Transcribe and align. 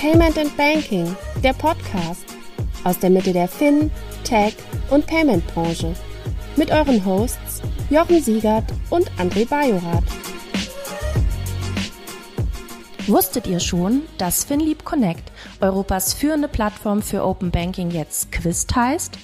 Payment 0.00 0.38
and 0.38 0.56
Banking, 0.56 1.14
der 1.44 1.52
Podcast 1.52 2.24
aus 2.84 2.98
der 3.00 3.10
Mitte 3.10 3.34
der 3.34 3.46
Fin, 3.46 3.90
Tech 4.24 4.54
und 4.88 5.06
Payment 5.06 5.46
Branche 5.48 5.94
mit 6.56 6.70
euren 6.70 7.04
Hosts 7.04 7.60
Jochen 7.90 8.22
Siegert 8.22 8.64
und 8.88 9.10
André 9.18 9.46
Bajorath. 9.46 10.04
Wusstet 13.08 13.46
ihr 13.46 13.60
schon, 13.60 14.00
dass 14.16 14.44
FinLeap 14.44 14.86
Connect, 14.86 15.30
Europas 15.60 16.14
führende 16.14 16.48
Plattform 16.48 17.02
für 17.02 17.22
Open 17.22 17.50
Banking, 17.50 17.90
jetzt 17.90 18.32
Quist 18.32 18.74
heißt? 18.74 19.18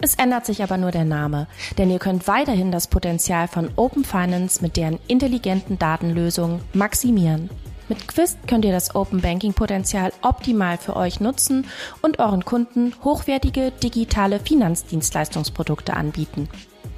Es 0.00 0.16
ändert 0.16 0.44
sich 0.44 0.60
aber 0.60 0.76
nur 0.76 0.90
der 0.90 1.04
Name, 1.04 1.46
denn 1.78 1.88
ihr 1.88 2.00
könnt 2.00 2.26
weiterhin 2.26 2.72
das 2.72 2.88
Potenzial 2.88 3.46
von 3.46 3.70
Open 3.76 4.04
Finance 4.04 4.60
mit 4.60 4.76
deren 4.76 4.98
intelligenten 5.06 5.78
Datenlösungen 5.78 6.62
maximieren. 6.72 7.48
Mit 7.88 8.08
Quist 8.08 8.38
könnt 8.48 8.64
ihr 8.64 8.72
das 8.72 8.94
Open 8.94 9.20
Banking 9.20 9.52
Potenzial 9.52 10.12
optimal 10.22 10.76
für 10.76 10.96
euch 10.96 11.20
nutzen 11.20 11.66
und 12.02 12.18
euren 12.18 12.44
Kunden 12.44 12.92
hochwertige 13.04 13.70
digitale 13.70 14.40
Finanzdienstleistungsprodukte 14.40 15.94
anbieten. 15.94 16.48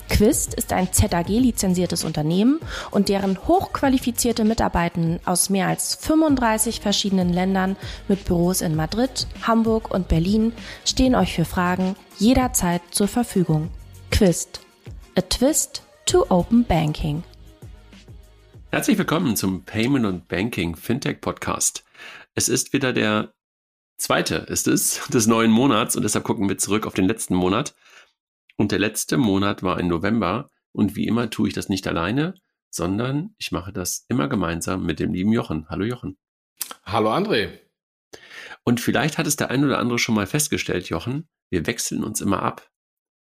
Quist 0.08 0.54
ist 0.54 0.72
ein 0.72 0.90
ZAG-lizenziertes 0.90 2.04
Unternehmen 2.04 2.60
und 2.90 3.10
deren 3.10 3.38
hochqualifizierte 3.46 4.44
Mitarbeitenden 4.44 5.20
aus 5.26 5.50
mehr 5.50 5.68
als 5.68 5.96
35 5.96 6.80
verschiedenen 6.80 7.32
Ländern 7.32 7.76
mit 8.08 8.24
Büros 8.24 8.62
in 8.62 8.74
Madrid, 8.74 9.26
Hamburg 9.42 9.92
und 9.92 10.08
Berlin 10.08 10.54
stehen 10.86 11.14
euch 11.14 11.34
für 11.34 11.44
Fragen 11.44 11.94
jederzeit 12.16 12.80
zur 12.90 13.08
Verfügung. 13.08 13.68
Quist. 14.10 14.60
A 15.16 15.20
Twist 15.20 15.82
to 16.06 16.24
Open 16.30 16.64
Banking. 16.64 17.22
Herzlich 18.70 18.98
willkommen 18.98 19.34
zum 19.34 19.64
Payment 19.64 20.04
und 20.04 20.28
Banking 20.28 20.76
Fintech 20.76 21.22
Podcast. 21.22 21.86
Es 22.34 22.50
ist 22.50 22.74
wieder 22.74 22.92
der 22.92 23.32
zweite, 23.96 24.36
ist 24.36 24.68
es, 24.68 25.06
des 25.08 25.26
neuen 25.26 25.50
Monats 25.50 25.96
und 25.96 26.02
deshalb 26.02 26.24
gucken 26.24 26.50
wir 26.50 26.58
zurück 26.58 26.86
auf 26.86 26.92
den 26.92 27.06
letzten 27.06 27.34
Monat. 27.34 27.74
Und 28.56 28.70
der 28.70 28.78
letzte 28.78 29.16
Monat 29.16 29.62
war 29.62 29.80
im 29.80 29.88
November 29.88 30.50
und 30.72 30.96
wie 30.96 31.06
immer 31.06 31.30
tue 31.30 31.48
ich 31.48 31.54
das 31.54 31.70
nicht 31.70 31.86
alleine, 31.86 32.34
sondern 32.68 33.34
ich 33.38 33.52
mache 33.52 33.72
das 33.72 34.04
immer 34.10 34.28
gemeinsam 34.28 34.84
mit 34.84 35.00
dem 35.00 35.14
lieben 35.14 35.32
Jochen. 35.32 35.66
Hallo 35.70 35.86
Jochen. 35.86 36.18
Hallo 36.84 37.10
André. 37.10 37.60
Und 38.64 38.82
vielleicht 38.82 39.16
hat 39.16 39.26
es 39.26 39.36
der 39.36 39.50
ein 39.50 39.64
oder 39.64 39.78
andere 39.78 39.98
schon 39.98 40.14
mal 40.14 40.26
festgestellt, 40.26 40.90
Jochen, 40.90 41.26
wir 41.48 41.66
wechseln 41.66 42.04
uns 42.04 42.20
immer 42.20 42.42
ab. 42.42 42.70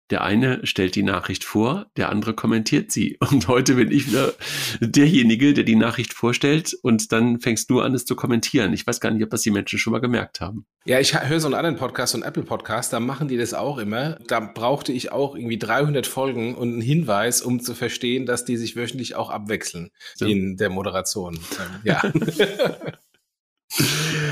Der 0.09 0.23
eine 0.23 0.65
stellt 0.65 0.95
die 0.95 1.03
Nachricht 1.03 1.43
vor, 1.43 1.87
der 1.97 2.07
andere 2.09 2.33
kommentiert 2.33 2.91
sie. 2.91 3.17
Und 3.31 3.47
heute 3.49 3.75
bin 3.75 3.91
ich 3.91 4.07
wieder 4.07 4.33
derjenige, 4.79 5.53
der 5.53 5.65
die 5.65 5.75
Nachricht 5.75 6.13
vorstellt 6.13 6.73
und 6.81 7.11
dann 7.11 7.39
fängst 7.39 7.69
du 7.69 7.81
an, 7.81 7.93
es 7.93 8.05
zu 8.05 8.15
kommentieren. 8.15 8.71
Ich 8.73 8.87
weiß 8.87 8.99
gar 8.99 9.11
nicht, 9.11 9.23
ob 9.23 9.29
das 9.29 9.41
die 9.41 9.51
Menschen 9.51 9.79
schon 9.79 9.91
mal 9.91 9.99
gemerkt 9.99 10.39
haben. 10.39 10.65
Ja, 10.85 10.99
ich 10.99 11.13
höre 11.19 11.39
so 11.39 11.47
einen 11.47 11.55
anderen 11.55 11.75
Podcast, 11.75 12.13
so 12.13 12.17
einen 12.17 12.23
Apple-Podcast, 12.23 12.93
da 12.93 12.99
machen 12.99 13.27
die 13.27 13.37
das 13.37 13.53
auch 13.53 13.77
immer. 13.77 14.17
Da 14.27 14.39
brauchte 14.39 14.93
ich 14.93 15.11
auch 15.11 15.35
irgendwie 15.35 15.57
300 15.57 16.07
Folgen 16.07 16.55
und 16.55 16.71
einen 16.73 16.81
Hinweis, 16.81 17.41
um 17.41 17.59
zu 17.59 17.73
verstehen, 17.73 18.25
dass 18.25 18.45
die 18.45 18.55
sich 18.57 18.75
wöchentlich 18.75 19.15
auch 19.15 19.29
abwechseln 19.29 19.91
so. 20.15 20.25
in 20.25 20.55
der 20.57 20.69
Moderation. 20.69 21.39
Ja. 21.83 22.01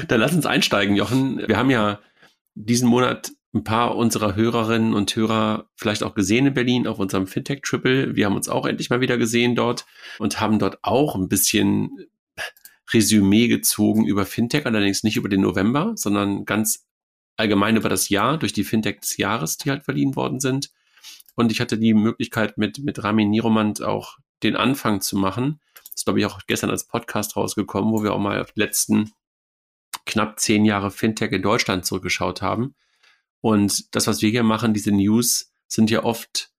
dann 0.07 0.19
lass 0.19 0.33
uns 0.33 0.45
einsteigen, 0.45 0.95
Jochen. 0.95 1.45
Wir 1.45 1.57
haben 1.57 1.69
ja 1.69 1.99
diesen 2.55 2.87
Monat 2.87 3.31
ein 3.56 3.64
paar 3.64 3.95
unserer 3.95 4.36
Hörerinnen 4.36 4.94
und 4.94 5.16
Hörer 5.16 5.70
vielleicht 5.75 6.03
auch 6.03 6.14
gesehen 6.14 6.45
in 6.45 6.53
Berlin 6.53 6.88
auf 6.88 7.00
unserem 7.00 7.25
Fintech 7.25 7.61
Triple. 7.61 8.16
Wir 8.16 8.25
haben 8.25 8.36
uns 8.36 8.50
auch 8.50 8.66
endlich 8.66 8.89
mal 8.89 9.00
wieder 9.00 9.17
gesehen 9.17 9.56
dort 9.56 9.86
und 10.20 10.42
haben 10.42 10.59
dort 10.59 10.80
auch 10.81 11.16
ein 11.16 11.30
bisschen 11.30 11.89
Resümee 12.94 13.48
gezogen 13.48 14.06
über 14.06 14.26
Fintech, 14.26 14.66
allerdings 14.66 15.03
nicht 15.03 15.16
über 15.16 15.30
den 15.30 15.39
November, 15.42 15.94
sondern 15.95 16.44
ganz 16.44 16.86
allgemein 17.38 17.78
über 17.78 17.88
das 17.88 18.09
Jahr 18.09 18.38
durch 18.38 18.52
die 18.52 18.65
Fintech 18.65 18.99
des 18.99 19.15
Jahres, 19.15 19.58
die 19.58 19.70
halt 19.70 19.83
verliehen 19.86 20.17
worden 20.17 20.42
sind. 20.42 20.71
Und 21.36 21.52
ich 21.52 21.61
hatte 21.61 21.77
die 21.77 21.94
Möglichkeit 21.94 22.58
mit, 22.58 22.80
mit 22.80 23.04
Ramin 23.05 23.30
Niromand 23.30 23.82
auch 23.82 24.17
den 24.44 24.58
Anfang 24.58 24.99
zu 24.99 25.17
machen. 25.17 25.61
Das 25.76 25.92
ist, 25.95 26.05
glaube 26.05 26.20
ich, 26.20 26.26
auch 26.26 26.42
gestern 26.45 26.70
als 26.71 26.88
Podcast 26.88 27.38
rausgekommen, 27.38 27.94
wo 27.94 28.04
wir 28.04 28.14
auch 28.14 28.20
mal 28.20 28.42
auf 28.42 28.52
die 28.52 28.60
letzten 28.60 29.11
knapp 30.05 30.42
zehn 30.42 30.65
Jahre 30.65 30.92
Fintech 30.92 31.32
in 31.32 31.42
Deutschland 31.42 31.86
zurückgeschaut 31.86 32.42
haben 32.42 32.76
und 33.45 33.94
das, 33.94 34.08
was 34.08 34.23
wir 34.23 34.32
hier 34.32 34.42
machen, 34.42 34.73
diese 34.73 34.92
News, 34.92 35.54
sind 35.67 35.92
ja 35.92 36.04
oft, 36.04 36.50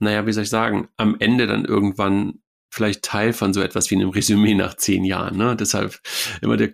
naja, 0.00 0.26
wie 0.26 0.34
soll 0.34 0.42
ich 0.42 0.50
sagen, 0.50 0.90
am 0.98 1.16
Ende 1.18 1.46
dann 1.46 1.64
irgendwann 1.64 2.42
vielleicht 2.68 3.00
Teil 3.00 3.32
von 3.32 3.54
so 3.54 3.62
etwas 3.62 3.90
wie 3.90 3.94
einem 3.94 4.10
Resümee 4.10 4.52
nach 4.52 4.74
zehn 4.74 5.06
Jahren. 5.06 5.38
Ne? 5.38 5.56
Deshalb 5.56 5.98
immer 6.42 6.58
der 6.58 6.72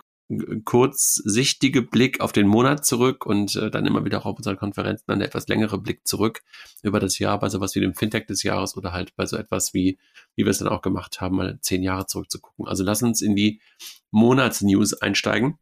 kurzsichtige 0.65 1.83
Blick 1.83 2.21
auf 2.21 2.33
den 2.33 2.49
Monat 2.49 2.85
zurück 2.85 3.25
und 3.25 3.55
äh, 3.55 3.71
dann 3.71 3.87
immer 3.87 4.05
wieder 4.05 4.19
auch 4.19 4.27
auf 4.27 4.37
unseren 4.37 4.57
Konferenzen 4.57 5.05
dann 5.07 5.21
der 5.21 5.29
etwas 5.29 5.47
längere 5.47 5.79
Blick 5.79 6.09
zurück 6.09 6.43
über 6.83 6.99
das 6.99 7.21
Jahr 7.21 7.39
bei 7.39 7.49
sowas 7.49 7.77
wie 7.77 7.81
dem 7.81 7.95
Fintech 7.95 8.27
des 8.27 8.43
Jahres 8.43 8.77
oder 8.77 8.93
halt 8.93 9.15
bei 9.15 9.27
so 9.27 9.37
etwas 9.37 9.75
wie, 9.75 9.97
wie 10.35 10.45
wir 10.45 10.51
es 10.51 10.59
dann 10.59 10.67
auch 10.67 10.83
gemacht 10.83 11.21
haben, 11.21 11.37
mal 11.37 11.61
zehn 11.61 11.85
Jahre 11.85 12.07
zurückzugucken. 12.07 12.67
Also 12.67 12.83
lass 12.83 13.01
uns 13.01 13.23
in 13.23 13.37
die 13.37 13.61
Monatsnews 14.11 14.95
einsteigen. 14.95 15.61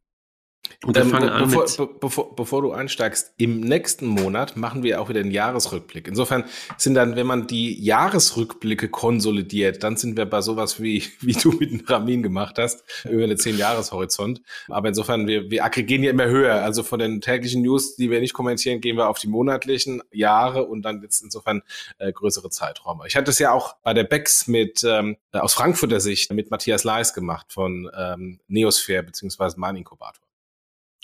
Und 0.85 0.97
ähm, 0.97 1.09
fangen 1.09 1.29
an 1.31 1.45
bevor, 1.45 1.65
mit 1.79 2.01
bevor, 2.01 2.37
bevor 2.37 2.63
du 2.63 2.73
einsteigst, 2.73 3.33
im 3.39 3.61
nächsten 3.61 4.07
Monat 4.07 4.57
machen 4.57 4.83
wir 4.83 5.01
auch 5.01 5.09
wieder 5.09 5.21
einen 5.21 5.31
Jahresrückblick. 5.31 6.09
Insofern 6.09 6.45
sind 6.77 6.95
dann, 6.95 7.17
wenn 7.17 7.27
man 7.27 7.47
die 7.47 7.83
Jahresrückblicke 7.83 8.89
konsolidiert, 8.89 9.83
dann 9.83 9.97
sind 9.97 10.17
wir 10.17 10.27
bei 10.27 10.43
sowas 10.43 10.83
wie, 10.83 11.05
wie 11.21 11.33
du 11.33 11.53
mit 11.53 11.71
dem 11.71 11.85
Ramin 11.87 12.23
gemacht 12.23 12.59
hast, 12.59 12.85
über 13.09 13.25
eine 13.25 13.37
zehn 13.37 13.57
Jahreshorizont. 13.57 14.43
Aber 14.69 14.89
insofern, 14.89 15.27
wir, 15.27 15.51
wir 15.51 15.65
aggregieren 15.65 16.03
ja 16.03 16.11
immer 16.11 16.27
höher. 16.27 16.63
Also 16.63 16.83
von 16.83 16.99
den 16.99 17.21
täglichen 17.21 17.63
News, 17.63 17.97
die 17.97 18.11
wir 18.11 18.21
nicht 18.21 18.35
kommentieren, 18.35 18.81
gehen 18.81 18.97
wir 18.97 19.09
auf 19.09 19.19
die 19.19 19.29
monatlichen 19.29 20.03
Jahre 20.13 20.65
und 20.65 20.83
dann 20.83 21.03
jetzt 21.03 21.23
insofern 21.23 21.63
äh, 21.99 22.13
größere 22.13 22.51
Zeiträume. 22.51 23.07
Ich 23.07 23.17
hatte 23.17 23.31
es 23.31 23.39
ja 23.39 23.53
auch 23.53 23.77
bei 23.83 23.95
der 23.95 24.05
Bex 24.05 24.47
mit 24.49 24.85
ähm, 24.85 25.17
aus 25.33 25.55
Frankfurter 25.55 26.01
Sicht 26.01 26.33
mit 26.33 26.51
Matthias 26.51 26.85
Leis 26.85 27.15
gemacht 27.15 27.53
von 27.53 27.91
ähm, 27.97 28.41
Neosphere 28.49 29.03
beziehungsweise 29.03 29.59
Mein 29.59 29.77
Inkubator. 29.77 30.24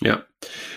Ja. 0.01 0.25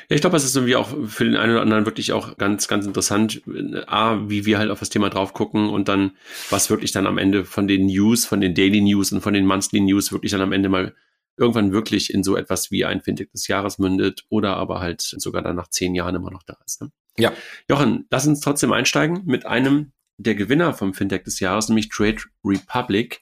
Ja, 0.10 0.16
ich 0.16 0.22
glaube, 0.22 0.36
es 0.36 0.44
ist 0.44 0.56
irgendwie 0.56 0.76
auch 0.76 0.90
für 1.08 1.24
den 1.24 1.38
einen 1.38 1.54
oder 1.54 1.62
anderen 1.62 1.86
wirklich 1.86 2.12
auch 2.12 2.38
ganz, 2.38 2.68
ganz 2.68 2.86
interessant, 2.86 3.42
A, 3.88 4.20
wie 4.28 4.46
wir 4.46 4.58
halt 4.58 4.70
auf 4.70 4.80
das 4.80 4.90
Thema 4.90 5.10
drauf 5.10 5.34
gucken 5.34 5.70
und 5.70 5.88
dann, 5.88 6.12
was 6.50 6.70
wirklich 6.70 6.92
dann 6.92 7.08
am 7.08 7.18
Ende 7.18 7.46
von 7.46 7.68
den 7.68 7.86
News, 7.86 8.26
von 8.26 8.42
den 8.42 8.54
Daily 8.54 8.82
News 8.82 9.14
und 9.14 9.22
von 9.22 9.34
den 9.34 9.46
Monthly 9.46 9.80
News 9.80 10.12
wirklich 10.12 10.34
dann 10.34 10.42
am 10.42 10.52
Ende 10.52 10.68
mal 10.68 10.94
irgendwann 11.38 11.72
wirklich 11.72 12.14
in 12.14 12.24
so 12.24 12.36
etwas 12.36 12.70
wie 12.72 12.86
ein 12.86 13.02
Fintech 13.02 13.32
des 13.32 13.48
Jahres 13.48 13.80
mündet 13.80 14.26
oder 14.30 14.58
aber 14.58 14.82
halt 14.82 15.02
sogar 15.02 15.42
dann 15.42 15.56
nach 15.56 15.70
zehn 15.70 15.96
Jahren 15.96 16.16
immer 16.16 16.30
noch 16.30 16.44
da 16.44 16.58
ist. 16.66 16.82
Ne? 16.82 16.92
Ja. 17.18 17.34
Jochen, 17.70 18.06
lass 18.12 18.28
uns 18.28 18.42
trotzdem 18.42 18.72
einsteigen 18.72 19.22
mit 19.26 19.46
einem 19.46 19.94
der 20.18 20.36
Gewinner 20.36 20.74
vom 20.74 20.94
Fintech 20.94 21.24
des 21.24 21.40
Jahres, 21.40 21.70
nämlich 21.70 21.90
Trade 21.90 22.22
Republic, 22.44 23.22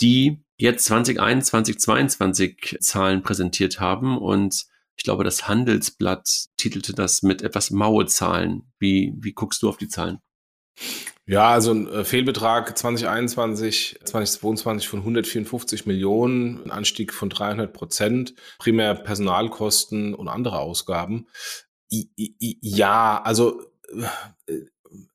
die 0.00 0.42
jetzt 0.56 0.86
2021, 0.86 1.78
2022 1.78 2.78
Zahlen 2.80 3.22
präsentiert 3.22 3.78
haben 3.78 4.18
und 4.18 4.66
ich 4.96 5.04
glaube, 5.04 5.24
das 5.24 5.46
Handelsblatt 5.48 6.46
titelte 6.56 6.94
das 6.94 7.22
mit 7.22 7.42
etwas 7.42 7.70
maue 7.70 8.06
Zahlen. 8.06 8.72
Wie, 8.78 9.14
wie 9.18 9.32
guckst 9.32 9.62
du 9.62 9.68
auf 9.68 9.76
die 9.76 9.88
Zahlen? 9.88 10.18
Ja, 11.28 11.50
also 11.50 11.72
ein 11.72 11.88
äh, 11.88 12.04
Fehlbetrag 12.04 12.78
2021, 12.78 13.98
2022 14.04 14.88
von 14.88 15.00
154 15.00 15.86
Millionen, 15.86 16.62
ein 16.64 16.70
Anstieg 16.70 17.12
von 17.12 17.30
300 17.30 17.72
Prozent, 17.72 18.34
primär 18.58 18.94
Personalkosten 18.94 20.14
und 20.14 20.28
andere 20.28 20.60
Ausgaben. 20.60 21.26
Ja, 21.90 23.20
also 23.22 23.60
äh, 24.46 24.60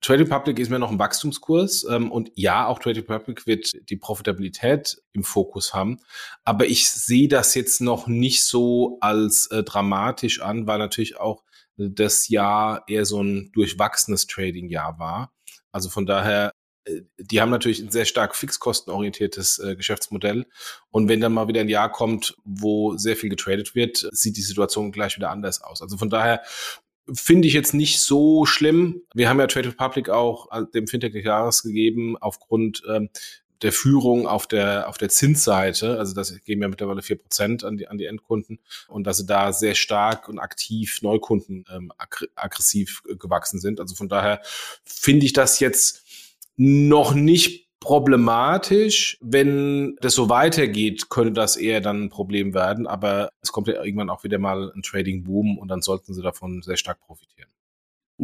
Trade 0.02 0.22
Republic 0.22 0.59
ist 0.59 0.69
mir 0.69 0.80
noch 0.80 0.92
ein 0.92 1.00
Wachstumskurs 1.00 1.86
ähm, 1.90 2.12
und 2.12 2.31
ja, 2.36 2.68
auch 2.68 2.80
Trade 2.80 3.00
Republic 3.00 3.47
wird 3.47 3.72
die 3.90 3.97
Profitabilität 3.97 5.02
im 5.14 5.24
Fokus 5.24 5.73
haben. 5.73 6.00
Aber 6.44 6.66
ich 6.66 6.90
sehe 6.90 7.28
das 7.28 7.56
jetzt 7.56 7.82
noch 7.82 8.08
nicht 8.08 8.46
so 8.46 8.97
als 9.02 9.47
äh, 9.47 9.64
dramatisch 9.64 10.41
an, 10.41 10.67
weil 10.67 10.79
natürlich 10.79 11.20
auch 11.20 11.44
das 11.78 12.28
Jahr 12.28 12.84
eher 12.88 13.06
so 13.06 13.22
ein 13.22 13.52
durchwachsenes 13.53 14.28
Trading-Jahr 14.28 15.00
war. 15.00 15.34
Also 15.72 15.90
von 15.90 16.06
daher, 16.06 16.53
äh, 16.85 17.02
die 17.17 17.41
haben 17.41 17.50
natürlich 17.50 17.82
ein 17.82 17.91
sehr 17.91 18.06
stark 18.06 18.35
fixkostenorientiertes 18.35 19.59
äh, 19.59 19.76
Geschäftsmodell. 19.76 20.46
Und 20.90 21.08
wenn 21.08 21.22
dann 21.22 21.34
mal 21.34 21.47
wieder 21.47 21.61
ein 21.61 21.70
Jahr 21.70 21.91
kommt, 21.91 22.35
wo 22.44 22.97
sehr 22.97 23.16
viel 23.16 23.29
getradet 23.29 23.76
wird, 23.76 24.08
sieht 24.11 24.38
die 24.38 24.41
Situation 24.41 24.91
gleich 24.91 25.16
wieder 25.16 25.32
anders 25.32 25.61
aus. 25.61 25.82
Also 25.82 25.97
von 25.97 26.09
daher 26.09 26.41
finde 27.12 27.48
ich 27.48 27.53
jetzt 27.53 27.74
nicht 27.74 28.02
so 28.02 28.46
schlimm. 28.46 29.02
Wir 29.14 29.30
haben 29.30 29.40
ja 29.40 29.48
Trade 29.48 29.70
Republic 29.70 30.09
auch 30.09 30.48
dem 30.74 30.88
Fintech 30.88 31.14
des 31.14 31.24
Jahres 31.24 31.64
gegeben 31.64 32.18
aufgrund 32.18 32.84
ähm, 32.88 33.09
der 33.62 33.72
Führung 33.72 34.28
auf 34.28 34.48
der, 34.48 34.90
auf 34.90 34.98
der 34.98 35.09
Zinsseite, 35.09 36.00
also 36.00 36.14
das 36.14 36.34
geben 36.44 36.62
ja 36.62 36.68
mittlerweile 36.68 37.02
vier 37.02 37.18
Prozent 37.18 37.64
an 37.64 37.78
die, 37.78 37.88
an 37.88 37.98
die 37.98 38.06
Endkunden 38.06 38.59
und 38.88 39.06
dass 39.06 39.18
sie 39.18 39.26
da 39.26 39.53
sehr 39.53 39.76
stark 39.76 40.28
und 40.30 40.40
aktiv 40.40 41.02
Neukunden 41.02 41.66
ähm, 41.72 41.92
aggressiv 42.36 43.04
gewachsen 43.20 43.59
sind. 43.59 43.80
Also 43.80 43.96
von 43.96 44.09
daher 44.09 44.42
finde 44.84 45.26
ich 45.26 45.34
das 45.34 45.59
jetzt 45.59 46.04
noch 46.58 47.14
nicht 47.14 47.60
problematisch. 47.82 49.18
Wenn 49.20 49.98
das 50.00 50.14
so 50.14 50.30
weitergeht, 50.30 51.10
könnte 51.10 51.34
das 51.34 51.58
eher 51.58 51.82
dann 51.82 52.04
ein 52.04 52.10
Problem 52.10 52.54
werden. 52.54 52.88
Aber 52.88 53.32
es 53.42 53.52
kommt 53.52 53.68
ja 53.68 53.84
irgendwann 53.84 54.10
auch 54.10 54.24
wieder 54.24 54.38
mal 54.38 54.72
ein 54.74 54.84
Trading-Boom 54.84 55.58
und 55.58 55.68
dann 55.68 55.82
sollten 55.82 56.14
sie 56.14 56.22
davon 56.22 56.62
sehr 56.62 56.78
stark 56.78 57.02
profitieren. 57.02 57.50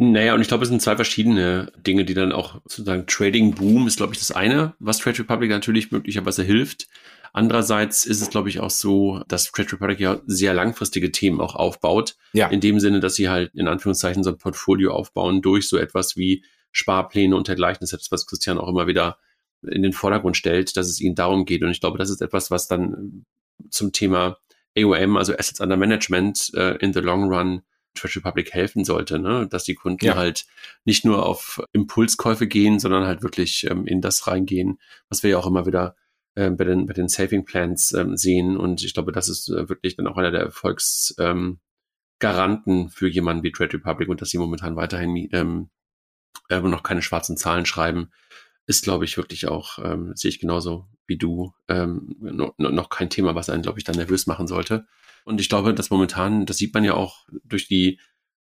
Naja, 0.00 0.34
und 0.34 0.40
ich 0.40 0.46
glaube, 0.46 0.62
es 0.62 0.70
sind 0.70 0.80
zwei 0.80 0.94
verschiedene 0.94 1.72
Dinge, 1.76 2.04
die 2.04 2.14
dann 2.14 2.30
auch 2.30 2.60
sozusagen 2.66 3.06
Trading 3.06 3.56
Boom 3.56 3.88
ist, 3.88 3.96
glaube 3.96 4.14
ich, 4.14 4.20
das 4.20 4.30
eine, 4.30 4.74
was 4.78 4.98
Trade 4.98 5.18
Republic 5.18 5.50
natürlich 5.50 5.90
möglicherweise 5.90 6.44
hilft. 6.44 6.86
Andererseits 7.32 8.06
ist 8.06 8.22
es, 8.22 8.30
glaube 8.30 8.48
ich, 8.48 8.60
auch 8.60 8.70
so, 8.70 9.22
dass 9.26 9.50
Trade 9.50 9.72
Republic 9.72 9.98
ja 9.98 10.20
sehr 10.26 10.54
langfristige 10.54 11.10
Themen 11.10 11.40
auch 11.40 11.56
aufbaut. 11.56 12.16
Ja. 12.32 12.46
In 12.46 12.60
dem 12.60 12.78
Sinne, 12.78 13.00
dass 13.00 13.16
sie 13.16 13.28
halt 13.28 13.52
in 13.54 13.66
Anführungszeichen 13.66 14.22
so 14.22 14.30
ein 14.30 14.38
Portfolio 14.38 14.92
aufbauen 14.92 15.42
durch 15.42 15.68
so 15.68 15.76
etwas 15.76 16.16
wie 16.16 16.44
Sparpläne 16.70 17.34
und 17.34 17.48
dergleichen. 17.48 17.80
Das 17.80 17.92
ist 17.92 17.94
etwas, 17.94 18.12
was 18.12 18.26
Christian 18.26 18.58
auch 18.58 18.68
immer 18.68 18.86
wieder 18.86 19.18
in 19.62 19.82
den 19.82 19.92
Vordergrund 19.92 20.36
stellt, 20.36 20.76
dass 20.76 20.88
es 20.88 21.00
ihnen 21.00 21.14
darum 21.14 21.44
geht. 21.44 21.62
Und 21.62 21.70
ich 21.70 21.80
glaube, 21.80 21.98
das 21.98 22.10
ist 22.10 22.22
etwas, 22.22 22.50
was 22.50 22.68
dann 22.68 23.24
zum 23.70 23.92
Thema 23.92 24.38
AOM, 24.76 25.16
also 25.16 25.34
Assets 25.36 25.60
Under 25.60 25.76
Management, 25.76 26.52
äh, 26.54 26.76
in 26.76 26.92
the 26.92 27.00
long 27.00 27.24
run 27.24 27.62
Trade 27.94 28.16
Republic 28.16 28.52
helfen 28.52 28.84
sollte, 28.84 29.18
ne? 29.18 29.48
dass 29.48 29.64
die 29.64 29.74
Kunden 29.74 30.04
ja. 30.04 30.14
halt 30.14 30.46
nicht 30.84 31.04
nur 31.04 31.26
auf 31.26 31.60
Impulskäufe 31.72 32.46
gehen, 32.46 32.78
sondern 32.78 33.06
halt 33.06 33.22
wirklich 33.22 33.66
ähm, 33.68 33.86
in 33.86 34.00
das 34.00 34.26
reingehen, 34.26 34.78
was 35.08 35.22
wir 35.22 35.30
ja 35.30 35.38
auch 35.38 35.46
immer 35.46 35.66
wieder 35.66 35.96
äh, 36.34 36.50
bei, 36.50 36.64
den, 36.64 36.86
bei 36.86 36.92
den 36.92 37.08
Saving 37.08 37.44
Plans 37.44 37.92
ähm, 37.92 38.16
sehen. 38.16 38.56
Und 38.56 38.84
ich 38.84 38.94
glaube, 38.94 39.12
das 39.12 39.28
ist 39.28 39.48
äh, 39.48 39.68
wirklich 39.68 39.96
dann 39.96 40.06
auch 40.06 40.16
einer 40.16 40.30
der 40.30 40.42
Erfolgsgaranten 40.42 41.72
ähm, 42.20 42.88
für 42.88 43.08
jemanden 43.08 43.42
wie 43.42 43.52
Trade 43.52 43.74
Republic 43.74 44.08
und 44.08 44.20
dass 44.20 44.30
sie 44.30 44.38
momentan 44.38 44.76
weiterhin 44.76 45.28
ähm, 45.32 45.70
äh, 46.48 46.60
noch 46.60 46.82
keine 46.82 47.02
schwarzen 47.02 47.36
Zahlen 47.36 47.66
schreiben, 47.66 48.12
ist, 48.68 48.84
glaube 48.84 49.06
ich, 49.06 49.16
wirklich 49.16 49.48
auch, 49.48 49.78
ähm, 49.82 50.12
sehe 50.14 50.28
ich 50.28 50.40
genauso 50.40 50.86
wie 51.06 51.16
du, 51.16 51.54
ähm, 51.68 52.14
no, 52.20 52.52
no, 52.58 52.68
noch 52.68 52.90
kein 52.90 53.08
Thema, 53.08 53.34
was 53.34 53.48
einen, 53.48 53.62
glaube 53.62 53.78
ich, 53.78 53.84
dann 53.84 53.96
nervös 53.96 54.26
machen 54.26 54.46
sollte. 54.46 54.86
Und 55.24 55.40
ich 55.40 55.48
glaube, 55.48 55.72
dass 55.72 55.88
momentan, 55.88 56.44
das 56.44 56.58
sieht 56.58 56.74
man 56.74 56.84
ja 56.84 56.92
auch 56.92 57.26
durch 57.44 57.66
die 57.66 57.98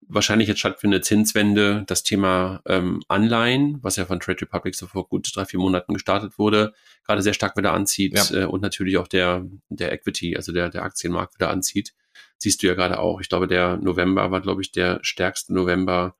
wahrscheinlich 0.09 0.47
jetzt 0.47 0.59
stattfindende 0.59 1.03
Zinswende, 1.03 1.83
das 1.85 2.01
Thema 2.01 2.61
ähm, 2.65 3.03
Anleihen, 3.07 3.77
was 3.83 3.95
ja 3.95 4.05
von 4.05 4.19
Trade 4.19 4.41
Republic 4.41 4.73
so 4.73 4.87
vor 4.87 5.07
gut 5.07 5.29
drei, 5.35 5.45
vier 5.45 5.59
Monaten 5.59 5.93
gestartet 5.93 6.39
wurde, 6.39 6.73
gerade 7.05 7.21
sehr 7.21 7.33
stark 7.33 7.55
wieder 7.55 7.73
anzieht 7.73 8.15
ja. 8.15 8.41
äh, 8.41 8.45
und 8.45 8.61
natürlich 8.61 8.97
auch 8.97 9.07
der, 9.07 9.45
der 9.69 9.91
Equity, 9.91 10.35
also 10.35 10.51
der, 10.51 10.69
der 10.69 10.81
Aktienmarkt 10.81 11.35
wieder 11.35 11.51
anzieht. 11.51 11.93
Siehst 12.39 12.63
du 12.63 12.67
ja 12.67 12.73
gerade 12.73 12.97
auch. 12.97 13.21
Ich 13.21 13.29
glaube, 13.29 13.47
der 13.47 13.77
November 13.77 14.31
war, 14.31 14.41
glaube 14.41 14.63
ich, 14.63 14.71
der 14.71 14.97
stärkste 15.03 15.53
November 15.53 16.15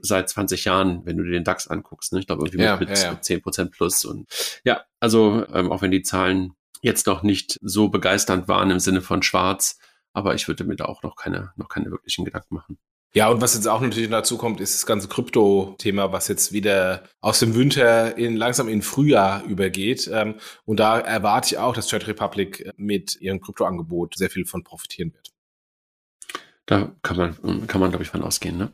seit 0.00 0.28
20 0.28 0.64
Jahren, 0.64 1.04
wenn 1.04 1.16
du 1.16 1.24
dir 1.24 1.32
den 1.32 1.44
DAX 1.44 1.68
anguckst. 1.68 2.12
Ne? 2.12 2.20
Ich 2.20 2.26
glaube, 2.26 2.46
irgendwie 2.46 2.64
ja, 2.64 2.76
mit, 2.76 2.88
ja, 2.88 2.96
ja. 2.96 3.12
10% 3.12 3.70
plus. 3.70 4.04
Und 4.04 4.26
ja, 4.64 4.84
also 5.00 5.46
ähm, 5.52 5.70
auch 5.70 5.82
wenn 5.82 5.90
die 5.90 6.02
Zahlen 6.02 6.54
jetzt 6.82 7.06
noch 7.06 7.22
nicht 7.22 7.58
so 7.62 7.88
begeisternd 7.88 8.48
waren 8.48 8.70
im 8.70 8.80
Sinne 8.80 9.00
von 9.00 9.22
schwarz, 9.22 9.78
aber 10.12 10.34
ich 10.34 10.48
würde 10.48 10.64
mir 10.64 10.76
da 10.76 10.86
auch 10.86 11.02
noch 11.02 11.16
keine, 11.16 11.52
noch 11.56 11.68
keine 11.68 11.90
wirklichen 11.90 12.24
Gedanken 12.24 12.54
machen. 12.54 12.78
Ja, 13.14 13.30
und 13.30 13.40
was 13.40 13.54
jetzt 13.54 13.66
auch 13.66 13.80
natürlich 13.80 14.10
dazu 14.10 14.36
kommt, 14.36 14.60
ist 14.60 14.74
das 14.74 14.84
ganze 14.84 15.08
Krypto-Thema, 15.08 16.12
was 16.12 16.28
jetzt 16.28 16.52
wieder 16.52 17.02
aus 17.22 17.38
dem 17.38 17.54
Winter 17.54 18.18
in 18.18 18.36
langsam 18.36 18.68
in 18.68 18.82
Frühjahr 18.82 19.42
übergeht. 19.44 20.10
Ähm, 20.12 20.34
und 20.66 20.80
da 20.80 20.98
erwarte 20.98 21.54
ich 21.54 21.58
auch, 21.58 21.74
dass 21.74 21.86
Trade 21.86 22.08
Republic 22.08 22.70
mit 22.76 23.18
ihrem 23.20 23.40
Kryptoangebot 23.40 24.16
sehr 24.16 24.28
viel 24.28 24.44
von 24.44 24.64
profitieren 24.64 25.14
wird. 25.14 25.32
Da 26.66 26.92
kann 27.02 27.16
man, 27.16 27.66
kann 27.66 27.80
man, 27.80 27.90
glaube 27.90 28.02
ich, 28.02 28.10
von 28.10 28.22
ausgehen, 28.22 28.58
ne? 28.58 28.72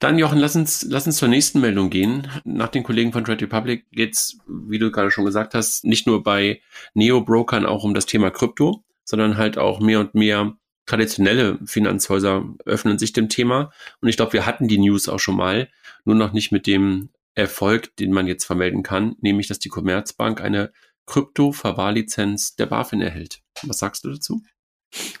Dann, 0.00 0.18
Jochen, 0.18 0.38
lass 0.38 0.56
uns, 0.56 0.86
lass 0.88 1.06
uns 1.06 1.18
zur 1.18 1.28
nächsten 1.28 1.60
Meldung 1.60 1.90
gehen. 1.90 2.26
Nach 2.44 2.68
den 2.68 2.82
Kollegen 2.82 3.12
von 3.12 3.22
Trade 3.22 3.42
Republic 3.42 3.84
geht's, 3.92 4.38
wie 4.48 4.78
du 4.78 4.90
gerade 4.90 5.10
schon 5.10 5.26
gesagt 5.26 5.54
hast, 5.54 5.84
nicht 5.84 6.06
nur 6.06 6.22
bei 6.22 6.62
Neo-Brokern 6.94 7.66
auch 7.66 7.84
um 7.84 7.92
das 7.92 8.06
Thema 8.06 8.30
Krypto, 8.30 8.82
sondern 9.04 9.36
halt 9.36 9.58
auch 9.58 9.78
mehr 9.78 10.00
und 10.00 10.14
mehr 10.14 10.56
traditionelle 10.86 11.58
Finanzhäuser 11.66 12.46
öffnen 12.64 12.98
sich 12.98 13.12
dem 13.12 13.28
Thema. 13.28 13.72
Und 14.00 14.08
ich 14.08 14.16
glaube, 14.16 14.32
wir 14.32 14.46
hatten 14.46 14.68
die 14.68 14.78
News 14.78 15.06
auch 15.06 15.20
schon 15.20 15.36
mal, 15.36 15.68
nur 16.06 16.16
noch 16.16 16.32
nicht 16.32 16.50
mit 16.50 16.66
dem 16.66 17.10
Erfolg, 17.34 17.94
den 17.96 18.10
man 18.10 18.26
jetzt 18.26 18.46
vermelden 18.46 18.82
kann, 18.82 19.16
nämlich, 19.20 19.48
dass 19.48 19.58
die 19.58 19.68
Commerzbank 19.68 20.40
eine 20.40 20.72
Krypto-Verwahrlizenz 21.04 22.56
der 22.56 22.66
BaFin 22.66 23.02
erhält. 23.02 23.42
Was 23.64 23.80
sagst 23.80 24.04
du 24.04 24.10
dazu? 24.10 24.42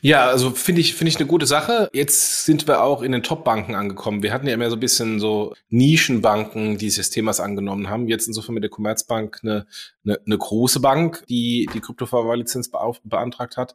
Ja, 0.00 0.26
also 0.26 0.50
finde 0.50 0.80
ich, 0.80 0.94
finde 0.94 1.10
ich 1.10 1.16
eine 1.16 1.26
gute 1.26 1.46
Sache. 1.46 1.88
Jetzt 1.92 2.44
sind 2.44 2.66
wir 2.66 2.82
auch 2.82 3.02
in 3.02 3.12
den 3.12 3.22
Top-Banken 3.22 3.74
angekommen. 3.74 4.22
Wir 4.22 4.32
hatten 4.32 4.46
ja 4.46 4.54
immer 4.54 4.70
so 4.70 4.76
ein 4.76 4.80
bisschen 4.80 5.20
so 5.20 5.54
Nischenbanken, 5.68 6.78
die 6.78 6.88
sich 6.90 6.98
des 6.98 7.10
Themas 7.10 7.38
angenommen 7.38 7.88
haben. 7.88 8.08
Jetzt 8.08 8.26
insofern 8.26 8.54
mit 8.54 8.64
der 8.64 8.70
Commerzbank 8.70 9.38
eine, 9.42 9.66
eine, 10.04 10.18
eine 10.24 10.38
große 10.38 10.80
Bank, 10.80 11.24
die 11.28 11.68
die 11.72 11.80
Kryptoverwahrlizenz 11.80 12.70
beantragt 13.04 13.56
hat. 13.56 13.74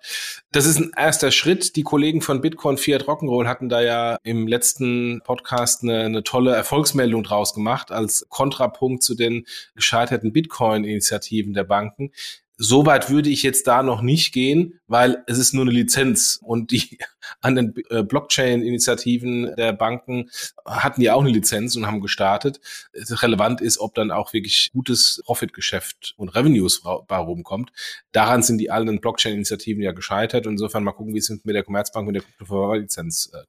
Das 0.51 0.65
ist 0.65 0.79
ein 0.79 0.91
erster 0.95 1.31
Schritt. 1.31 1.75
Die 1.75 1.83
Kollegen 1.83 2.21
von 2.21 2.41
Bitcoin 2.41 2.77
Fiat 2.77 3.03
Rock'n'Roll 3.03 3.47
hatten 3.47 3.69
da 3.69 3.81
ja 3.81 4.17
im 4.23 4.47
letzten 4.47 5.21
Podcast 5.23 5.83
eine, 5.83 6.01
eine 6.01 6.23
tolle 6.23 6.53
Erfolgsmeldung 6.53 7.23
draus 7.23 7.53
gemacht 7.53 7.91
als 7.91 8.25
Kontrapunkt 8.29 9.03
zu 9.03 9.15
den 9.15 9.45
gescheiterten 9.75 10.33
Bitcoin-Initiativen 10.33 11.53
der 11.53 11.63
Banken. 11.63 12.11
Soweit 12.57 13.09
würde 13.09 13.29
ich 13.29 13.43
jetzt 13.43 13.67
da 13.67 13.83
noch 13.83 14.01
nicht 14.01 14.33
gehen, 14.33 14.79
weil 14.87 15.23
es 15.27 15.37
ist 15.37 15.53
nur 15.53 15.63
eine 15.63 15.71
Lizenz 15.71 16.39
und 16.41 16.71
die 16.71 16.99
anderen 17.41 17.73
äh, 17.89 18.03
Blockchain-Initiativen 18.03 19.55
der 19.57 19.73
Banken 19.73 20.29
hatten 20.65 21.01
ja 21.01 21.15
auch 21.15 21.21
eine 21.21 21.31
Lizenz 21.31 21.75
und 21.75 21.85
haben 21.85 22.01
gestartet. 22.01 22.61
Relevant 22.93 23.59
ist, 23.59 23.79
ob 23.79 23.93
dann 23.95 24.11
auch 24.11 24.31
wirklich 24.31 24.69
gutes 24.73 25.21
Profitgeschäft 25.25 26.13
und 26.17 26.29
Revenues 26.29 26.83
bei 27.07 27.17
rumkommt. 27.17 27.71
Daran 28.11 28.41
sind 28.41 28.59
die 28.59 28.71
allen 28.71 29.01
Blockchain-Initiativen 29.01 29.83
ja 29.83 29.91
gescheitert. 29.91 30.45
Insofern 30.45 30.83
mal 30.83 30.93
gucken, 30.93 31.13
wie 31.13 31.19
es 31.19 31.29
mit 31.29 31.55
der 31.55 31.63
Commerzbank 31.63 32.07
mit 32.07 32.15
der 32.15 32.23
Kryptoverwahrlizenz 32.23 33.31
äh, 33.33 33.43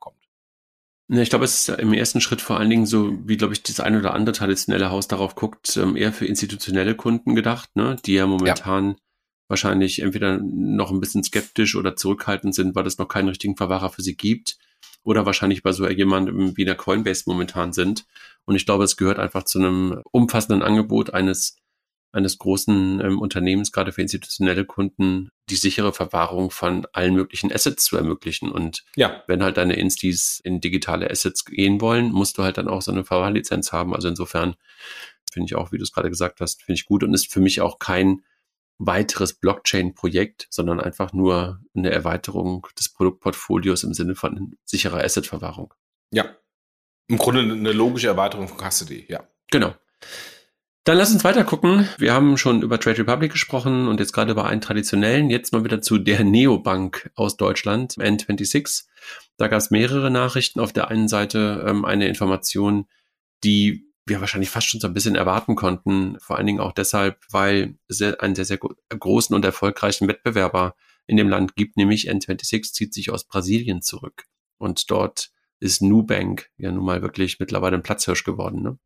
kommt. 1.09 1.21
Ich 1.21 1.31
glaube, 1.31 1.45
es 1.45 1.69
ist 1.69 1.79
im 1.79 1.93
ersten 1.93 2.21
Schritt 2.21 2.41
vor 2.41 2.59
allen 2.59 2.71
Dingen 2.71 2.87
so, 2.87 3.19
wie, 3.27 3.37
glaube 3.37 3.55
ich, 3.55 3.63
das 3.63 3.81
eine 3.81 3.99
oder 3.99 4.15
andere 4.15 4.35
traditionelle 4.35 4.91
Haus 4.91 5.09
darauf 5.09 5.35
guckt, 5.35 5.77
ähm, 5.77 5.97
eher 5.97 6.13
für 6.13 6.27
institutionelle 6.27 6.95
Kunden 6.95 7.35
gedacht, 7.35 7.75
ne? 7.77 7.97
die 8.05 8.15
ja 8.15 8.27
momentan 8.27 8.91
ja. 8.91 8.97
wahrscheinlich 9.49 10.01
entweder 10.01 10.39
noch 10.43 10.91
ein 10.91 11.01
bisschen 11.01 11.25
skeptisch 11.25 11.77
oder 11.77 11.97
zurückhaltend 11.97 12.55
sind, 12.55 12.75
weil 12.75 12.87
es 12.87 12.99
noch 12.99 13.09
keinen 13.09 13.29
richtigen 13.29 13.57
Verwahrer 13.57 13.91
für 13.91 14.03
sie 14.03 14.17
gibt 14.17 14.59
oder 15.05 15.25
wahrscheinlich 15.25 15.63
bei 15.63 15.73
so 15.73 15.89
jemandem 15.89 16.57
wie 16.57 16.65
der 16.65 16.75
Coinbase 16.75 17.25
momentan 17.27 17.73
sind. 17.73 18.05
Und 18.45 18.57
ich 18.57 18.67
glaube, 18.67 18.85
es 18.85 18.97
gehört 18.97 19.19
einfach 19.19 19.45
zu 19.45 19.59
einem 19.59 20.03
umfassenden 20.11 20.63
Angebot 20.63 21.15
eines 21.15 21.57
eines 22.17 22.39
großen 22.39 23.01
ähm, 23.01 23.21
Unternehmens, 23.21 23.73
gerade 23.73 23.93
für 23.93 24.03
institutionelle 24.03 24.65
Kunden, 24.65 25.29
die 25.51 25.57
sichere 25.57 25.93
Verwahrung 25.93 26.51
von 26.51 26.87
allen 26.93 27.15
möglichen 27.15 27.53
Assets 27.53 27.85
zu 27.85 27.97
ermöglichen. 27.97 28.51
Und 28.51 28.85
ja. 28.97 29.23
wenn 29.27 29.43
halt 29.43 29.59
deine 29.59 29.77
Instis 29.77 30.41
in 30.43 30.61
digitale 30.61 31.11
Assets 31.11 31.45
gehen 31.45 31.81
wollen, 31.81 32.11
musst 32.11 32.39
du 32.39 32.43
halt 32.43 32.59
dann 32.59 32.69
auch 32.69 32.83
so 32.83 32.91
eine 32.91 33.05
Verwahrlizenz 33.05 33.73
haben. 33.73 33.95
Also 33.95 34.09
insofern 34.09 34.57
finde 35.31 35.47
ich 35.47 35.55
auch, 35.55 35.73
wie 35.73 35.79
du 35.79 35.85
es 35.85 35.93
gerade 35.93 36.09
gesagt 36.09 36.41
hast, 36.41 36.63
finde 36.63 36.79
ich 36.79 36.87
gut 36.87 37.05
und 37.05 37.13
ist 37.13 37.31
für 37.31 37.41
mich 37.41 37.61
auch 37.61 37.79
kein 37.79 38.23
weiteres 38.79 39.35
Blockchain-Projekt, 39.35 40.49
sondern 40.51 40.81
einfach 40.81 41.13
nur 41.13 41.61
eine 41.75 41.91
Erweiterung 41.91 42.67
des 42.79 42.91
Produktportfolios 42.91 43.85
im 43.85 43.95
Sinne 43.95 44.15
von 44.15 44.57
sicherer 44.65 45.03
Asset-Verwahrung. 45.03 45.73
Ja. 46.11 46.37
Im 47.09 47.19
Grunde 47.19 47.41
eine 47.41 47.73
logische 47.73 48.09
Erweiterung 48.09 48.49
von 48.49 48.59
Custody, 48.59 49.07
ja. 49.09 49.29
Genau. 49.51 49.75
Dann 50.87 50.99
lass 50.99 51.13
uns 51.13 51.25
weiter 51.25 51.43
gucken. 51.43 51.89
Wir 51.99 52.15
haben 52.15 52.39
schon 52.39 52.63
über 52.63 52.79
Trade 52.79 52.99
Republic 52.99 53.33
gesprochen 53.33 53.89
und 53.89 53.99
jetzt 53.99 54.13
gerade 54.13 54.31
über 54.31 54.47
einen 54.47 54.61
traditionellen. 54.61 55.31
Jetzt 55.31 55.53
mal 55.53 55.65
wieder 55.65 55.83
zu 55.83 55.99
der 55.99 56.23
Neobank 56.23 57.11
aus 57.17 57.37
Deutschland, 57.37 57.95
N26. 57.95 58.85
Da 59.37 59.49
gab 59.49 59.59
es 59.59 59.73
mehrere 59.73 60.13
Nachrichten. 60.13 60.61
Auf 60.61 60.73
der 60.73 60.87
einen 60.87 61.09
Seite 61.09 61.65
ähm, 61.67 61.85
eine 61.85 62.07
Information, 62.07 62.87
die 63.43 63.91
wir 64.07 64.21
wahrscheinlich 64.21 64.49
fast 64.49 64.69
schon 64.69 64.79
so 64.79 64.87
ein 64.87 64.95
bisschen 64.95 65.17
erwarten 65.17 65.57
konnten. 65.57 66.19
Vor 66.21 66.37
allen 66.37 66.47
Dingen 66.47 66.61
auch 66.61 66.71
deshalb, 66.71 67.19
weil 67.33 67.77
es 67.89 68.01
einen 68.01 68.37
sehr, 68.37 68.45
sehr 68.45 68.59
großen 68.59 69.35
und 69.35 69.45
erfolgreichen 69.45 70.07
Wettbewerber 70.07 70.77
in 71.09 71.17
dem 71.17 71.29
Land 71.29 71.57
gibt, 71.57 71.77
nämlich 71.77 72.09
N26 72.09 72.73
zieht 72.73 72.95
sich 72.95 73.11
aus 73.11 73.25
Brasilien 73.25 73.83
zurück. 73.83 74.27
Und 74.57 74.89
dort 74.89 75.33
ist 75.59 75.83
Nubank 75.83 76.49
ja 76.59 76.71
nun 76.71 76.85
mal 76.85 77.03
wirklich 77.03 77.41
mittlerweile 77.41 77.77
ein 77.77 77.83
Platzhirsch 77.83 78.23
geworden. 78.23 78.63
Ne? 78.63 78.79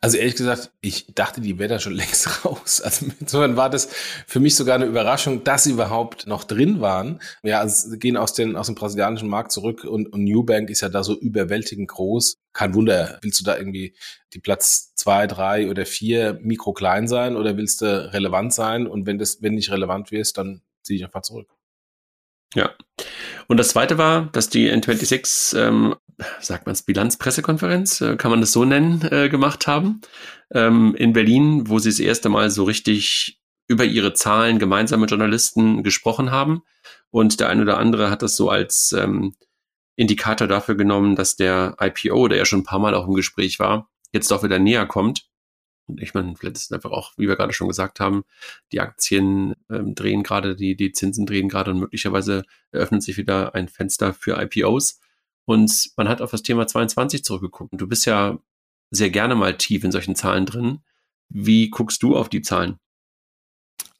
Also 0.00 0.16
ehrlich 0.16 0.36
gesagt, 0.36 0.70
ich 0.80 1.12
dachte, 1.14 1.40
die 1.40 1.58
wäre 1.58 1.68
da 1.68 1.78
schon 1.80 1.92
längst 1.94 2.44
raus. 2.44 2.80
Also 2.80 3.06
insofern 3.20 3.56
war 3.56 3.70
das 3.70 3.88
für 4.26 4.40
mich 4.40 4.54
sogar 4.54 4.76
eine 4.76 4.86
Überraschung, 4.86 5.44
dass 5.44 5.64
sie 5.64 5.72
überhaupt 5.72 6.26
noch 6.26 6.44
drin 6.44 6.80
waren. 6.80 7.20
Ja, 7.42 7.60
also 7.60 7.90
sie 7.90 7.98
gehen 7.98 8.16
aus, 8.16 8.32
den, 8.32 8.56
aus 8.56 8.66
dem 8.66 8.74
brasilianischen 8.74 9.28
Markt 9.28 9.52
zurück 9.52 9.84
und, 9.84 10.12
und 10.12 10.24
Newbank 10.24 10.70
ist 10.70 10.80
ja 10.80 10.88
da 10.88 11.02
so 11.02 11.18
überwältigend 11.18 11.88
groß. 11.88 12.36
Kein 12.52 12.74
Wunder, 12.74 13.18
willst 13.22 13.40
du 13.40 13.44
da 13.44 13.56
irgendwie 13.56 13.94
die 14.34 14.40
Platz 14.40 14.94
zwei, 14.94 15.26
drei 15.26 15.68
oder 15.68 15.86
vier 15.86 16.38
mikro 16.42 16.72
klein 16.72 17.08
sein 17.08 17.36
oder 17.36 17.56
willst 17.56 17.82
du 17.82 18.12
relevant 18.12 18.52
sein? 18.54 18.86
Und 18.86 19.06
wenn 19.06 19.18
das, 19.18 19.42
wenn 19.42 19.54
nicht 19.54 19.70
relevant 19.70 20.10
wirst, 20.10 20.38
dann 20.38 20.62
ziehe 20.82 20.96
ich 20.96 21.04
einfach 21.04 21.22
zurück. 21.22 21.48
Ja. 22.54 22.74
Und 23.48 23.56
das 23.56 23.70
zweite 23.70 23.98
war, 23.98 24.26
dass 24.32 24.50
die 24.50 24.70
N26, 24.70 25.58
ähm, 25.58 25.94
sagt 26.40 26.66
man 26.66 26.74
es, 26.74 26.82
Bilanzpressekonferenz, 26.82 28.00
äh, 28.02 28.16
kann 28.16 28.30
man 28.30 28.40
das 28.40 28.52
so 28.52 28.64
nennen, 28.64 29.02
äh, 29.10 29.28
gemacht 29.28 29.66
haben, 29.66 30.02
ähm, 30.52 30.94
in 30.94 31.14
Berlin, 31.14 31.68
wo 31.68 31.78
sie 31.78 31.88
das 31.88 31.98
erste 31.98 32.28
Mal 32.28 32.50
so 32.50 32.64
richtig 32.64 33.40
über 33.66 33.84
ihre 33.84 34.12
Zahlen 34.12 34.58
gemeinsam 34.58 35.00
mit 35.00 35.10
Journalisten 35.10 35.82
gesprochen 35.82 36.30
haben. 36.30 36.62
Und 37.10 37.40
der 37.40 37.48
eine 37.48 37.62
oder 37.62 37.78
andere 37.78 38.10
hat 38.10 38.22
das 38.22 38.36
so 38.36 38.50
als 38.50 38.92
ähm, 38.92 39.34
Indikator 39.96 40.46
dafür 40.46 40.74
genommen, 40.74 41.16
dass 41.16 41.36
der 41.36 41.76
IPO, 41.80 42.28
der 42.28 42.38
ja 42.38 42.44
schon 42.44 42.60
ein 42.60 42.64
paar 42.64 42.78
Mal 42.78 42.94
auch 42.94 43.08
im 43.08 43.14
Gespräch 43.14 43.58
war, 43.58 43.90
jetzt 44.12 44.30
doch 44.30 44.42
wieder 44.42 44.58
näher 44.58 44.86
kommt. 44.86 45.27
Und 45.88 46.00
ich 46.02 46.14
meine, 46.14 46.34
es 46.42 46.70
einfach 46.70 46.90
auch, 46.90 47.12
wie 47.16 47.26
wir 47.26 47.36
gerade 47.36 47.52
schon 47.52 47.68
gesagt 47.68 47.98
haben, 47.98 48.24
die 48.72 48.80
Aktien 48.80 49.54
ähm, 49.70 49.94
drehen 49.94 50.22
gerade, 50.22 50.54
die, 50.54 50.76
die 50.76 50.92
Zinsen 50.92 51.26
drehen 51.26 51.48
gerade 51.48 51.70
und 51.70 51.80
möglicherweise 51.80 52.44
eröffnet 52.70 53.02
sich 53.02 53.16
wieder 53.16 53.54
ein 53.54 53.68
Fenster 53.68 54.12
für 54.12 54.40
IPOs. 54.40 55.00
Und 55.44 55.90
man 55.96 56.08
hat 56.08 56.20
auf 56.20 56.30
das 56.30 56.42
Thema 56.42 56.66
22 56.66 57.24
zurückgeguckt. 57.24 57.72
Du 57.72 57.88
bist 57.88 58.04
ja 58.04 58.38
sehr 58.90 59.10
gerne 59.10 59.34
mal 59.34 59.56
tief 59.56 59.82
in 59.82 59.92
solchen 59.92 60.14
Zahlen 60.14 60.46
drin. 60.46 60.80
Wie 61.30 61.70
guckst 61.70 62.02
du 62.02 62.16
auf 62.16 62.28
die 62.28 62.42
Zahlen? 62.42 62.78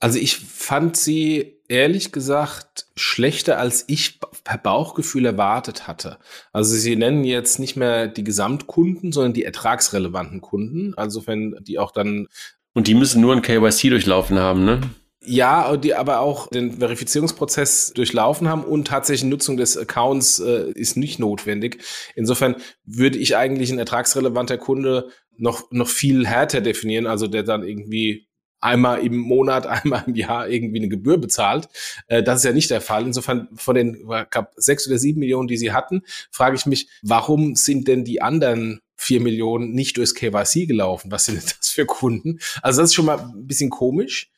Also 0.00 0.18
ich 0.18 0.36
fand 0.36 0.96
sie 0.96 1.58
ehrlich 1.68 2.12
gesagt 2.12 2.86
schlechter, 2.96 3.58
als 3.58 3.84
ich 3.88 4.20
per 4.44 4.58
Bauchgefühl 4.58 5.26
erwartet 5.26 5.86
hatte. 5.86 6.18
Also 6.52 6.74
sie 6.74 6.96
nennen 6.96 7.24
jetzt 7.24 7.58
nicht 7.58 7.76
mehr 7.76 8.06
die 8.08 8.24
Gesamtkunden, 8.24 9.12
sondern 9.12 9.34
die 9.34 9.44
ertragsrelevanten 9.44 10.40
Kunden. 10.40 10.94
Also 10.96 11.26
wenn 11.26 11.56
die 11.60 11.78
auch 11.78 11.90
dann. 11.90 12.28
Und 12.74 12.86
die 12.86 12.94
müssen 12.94 13.20
nur 13.20 13.34
ein 13.34 13.42
KYC 13.42 13.90
durchlaufen 13.90 14.38
haben, 14.38 14.64
ne? 14.64 14.80
Ja, 15.24 15.76
die 15.76 15.94
aber 15.94 16.20
auch 16.20 16.46
den 16.48 16.78
Verifizierungsprozess 16.78 17.92
durchlaufen 17.92 18.48
haben 18.48 18.64
und 18.64 18.86
tatsächlich 18.86 19.28
Nutzung 19.28 19.56
des 19.56 19.76
Accounts 19.76 20.38
äh, 20.38 20.70
ist 20.70 20.96
nicht 20.96 21.18
notwendig. 21.18 21.82
Insofern 22.14 22.56
würde 22.84 23.18
ich 23.18 23.36
eigentlich 23.36 23.70
ein 23.70 23.80
ertragsrelevanter 23.80 24.58
Kunde 24.58 25.10
noch, 25.36 25.70
noch 25.70 25.88
viel 25.88 26.26
härter 26.26 26.60
definieren, 26.60 27.06
also 27.06 27.26
der 27.26 27.42
dann 27.42 27.62
irgendwie 27.62 28.27
einmal 28.60 29.04
im 29.04 29.16
Monat, 29.16 29.66
einmal 29.66 30.04
im 30.06 30.14
Jahr 30.14 30.48
irgendwie 30.48 30.78
eine 30.78 30.88
Gebühr 30.88 31.18
bezahlt. 31.18 31.68
Äh, 32.06 32.22
das 32.22 32.38
ist 32.38 32.44
ja 32.44 32.52
nicht 32.52 32.70
der 32.70 32.80
Fall. 32.80 33.04
Insofern 33.06 33.48
von 33.54 33.74
den 33.74 34.06
glaub, 34.30 34.52
sechs 34.56 34.86
oder 34.86 34.98
sieben 34.98 35.20
Millionen, 35.20 35.48
die 35.48 35.56
sie 35.56 35.72
hatten, 35.72 36.02
frage 36.30 36.56
ich 36.56 36.66
mich, 36.66 36.88
warum 37.02 37.54
sind 37.54 37.88
denn 37.88 38.04
die 38.04 38.22
anderen 38.22 38.80
vier 38.96 39.20
Millionen 39.20 39.72
nicht 39.72 39.96
durchs 39.96 40.14
KYC 40.14 40.66
gelaufen? 40.66 41.10
Was 41.10 41.26
sind 41.26 41.42
das 41.58 41.68
für 41.68 41.86
Kunden? 41.86 42.40
Also 42.62 42.80
das 42.80 42.90
ist 42.90 42.94
schon 42.94 43.06
mal 43.06 43.18
ein 43.18 43.46
bisschen 43.46 43.70
komisch. 43.70 44.30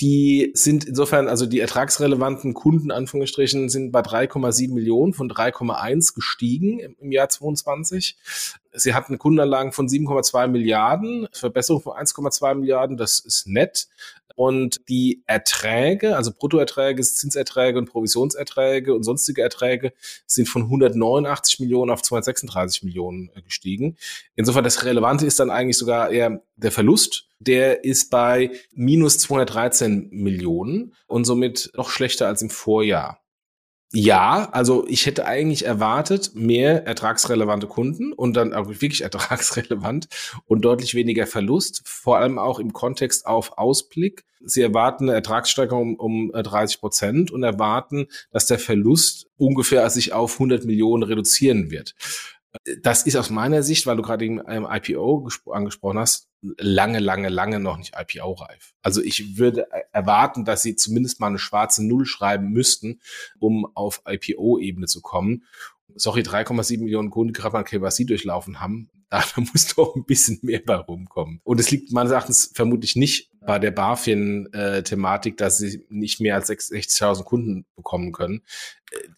Die 0.00 0.50
sind 0.54 0.84
insofern, 0.84 1.26
also 1.26 1.46
die 1.46 1.60
ertragsrelevanten 1.60 2.52
Kunden, 2.52 2.90
Anführungsstrichen, 2.90 3.70
sind 3.70 3.92
bei 3.92 4.00
3,7 4.00 4.74
Millionen 4.74 5.14
von 5.14 5.30
3,1 5.30 6.14
gestiegen 6.14 6.80
im 6.98 7.12
Jahr 7.12 7.30
22. 7.30 8.18
Sie 8.72 8.94
hatten 8.94 9.16
Kundenanlagen 9.16 9.72
von 9.72 9.88
7,2 9.88 10.48
Milliarden, 10.48 11.28
Verbesserung 11.32 11.80
von 11.80 11.94
1,2 11.94 12.56
Milliarden, 12.56 12.98
das 12.98 13.20
ist 13.20 13.46
nett. 13.46 13.88
Und 14.36 14.88
die 14.90 15.22
Erträge, 15.26 16.14
also 16.14 16.30
Bruttoerträge, 16.30 17.02
Zinserträge 17.02 17.78
und 17.78 17.90
Provisionserträge 17.90 18.94
und 18.94 19.02
sonstige 19.02 19.42
Erträge 19.42 19.94
sind 20.26 20.46
von 20.46 20.62
189 20.64 21.58
Millionen 21.60 21.90
auf 21.90 22.02
236 22.02 22.82
Millionen 22.82 23.30
äh, 23.34 23.40
gestiegen. 23.40 23.96
Insofern 24.36 24.62
das 24.62 24.84
Relevante 24.84 25.26
ist 25.26 25.40
dann 25.40 25.50
eigentlich 25.50 25.78
sogar 25.78 26.10
eher 26.10 26.42
der 26.56 26.70
Verlust. 26.70 27.28
Der 27.40 27.82
ist 27.84 28.10
bei 28.10 28.50
minus 28.74 29.18
213 29.18 30.10
Millionen 30.10 30.94
und 31.06 31.24
somit 31.24 31.70
noch 31.74 31.88
schlechter 31.88 32.26
als 32.26 32.42
im 32.42 32.50
Vorjahr. 32.50 33.20
Ja, 33.92 34.48
also 34.50 34.84
ich 34.88 35.06
hätte 35.06 35.26
eigentlich 35.26 35.64
erwartet, 35.64 36.32
mehr 36.34 36.86
ertragsrelevante 36.86 37.68
Kunden 37.68 38.12
und 38.12 38.34
dann 38.36 38.52
auch 38.52 38.68
wirklich 38.68 39.00
ertragsrelevant 39.02 40.08
und 40.46 40.64
deutlich 40.64 40.94
weniger 40.94 41.26
Verlust, 41.26 41.82
vor 41.84 42.18
allem 42.18 42.38
auch 42.38 42.58
im 42.58 42.72
Kontext 42.72 43.26
auf 43.26 43.58
Ausblick. 43.58 44.24
Sie 44.44 44.60
erwarten 44.60 45.04
eine 45.04 45.14
Ertragssteigerung 45.14 45.96
um, 45.96 46.30
um 46.30 46.42
30 46.42 46.80
Prozent 46.80 47.30
und 47.30 47.42
erwarten, 47.42 48.08
dass 48.32 48.46
der 48.46 48.58
Verlust 48.58 49.28
ungefähr 49.38 49.88
sich 49.90 50.12
auf 50.12 50.34
100 50.34 50.64
Millionen 50.64 51.02
reduzieren 51.02 51.70
wird. 51.70 51.94
Das 52.82 53.04
ist 53.04 53.16
aus 53.16 53.30
meiner 53.30 53.62
Sicht, 53.62 53.86
weil 53.86 53.96
du 53.96 54.02
gerade 54.02 54.24
im 54.24 54.42
IPO 54.46 55.28
angesprochen 55.50 55.98
hast, 55.98 56.28
lange, 56.58 56.98
lange, 56.98 57.28
lange 57.28 57.60
noch 57.60 57.76
nicht 57.76 57.94
IPO-reif. 57.98 58.74
Also 58.82 59.02
ich 59.02 59.38
würde 59.38 59.66
erwarten, 59.92 60.44
dass 60.44 60.62
sie 60.62 60.76
zumindest 60.76 61.20
mal 61.20 61.28
eine 61.28 61.38
schwarze 61.38 61.84
Null 61.84 62.06
schreiben 62.06 62.50
müssten, 62.50 63.00
um 63.38 63.66
auf 63.74 64.02
IPO-Ebene 64.06 64.86
zu 64.86 65.00
kommen. 65.00 65.44
Sorry, 65.96 66.22
3,7 66.22 66.78
Millionen 66.78 67.10
Kunden, 67.10 67.32
gerade 67.32 67.52
mal 67.52 67.64
KYC 67.64 68.06
durchlaufen 68.06 68.60
haben. 68.60 68.90
Da 69.08 69.22
muss 69.36 69.72
doch 69.74 69.94
ein 69.94 70.04
bisschen 70.04 70.40
mehr 70.42 70.60
bei 70.66 70.74
rumkommen. 70.74 71.40
Und 71.44 71.60
es 71.60 71.70
liegt 71.70 71.92
meines 71.92 72.10
Erachtens 72.10 72.50
vermutlich 72.52 72.96
nicht 72.96 73.30
bei 73.40 73.60
der 73.60 73.70
BaFin-Thematik, 73.70 75.36
dass 75.36 75.58
sie 75.58 75.86
nicht 75.88 76.20
mehr 76.20 76.34
als 76.34 76.50
60.000 76.50 77.22
Kunden 77.22 77.66
bekommen 77.76 78.10
können. 78.10 78.42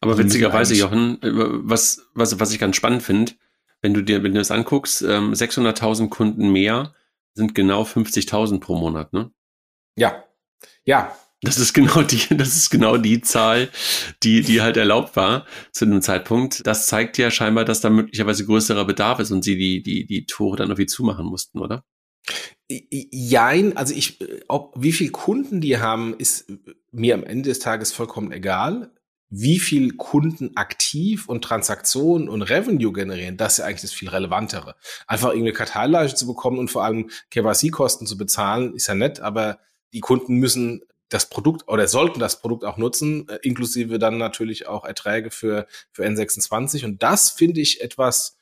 Aber 0.01 0.19
witzigerweise, 0.19 0.75
Jochen, 0.75 1.23
äh, 1.23 1.31
was, 1.33 2.03
was, 2.15 2.39
was 2.39 2.53
ich 2.53 2.59
ganz 2.59 2.77
spannend 2.77 3.03
finde, 3.03 3.33
wenn 3.81 3.95
du 3.95 4.03
dir, 4.03 4.23
wenn 4.23 4.33
du 4.33 4.39
das 4.39 4.51
anguckst, 4.51 5.03
600.000 5.03 6.01
ähm, 6.01 6.11
Kunden 6.11 6.53
mehr 6.53 6.95
sind 7.35 7.55
genau 7.55 7.83
50.000 7.83 8.61
pro 8.61 8.77
Monat, 8.77 9.13
ne? 9.13 9.31
Ja, 9.97 10.25
ja. 10.85 11.17
Das 11.43 11.59
ist 11.59 11.73
genau 11.73 12.03
die, 12.03 12.21
das 12.37 12.57
ist 12.57 12.71
genau 12.71 12.97
die 12.97 13.21
Zahl, 13.21 13.69
die, 14.23 14.43
die 14.43 14.61
halt 14.61 14.77
erlaubt 14.77 15.17
war 15.17 15.47
zu 15.73 15.85
einem 15.85 16.03
Zeitpunkt. 16.03 16.67
Das 16.67 16.87
zeigt 16.87 17.19
ja 17.19 17.31
scheinbar, 17.31 17.65
dass 17.65 17.81
da 17.81 17.91
möglicherweise 17.91 18.45
größerer 18.45 18.85
Bedarf 18.85 19.21
ist 19.21 19.31
und 19.31 19.45
sie 19.45 19.57
die, 19.57 19.83
die, 19.83 20.07
die 20.07 20.27
Tore 20.27 20.57
dann 20.57 20.69
irgendwie 20.69 20.87
zumachen 20.87 21.27
mussten, 21.27 21.61
oder? 21.61 21.85
Jein, 22.71 23.77
also 23.77 23.95
ich, 23.95 24.19
ob, 24.49 24.75
wie 24.77 24.93
viel 24.93 25.11
Kunden 25.11 25.61
die 25.61 25.79
haben, 25.79 26.15
ist 26.19 26.53
mir 26.91 27.15
am 27.15 27.25
Ende 27.25 27.49
des 27.49 27.61
Tages 27.61 27.93
vollkommen 27.93 28.33
egal 28.33 28.91
wie 29.31 29.59
viel 29.59 29.97
Kunden 29.97 30.57
aktiv 30.57 31.29
und 31.29 31.43
Transaktionen 31.43 32.29
und 32.29 32.43
Revenue 32.43 32.93
generieren, 32.93 33.37
das 33.37 33.55
ist 33.55 33.59
ja 33.59 33.67
eigentlich 33.67 33.83
das 33.83 33.93
viel 33.93 34.09
relevantere. 34.09 34.75
Einfach 35.07 35.29
irgendeine 35.29 35.53
Karteillage 35.53 36.15
zu 36.15 36.27
bekommen 36.27 36.59
und 36.59 36.71
vor 36.71 36.85
allem 36.85 37.11
KYC-Kosten 37.31 38.07
zu 38.07 38.17
bezahlen, 38.17 38.75
ist 38.75 38.87
ja 38.87 38.95
nett, 38.95 39.21
aber 39.21 39.59
die 39.93 40.01
Kunden 40.01 40.37
müssen 40.37 40.83
das 41.09 41.29
Produkt 41.31 41.69
oder 41.69 41.89
sollten 41.89 42.21
das 42.21 42.41
Produkt 42.41 42.65
auch 42.65 42.77
nutzen, 42.77 43.29
äh, 43.29 43.39
inklusive 43.43 43.99
dann 43.99 44.19
natürlich 44.19 44.67
auch 44.67 44.85
Erträge 44.85 45.31
für, 45.31 45.67
für 45.93 46.05
N26. 46.05 46.85
Und 46.85 47.03
das 47.03 47.31
finde 47.31 47.61
ich 47.61 47.81
etwas 47.81 48.37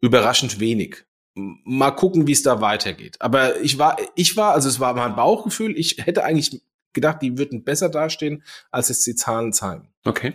überraschend 0.00 0.60
wenig. 0.60 1.04
Mal 1.34 1.90
gucken, 1.92 2.26
wie 2.26 2.32
es 2.32 2.42
da 2.42 2.60
weitergeht. 2.60 3.16
Aber 3.20 3.60
ich 3.60 3.78
war, 3.78 3.96
ich 4.14 4.36
war, 4.36 4.52
also 4.52 4.68
es 4.68 4.78
war 4.80 4.94
mein 4.94 5.16
Bauchgefühl, 5.16 5.76
ich 5.76 5.96
hätte 5.98 6.24
eigentlich 6.24 6.62
gedacht, 6.92 7.22
die 7.22 7.38
würden 7.38 7.64
besser 7.64 7.88
dastehen, 7.88 8.44
als 8.70 8.90
es 8.90 9.02
die 9.02 9.16
Zahlen 9.16 9.52
zeigen. 9.52 9.93
Okay. 10.06 10.34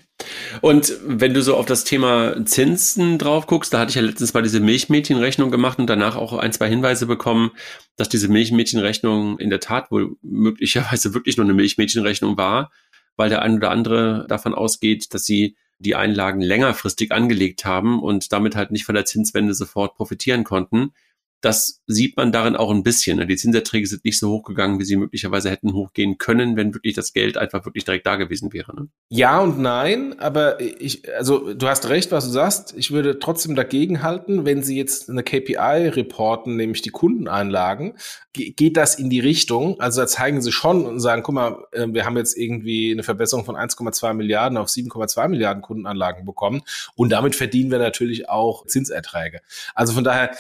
Und 0.62 0.94
wenn 1.06 1.36
du 1.36 1.44
so 1.44 1.56
auf 1.56 1.68
das 1.68 1.84
Thema 1.84 2.44
Zinsen 2.44 3.20
drauf 3.20 3.46
guckst, 3.46 3.72
da 3.72 3.80
hatte 3.80 3.90
ich 3.90 3.96
ja 3.96 4.02
letztens 4.02 4.34
mal 4.34 4.42
diese 4.42 4.60
Milchmädchenrechnung 4.60 5.52
gemacht 5.52 5.78
und 5.78 5.88
danach 5.88 6.16
auch 6.16 6.34
ein, 6.34 6.52
zwei 6.52 6.68
Hinweise 6.68 7.06
bekommen, 7.06 7.52
dass 7.96 8.10
diese 8.10 8.30
Milchmädchenrechnung 8.30 9.38
in 9.38 9.52
der 9.52 9.60
Tat 9.60 9.92
wohl 9.92 10.16
möglicherweise 10.24 11.14
wirklich 11.14 11.38
nur 11.38 11.46
eine 11.46 11.54
Milchmädchenrechnung 11.54 12.36
war, 12.36 12.72
weil 13.16 13.30
der 13.30 13.44
ein 13.44 13.58
oder 13.58 13.70
andere 13.70 14.26
davon 14.28 14.56
ausgeht, 14.56 15.14
dass 15.14 15.26
sie 15.26 15.56
die 15.78 15.96
Einlagen 15.96 16.42
längerfristig 16.42 17.12
angelegt 17.12 17.64
haben 17.64 18.02
und 18.02 18.34
damit 18.34 18.56
halt 18.56 18.72
nicht 18.72 18.86
von 18.86 18.96
der 18.96 19.06
Zinswende 19.06 19.54
sofort 19.54 19.96
profitieren 19.96 20.44
konnten 20.44 20.94
das 21.42 21.82
sieht 21.88 22.18
man 22.18 22.32
darin 22.32 22.56
auch 22.58 22.70
ein 22.70 22.84
bisschen. 22.84 23.18
Ne? 23.18 23.26
Die 23.26 23.38
Zinserträge 23.38 23.88
sind 23.88 24.04
nicht 24.04 24.20
so 24.20 24.30
hochgegangen, 24.30 24.80
wie 24.80 24.84
sie 24.84 24.98
möglicherweise 24.98 25.50
hätten 25.50 25.74
hochgehen 25.74 26.18
können, 26.18 26.58
wenn 26.58 26.74
wirklich 26.74 26.96
das 26.96 27.14
Geld 27.14 27.38
einfach 27.38 27.66
wirklich 27.66 27.86
direkt 27.86 28.06
da 28.06 28.18
gewesen 28.18 28.52
wäre. 28.52 28.76
Ne? 28.76 28.90
Ja 29.10 29.40
und 29.40 29.60
nein, 29.60 30.20
aber 30.20 30.60
ich, 30.60 31.14
also 31.16 31.54
du 31.54 31.68
hast 31.68 31.88
recht, 31.88 32.12
was 32.12 32.26
du 32.26 32.32
sagst. 32.32 32.74
Ich 32.78 32.92
würde 32.92 33.20
trotzdem 33.20 33.56
dagegen 33.56 34.04
halten, 34.04 34.46
wenn 34.46 34.64
sie 34.64 34.78
jetzt 34.78 35.10
eine 35.10 35.24
KPI 35.24 35.90
reporten, 35.90 36.58
nämlich 36.58 36.82
die 36.82 36.90
Kundeneinlagen, 36.90 37.94
geht 38.34 38.76
das 38.76 38.96
in 38.96 39.10
die 39.10 39.22
Richtung. 39.22 39.80
Also 39.80 40.02
da 40.02 40.08
zeigen 40.08 40.42
sie 40.42 40.52
schon 40.52 40.86
und 40.86 41.00
sagen, 41.00 41.24
guck 41.24 41.36
mal, 41.36 41.64
ähm, 41.74 41.94
wir 41.94 42.06
haben 42.06 42.18
jetzt 42.18 42.38
irgendwie 42.38 42.92
eine 42.92 43.04
Verbesserung 43.04 43.46
von 43.46 43.56
1,2 43.56 44.14
Milliarden 44.14 44.58
auf 44.58 44.68
7,2 44.68 45.30
Milliarden 45.30 45.62
Kundenanlagen 45.62 46.26
bekommen 46.26 46.62
und 46.96 47.12
damit 47.12 47.36
verdienen 47.36 47.72
wir 47.72 47.80
natürlich 47.80 48.30
auch 48.30 48.66
Zinserträge. 48.68 49.40
Also 49.74 49.94
von 49.94 50.04
daher 50.04 50.32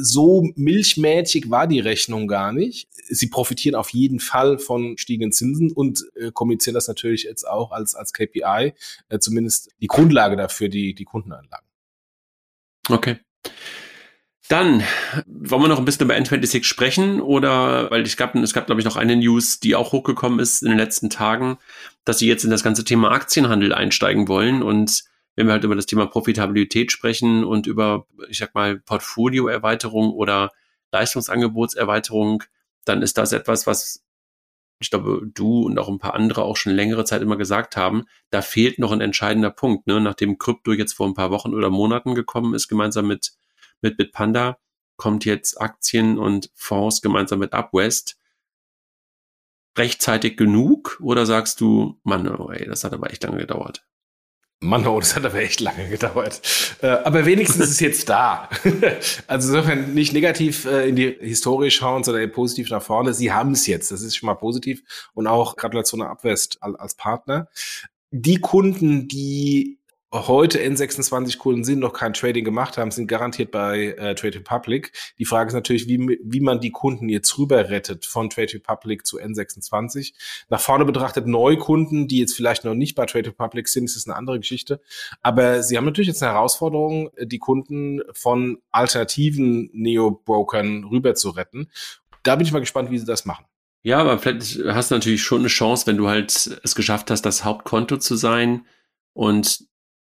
so 0.00 0.35
milchmäßig 0.54 1.50
war 1.50 1.66
die 1.66 1.80
Rechnung 1.80 2.28
gar 2.28 2.52
nicht. 2.52 2.88
Sie 3.08 3.28
profitieren 3.28 3.74
auf 3.74 3.90
jeden 3.90 4.20
Fall 4.20 4.58
von 4.58 4.98
stiegenden 4.98 5.32
Zinsen 5.32 5.72
und 5.72 6.04
äh, 6.14 6.30
kommunizieren 6.32 6.74
das 6.74 6.88
natürlich 6.88 7.24
jetzt 7.24 7.44
auch 7.44 7.72
als, 7.72 7.94
als 7.94 8.12
KPI, 8.12 8.74
äh, 9.08 9.18
zumindest 9.18 9.70
die 9.80 9.86
Grundlage 9.86 10.36
dafür, 10.36 10.68
die, 10.68 10.94
die 10.94 11.04
Kundenanlagen. 11.04 11.66
Okay. 12.88 13.16
Dann 14.48 14.84
wollen 15.26 15.62
wir 15.62 15.68
noch 15.68 15.78
ein 15.78 15.84
bisschen 15.84 16.04
über 16.04 16.14
N26 16.14 16.62
sprechen 16.64 17.20
oder 17.20 17.90
weil 17.90 18.06
ich 18.06 18.16
gab, 18.16 18.34
es 18.36 18.52
gab 18.52 18.66
glaube 18.66 18.80
ich 18.80 18.84
noch 18.84 18.96
eine 18.96 19.16
News, 19.16 19.58
die 19.58 19.74
auch 19.74 19.92
hochgekommen 19.92 20.38
ist 20.38 20.62
in 20.62 20.68
den 20.68 20.78
letzten 20.78 21.10
Tagen, 21.10 21.58
dass 22.04 22.20
sie 22.20 22.28
jetzt 22.28 22.44
in 22.44 22.50
das 22.50 22.62
ganze 22.62 22.84
Thema 22.84 23.10
Aktienhandel 23.10 23.74
einsteigen 23.74 24.28
wollen 24.28 24.62
und 24.62 25.04
wenn 25.36 25.46
wir 25.46 25.52
halt 25.52 25.64
über 25.64 25.76
das 25.76 25.86
Thema 25.86 26.06
Profitabilität 26.06 26.90
sprechen 26.90 27.44
und 27.44 27.66
über, 27.66 28.06
ich 28.28 28.38
sag 28.38 28.54
mal, 28.54 28.78
Portfolioerweiterung 28.80 30.12
oder 30.12 30.50
Leistungsangebotserweiterung, 30.92 32.42
dann 32.84 33.02
ist 33.02 33.18
das 33.18 33.32
etwas, 33.32 33.66
was 33.66 34.02
ich 34.78 34.90
glaube, 34.90 35.22
du 35.24 35.64
und 35.64 35.78
auch 35.78 35.88
ein 35.88 35.98
paar 35.98 36.14
andere 36.14 36.42
auch 36.42 36.56
schon 36.56 36.74
längere 36.74 37.04
Zeit 37.04 37.22
immer 37.22 37.36
gesagt 37.36 37.76
haben, 37.76 38.04
da 38.30 38.42
fehlt 38.42 38.78
noch 38.78 38.92
ein 38.92 39.00
entscheidender 39.00 39.50
Punkt. 39.50 39.86
Ne? 39.86 40.00
Nachdem 40.00 40.38
Krypto 40.38 40.72
jetzt 40.72 40.92
vor 40.92 41.06
ein 41.06 41.14
paar 41.14 41.30
Wochen 41.30 41.54
oder 41.54 41.70
Monaten 41.70 42.14
gekommen 42.14 42.54
ist, 42.54 42.68
gemeinsam 42.68 43.06
mit, 43.06 43.32
mit 43.80 43.96
Bitpanda, 43.96 44.58
kommt 44.96 45.24
jetzt 45.24 45.60
Aktien 45.60 46.18
und 46.18 46.50
Fonds 46.54 47.00
gemeinsam 47.00 47.38
mit 47.38 47.54
Upwest. 47.54 48.18
Rechtzeitig 49.78 50.36
genug 50.36 50.98
oder 51.02 51.26
sagst 51.26 51.60
du, 51.60 51.98
Mann, 52.02 52.28
oh 52.28 52.50
ey, 52.50 52.66
das 52.66 52.84
hat 52.84 52.92
aber 52.92 53.10
echt 53.10 53.22
lange 53.24 53.38
gedauert? 53.38 53.86
Mann, 54.60 54.86
oh, 54.86 54.98
das 54.98 55.14
hat 55.14 55.24
aber 55.26 55.38
echt 55.38 55.60
lange 55.60 55.88
gedauert. 55.88 56.40
Äh, 56.80 56.86
aber 56.86 57.26
wenigstens 57.26 57.64
ist 57.64 57.70
es 57.72 57.80
jetzt 57.80 58.08
da. 58.08 58.48
also 59.26 59.48
insofern 59.48 59.92
nicht 59.92 60.14
negativ 60.14 60.64
äh, 60.64 60.88
in 60.88 60.96
die 60.96 61.14
Historie 61.20 61.70
schauen, 61.70 62.04
sondern 62.04 62.32
positiv 62.32 62.70
nach 62.70 62.82
vorne. 62.82 63.12
Sie 63.12 63.32
haben 63.32 63.52
es 63.52 63.66
jetzt. 63.66 63.90
Das 63.90 64.00
ist 64.00 64.16
schon 64.16 64.28
mal 64.28 64.34
positiv. 64.34 64.82
Und 65.12 65.26
auch 65.26 65.56
Gratulation 65.56 66.00
an 66.00 66.08
Abwest 66.08 66.58
als 66.62 66.94
Partner. 66.94 67.48
Die 68.10 68.36
Kunden, 68.40 69.08
die 69.08 69.78
heute 70.12 70.60
N26-Kunden 70.60 71.64
sind, 71.64 71.80
noch 71.80 71.92
kein 71.92 72.12
Trading 72.12 72.44
gemacht 72.44 72.78
haben, 72.78 72.90
sind 72.90 73.08
garantiert 73.08 73.50
bei 73.50 73.94
äh, 73.98 74.14
Trade 74.14 74.38
Republic. 74.38 74.92
Die 75.18 75.24
Frage 75.24 75.48
ist 75.48 75.54
natürlich, 75.54 75.88
wie, 75.88 76.18
wie 76.22 76.40
man 76.40 76.60
die 76.60 76.70
Kunden 76.70 77.08
jetzt 77.08 77.36
rüber 77.38 77.68
rettet 77.68 78.06
von 78.06 78.30
Trade 78.30 78.54
Republic 78.54 79.06
zu 79.06 79.18
N26. 79.18 80.12
Nach 80.48 80.60
vorne 80.60 80.84
betrachtet 80.84 81.26
Neukunden, 81.26 82.08
die 82.08 82.18
jetzt 82.18 82.34
vielleicht 82.34 82.64
noch 82.64 82.74
nicht 82.74 82.94
bei 82.94 83.06
Trade 83.06 83.30
Republic 83.30 83.68
sind, 83.68 83.84
ist 83.84 84.08
eine 84.08 84.16
andere 84.16 84.38
Geschichte. 84.38 84.80
Aber 85.22 85.62
sie 85.62 85.76
haben 85.76 85.84
natürlich 85.84 86.08
jetzt 86.08 86.22
eine 86.22 86.32
Herausforderung, 86.32 87.10
die 87.20 87.38
Kunden 87.38 88.00
von 88.12 88.58
alternativen 88.70 89.70
Neo-Brokern 89.72 90.84
rüber 90.84 91.14
zu 91.14 91.30
retten. 91.30 91.68
Da 92.22 92.36
bin 92.36 92.46
ich 92.46 92.52
mal 92.52 92.60
gespannt, 92.60 92.90
wie 92.90 92.98
sie 92.98 93.06
das 93.06 93.24
machen. 93.24 93.44
Ja, 93.82 93.98
aber 93.98 94.18
vielleicht 94.18 94.58
hast 94.66 94.90
du 94.90 94.96
natürlich 94.96 95.22
schon 95.22 95.40
eine 95.40 95.48
Chance, 95.48 95.86
wenn 95.86 95.96
du 95.96 96.08
halt 96.08 96.58
es 96.64 96.74
geschafft 96.74 97.10
hast, 97.10 97.22
das 97.22 97.44
Hauptkonto 97.44 97.98
zu 97.98 98.16
sein 98.16 98.66
und 99.12 99.65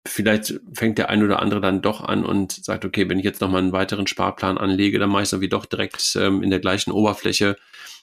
vielleicht 0.07 0.59
fängt 0.73 0.97
der 0.97 1.09
ein 1.09 1.23
oder 1.23 1.39
andere 1.39 1.61
dann 1.61 1.81
doch 1.81 2.01
an 2.01 2.25
und 2.25 2.51
sagt, 2.51 2.85
okay, 2.85 3.09
wenn 3.09 3.19
ich 3.19 3.25
jetzt 3.25 3.41
nochmal 3.41 3.61
einen 3.61 3.71
weiteren 3.71 4.07
Sparplan 4.07 4.57
anlege, 4.57 4.99
dann 4.99 5.09
mache 5.09 5.23
ich 5.23 5.27
es 5.27 5.33
irgendwie 5.33 5.49
doch 5.49 5.65
direkt 5.65 6.15
ähm, 6.19 6.43
in 6.43 6.49
der 6.49 6.59
gleichen 6.59 6.91
Oberfläche, 6.91 7.57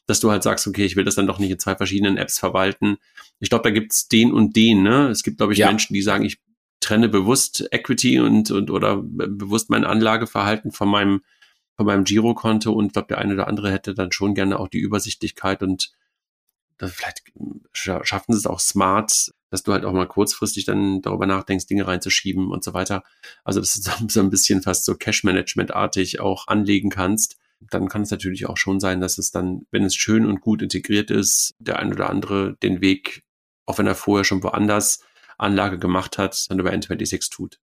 dass 0.07 0.21
du 0.21 0.31
halt 0.31 0.43
sagst, 0.43 0.67
okay, 0.67 0.85
ich 0.85 0.97
will 0.97 1.05
das 1.05 1.15
dann 1.15 1.27
doch 1.27 1.39
nicht 1.39 1.51
in 1.51 1.59
zwei 1.59 1.75
verschiedenen 1.75 2.17
Apps 2.17 2.39
verwalten. 2.39 2.99
Ich 3.41 3.49
glaube, 3.49 3.65
da 3.65 3.71
gibt's 3.71 4.09
den 4.09 4.33
und 4.33 4.55
den, 4.57 4.83
ne? 4.83 5.09
Es 5.09 5.23
gibt, 5.23 5.39
glaube 5.39 5.53
ich, 5.53 5.61
ja. 5.61 5.69
Menschen, 5.69 5.95
die 5.95 6.03
sagen, 6.03 6.25
ich 6.25 6.39
trenne 6.81 7.09
bewusst 7.09 7.67
Equity 7.71 8.21
und, 8.21 8.51
und 8.51 8.71
oder 8.71 9.03
bewusst 9.03 9.71
mein 9.71 9.85
Anlageverhalten 9.85 10.73
von 10.73 10.89
meinem, 10.89 11.23
von 11.77 11.87
meinem 11.87 12.05
Girokonto 12.05 12.73
und 12.73 12.87
ich 12.87 12.93
glaube, 12.93 13.09
der 13.09 13.19
eine 13.19 13.35
oder 13.35 13.49
andere 13.49 13.73
hätte 13.73 13.95
dann 13.95 14.13
schon 14.13 14.35
gerne 14.35 14.59
auch 14.59 14.69
die 14.69 14.79
Übersichtlichkeit 14.79 15.63
und 15.63 15.93
das, 16.77 16.93
vielleicht 16.93 17.23
schaffen 17.73 18.33
sie 18.33 18.39
es 18.39 18.47
auch 18.47 18.61
smart, 18.61 19.33
dass 19.55 19.63
du 19.63 19.73
halt 19.73 19.85
auch 19.85 19.93
mal 19.93 20.09
kurzfristig 20.09 20.65
dann 20.65 21.01
darüber 21.01 21.27
nachdenkst, 21.27 21.67
Dinge 21.67 21.87
reinzuschieben 21.87 22.51
und 22.51 22.65
so 22.65 22.75
weiter. 22.75 23.05
Also 23.45 23.61
dass 23.61 23.75
du 23.75 24.09
so 24.09 24.19
ein 24.19 24.29
bisschen 24.29 24.63
fast 24.63 24.85
so 24.85 24.97
Cash-Management-artig 24.97 26.19
auch 26.19 26.49
anlegen 26.49 26.91
kannst. 26.91 27.37
Dann 27.61 27.89
kann 27.89 28.03
es 28.03 28.11
natürlich 28.11 28.47
auch 28.47 28.57
schon 28.57 28.81
sein, 28.81 29.01
dass 29.01 29.17
es 29.17 29.31
dann, 29.31 29.65
wenn 29.71 29.85
es 29.85 29.95
schön 29.95 30.27
und 30.27 30.41
gut 30.41 30.61
integriert 30.61 31.13
ist, 31.13 31.55
der 31.61 31.79
ein 31.79 31.93
oder 31.93 32.11
andere 32.11 32.57
den 32.65 32.81
Weg, 32.81 33.23
auch 33.65 33.79
wenn 33.79 33.87
er 33.87 33.95
vorher 33.95 34.25
schon 34.25 34.43
woanders 34.43 35.05
Anlage 35.39 35.79
gemacht 35.79 36.19
hat, 36.19 36.51
dann 36.51 36.59
über 36.59 36.73
N26 36.73 37.31
tut. 37.31 37.61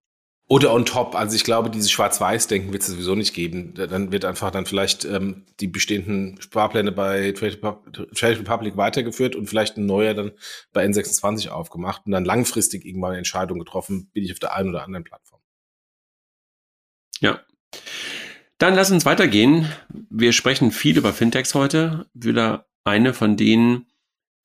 Oder 0.51 0.73
on 0.73 0.85
top, 0.85 1.15
also 1.15 1.33
ich 1.33 1.45
glaube, 1.45 1.69
dieses 1.69 1.89
Schwarz-Weiß-Denken 1.91 2.73
wird 2.73 2.81
es 2.81 2.89
sowieso 2.89 3.15
nicht 3.15 3.33
geben. 3.33 3.73
Dann 3.73 4.11
wird 4.11 4.25
einfach 4.25 4.51
dann 4.51 4.65
vielleicht 4.65 5.05
ähm, 5.05 5.45
die 5.61 5.67
bestehenden 5.67 6.41
Sparpläne 6.41 6.91
bei 6.91 7.31
Trade, 7.31 8.37
Republic 8.37 8.75
weitergeführt 8.75 9.37
und 9.37 9.47
vielleicht 9.47 9.77
ein 9.77 9.85
neuer 9.85 10.13
dann 10.13 10.31
bei 10.73 10.85
N26 10.85 11.47
aufgemacht 11.47 12.01
und 12.05 12.11
dann 12.11 12.25
langfristig 12.25 12.83
irgendwann 12.83 13.11
eine 13.11 13.19
Entscheidung 13.19 13.59
getroffen, 13.59 14.09
bin 14.11 14.25
ich 14.25 14.33
auf 14.33 14.39
der 14.39 14.53
einen 14.53 14.71
oder 14.71 14.83
anderen 14.83 15.05
Plattform. 15.05 15.39
Ja. 17.21 17.39
Dann 18.57 18.75
lass 18.75 18.91
uns 18.91 19.05
weitergehen. 19.05 19.71
Wir 20.09 20.33
sprechen 20.33 20.71
viel 20.71 20.97
über 20.97 21.13
Fintechs 21.13 21.55
heute. 21.55 22.07
Wieder 22.13 22.67
eine 22.83 23.13
von 23.13 23.37
denen, 23.37 23.85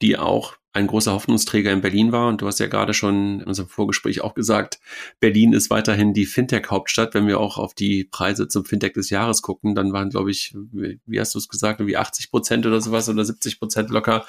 die 0.02 0.16
auch 0.16 0.54
ein 0.76 0.86
großer 0.86 1.12
Hoffnungsträger 1.12 1.72
in 1.72 1.80
Berlin 1.80 2.12
war. 2.12 2.28
Und 2.28 2.42
du 2.42 2.46
hast 2.46 2.60
ja 2.60 2.66
gerade 2.66 2.94
schon 2.94 3.40
in 3.40 3.46
unserem 3.46 3.68
Vorgespräch 3.68 4.20
auch 4.20 4.34
gesagt, 4.34 4.78
Berlin 5.18 5.52
ist 5.52 5.70
weiterhin 5.70 6.12
die 6.12 6.26
Fintech-Hauptstadt. 6.26 7.14
Wenn 7.14 7.26
wir 7.26 7.40
auch 7.40 7.56
auf 7.58 7.74
die 7.74 8.04
Preise 8.04 8.46
zum 8.46 8.64
Fintech 8.64 8.92
des 8.92 9.10
Jahres 9.10 9.42
gucken, 9.42 9.74
dann 9.74 9.92
waren, 9.92 10.10
glaube 10.10 10.30
ich, 10.30 10.54
wie 10.72 11.20
hast 11.20 11.34
du 11.34 11.38
es 11.38 11.48
gesagt, 11.48 11.84
wie 11.84 11.96
80 11.96 12.30
Prozent 12.30 12.66
oder 12.66 12.80
sowas 12.80 13.08
oder 13.08 13.24
70 13.24 13.58
Prozent 13.58 13.90
locker 13.90 14.26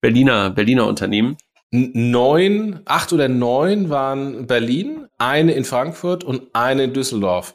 Berliner, 0.00 0.50
Berliner 0.50 0.86
Unternehmen. 0.86 1.36
Neun, 1.70 2.80
acht 2.86 3.12
oder 3.12 3.28
neun 3.28 3.90
waren 3.90 4.46
Berlin, 4.46 5.06
eine 5.18 5.52
in 5.52 5.64
Frankfurt 5.64 6.24
und 6.24 6.54
eine 6.54 6.84
in 6.84 6.94
Düsseldorf. 6.94 7.52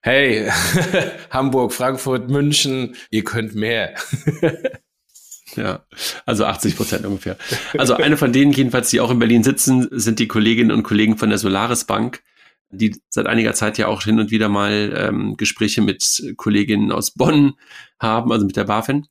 Hey, 0.00 0.50
Hamburg, 1.30 1.72
Frankfurt, 1.72 2.30
München, 2.30 2.96
ihr 3.10 3.22
könnt 3.22 3.54
mehr. 3.54 3.94
Ja, 5.56 5.84
also 6.24 6.44
80 6.44 6.76
Prozent 6.76 7.06
ungefähr. 7.06 7.36
Also 7.76 7.94
eine 7.94 8.16
von 8.16 8.32
denen 8.32 8.52
jedenfalls, 8.52 8.90
die 8.90 9.00
auch 9.00 9.10
in 9.10 9.18
Berlin 9.18 9.42
sitzen, 9.42 9.88
sind 9.90 10.18
die 10.18 10.28
Kolleginnen 10.28 10.70
und 10.70 10.82
Kollegen 10.82 11.18
von 11.18 11.28
der 11.28 11.38
Solaris 11.38 11.84
Bank, 11.84 12.22
die 12.70 13.00
seit 13.08 13.26
einiger 13.26 13.54
Zeit 13.54 13.78
ja 13.78 13.88
auch 13.88 14.02
hin 14.02 14.20
und 14.20 14.30
wieder 14.30 14.48
mal 14.48 14.94
ähm, 14.96 15.36
Gespräche 15.36 15.82
mit 15.82 16.34
Kolleginnen 16.36 16.92
aus 16.92 17.12
Bonn 17.12 17.54
haben, 17.98 18.32
also 18.32 18.46
mit 18.46 18.56
der 18.56 18.64
BaFin. 18.64 19.06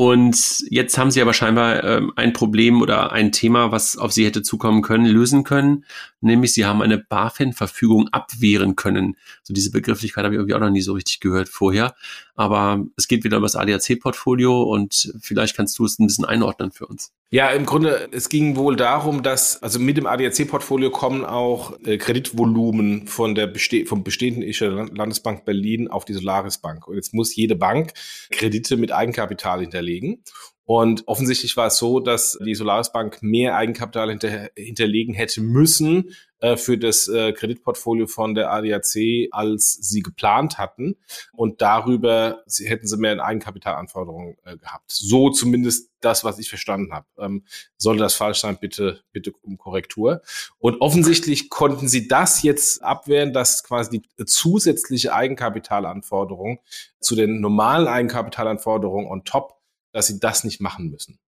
Und 0.00 0.62
jetzt 0.70 0.96
haben 0.96 1.10
sie 1.10 1.20
aber 1.20 1.34
scheinbar 1.34 1.82
ähm, 1.82 2.12
ein 2.14 2.32
Problem 2.32 2.82
oder 2.82 3.10
ein 3.10 3.32
Thema, 3.32 3.72
was 3.72 3.96
auf 3.96 4.12
sie 4.12 4.24
hätte 4.24 4.42
zukommen 4.42 4.80
können, 4.80 5.06
lösen 5.06 5.42
können. 5.42 5.84
Nämlich 6.20 6.52
sie 6.52 6.64
haben 6.64 6.82
eine 6.82 6.98
BaFin-Verfügung 6.98 8.08
abwehren 8.08 8.76
können. 8.76 9.16
So 9.42 9.54
diese 9.54 9.70
Begrifflichkeit 9.70 10.24
habe 10.24 10.34
ich 10.34 10.38
irgendwie 10.38 10.54
auch 10.54 10.60
noch 10.60 10.70
nie 10.70 10.80
so 10.80 10.94
richtig 10.94 11.20
gehört 11.20 11.48
vorher. 11.48 11.94
Aber 12.34 12.84
es 12.96 13.08
geht 13.08 13.24
wieder 13.24 13.36
um 13.36 13.42
das 13.42 13.56
ADAC-Portfolio 13.56 14.62
und 14.62 15.12
vielleicht 15.20 15.56
kannst 15.56 15.78
du 15.78 15.84
es 15.84 15.98
ein 15.98 16.06
bisschen 16.06 16.24
einordnen 16.24 16.70
für 16.70 16.86
uns. 16.86 17.12
Ja, 17.30 17.50
im 17.50 17.66
Grunde, 17.66 18.08
es 18.12 18.28
ging 18.28 18.56
wohl 18.56 18.74
darum, 18.74 19.22
dass, 19.22 19.62
also 19.62 19.78
mit 19.78 19.96
dem 19.96 20.06
ADAC-Portfolio 20.06 20.90
kommen 20.90 21.24
auch 21.24 21.78
äh, 21.84 21.98
Kreditvolumen 21.98 23.06
von 23.06 23.34
der 23.34 23.46
beste 23.46 23.86
vom 23.86 24.02
bestehenden 24.02 24.42
Ischer 24.42 24.70
Landesbank 24.70 25.44
Berlin 25.44 25.88
auf 25.88 26.04
die 26.04 26.14
Solaris 26.14 26.58
Bank. 26.58 26.88
Und 26.88 26.96
jetzt 26.96 27.12
muss 27.12 27.36
jede 27.36 27.54
Bank 27.54 27.92
Kredite 28.30 28.76
mit 28.76 28.92
Eigenkapital 28.92 29.60
hinterlegen. 29.60 30.22
Und 30.68 31.08
offensichtlich 31.08 31.56
war 31.56 31.68
es 31.68 31.78
so, 31.78 31.98
dass 31.98 32.38
die 32.44 32.54
Solaris 32.54 32.92
Bank 32.92 33.22
mehr 33.22 33.56
Eigenkapital 33.56 34.10
hinter, 34.10 34.50
hinterlegen 34.54 35.14
hätte 35.14 35.40
müssen 35.40 36.14
äh, 36.40 36.58
für 36.58 36.76
das 36.76 37.08
äh, 37.08 37.32
Kreditportfolio 37.32 38.06
von 38.06 38.34
der 38.34 38.52
ADAC, 38.52 39.28
als 39.30 39.78
sie 39.80 40.02
geplant 40.02 40.58
hatten. 40.58 40.96
Und 41.32 41.62
darüber 41.62 42.42
sie, 42.44 42.68
hätten 42.68 42.86
sie 42.86 42.98
mehr 42.98 43.18
Eigenkapitalanforderungen 43.18 44.36
äh, 44.44 44.58
gehabt. 44.58 44.92
So 44.92 45.30
zumindest 45.30 45.88
das, 46.00 46.22
was 46.22 46.38
ich 46.38 46.50
verstanden 46.50 46.92
habe. 46.92 47.06
Ähm, 47.16 47.44
sollte 47.78 48.02
das 48.02 48.14
falsch 48.14 48.40
sein, 48.40 48.58
bitte, 48.60 49.00
bitte 49.10 49.32
um 49.40 49.56
Korrektur. 49.56 50.20
Und 50.58 50.82
offensichtlich 50.82 51.48
konnten 51.48 51.88
sie 51.88 52.08
das 52.08 52.42
jetzt 52.42 52.82
abwehren, 52.82 53.32
dass 53.32 53.64
quasi 53.64 54.02
die 54.02 54.24
zusätzliche 54.26 55.14
Eigenkapitalanforderung 55.14 56.60
zu 57.00 57.16
den 57.16 57.40
normalen 57.40 57.88
Eigenkapitalanforderungen 57.88 59.10
on 59.10 59.24
top 59.24 59.57
dass 59.92 60.06
sie 60.06 60.20
das 60.20 60.44
nicht 60.44 60.60
machen 60.60 60.90
müssen. 60.90 61.18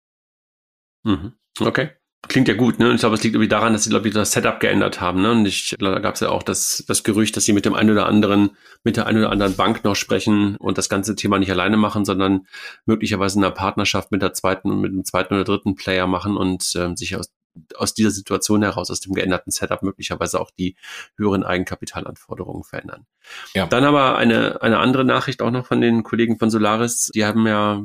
Mhm. 1.05 1.35
Okay. 1.59 1.91
Klingt 2.29 2.49
ja 2.49 2.55
gut, 2.55 2.79
ne? 2.79 2.93
Ich 2.93 3.01
glaube, 3.01 3.15
es 3.15 3.23
liegt 3.23 3.35
irgendwie 3.35 3.49
daran, 3.49 3.73
dass 3.73 3.85
sie, 3.85 3.91
glaube 3.91 4.07
ich, 4.07 4.13
das 4.13 4.33
Setup 4.33 4.61
geändert 4.61 5.01
haben, 5.01 5.23
ne? 5.23 5.31
Und 5.33 5.47
ich, 5.47 5.75
da 5.79 5.99
gab 6.01 6.15
es 6.15 6.21
ja 6.21 6.29
auch 6.29 6.43
das, 6.43 6.85
das 6.87 7.03
Gerücht, 7.03 7.35
dass 7.37 7.47
sie 7.47 7.55
mit 7.55 7.65
dem 7.65 7.75
einen 7.75 7.91
oder 7.91 8.07
anderen, 8.07 8.51
mit 8.85 8.99
der 8.99 9.07
einen 9.07 9.19
oder 9.19 9.31
anderen 9.31 9.57
Bank 9.57 9.85
noch 9.85 9.97
sprechen 9.97 10.57
und 10.57 10.77
das 10.77 10.91
ganze 10.91 11.17
Thema 11.17 11.39
nicht 11.39 11.51
alleine 11.51 11.79
machen, 11.79 12.05
sondern 12.05 12.47
möglicherweise 12.85 13.39
in 13.39 13.45
einer 13.45 13.55
Partnerschaft 13.55 14.13
mit 14.13 14.21
der 14.21 14.35
zweiten 14.35 14.71
und 14.71 14.83
mit 14.83 14.93
dem 14.93 15.05
zweiten 15.05 15.33
oder 15.33 15.45
dritten 15.45 15.77
Player 15.77 16.07
machen 16.07 16.37
und 16.37 16.75
ähm, 16.77 16.95
sich 16.95 17.17
aus, 17.17 17.33
aus 17.75 17.95
dieser 17.95 18.11
Situation 18.11 18.63
heraus, 18.63 18.91
aus 18.91 19.01
dem 19.01 19.15
geänderten 19.15 19.51
Setup 19.51 19.83
möglicherweise 19.83 20.41
auch 20.41 20.51
die 20.51 20.77
höheren 21.17 21.43
Eigenkapitalanforderungen 21.43 22.65
verändern. 22.65 23.07
Ja. 23.55 23.67
Dann 23.67 23.85
aber 23.85 24.19
eine, 24.19 24.61
eine 24.61 24.79
andere 24.79 25.07
Nachricht 25.07 25.41
auch 25.41 25.51
noch 25.51 25.67
von 25.67 25.81
den 25.81 26.03
Kollegen 26.03 26.39
von 26.39 26.51
Solaris. 26.51 27.11
Die 27.15 27.25
haben 27.25 27.47
ja 27.47 27.83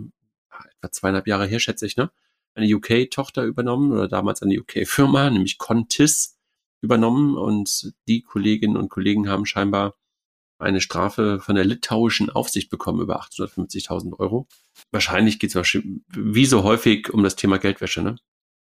etwa 0.78 0.92
zweieinhalb 0.92 1.28
Jahre 1.28 1.46
her, 1.46 1.60
schätze 1.60 1.86
ich, 1.86 1.98
ne? 1.98 2.12
Eine 2.56 2.74
UK-Tochter 2.74 3.44
übernommen 3.44 3.92
oder 3.92 4.08
damals 4.08 4.42
eine 4.42 4.60
UK-Firma, 4.60 5.30
nämlich 5.32 5.58
Contis 5.58 6.38
übernommen 6.82 7.36
und 7.36 7.94
die 8.08 8.22
Kolleginnen 8.22 8.78
und 8.78 8.90
Kollegen 8.90 9.28
haben 9.30 9.46
scheinbar 9.46 9.96
eine 10.58 10.82
Strafe 10.82 11.40
von 11.40 11.56
der 11.56 11.66
litauischen 11.66 12.30
Aufsicht 12.30 12.70
bekommen 12.70 13.02
über 13.02 13.22
850.000 13.22 14.18
Euro. 14.20 14.48
Wahrscheinlich 14.92 15.40
geht 15.40 15.54
es 15.54 15.78
wie 16.08 16.46
so 16.46 16.64
häufig 16.64 17.14
um 17.14 17.24
das 17.24 17.36
Thema 17.36 17.58
Geldwäsche, 17.58 18.02
ne? 18.02 18.16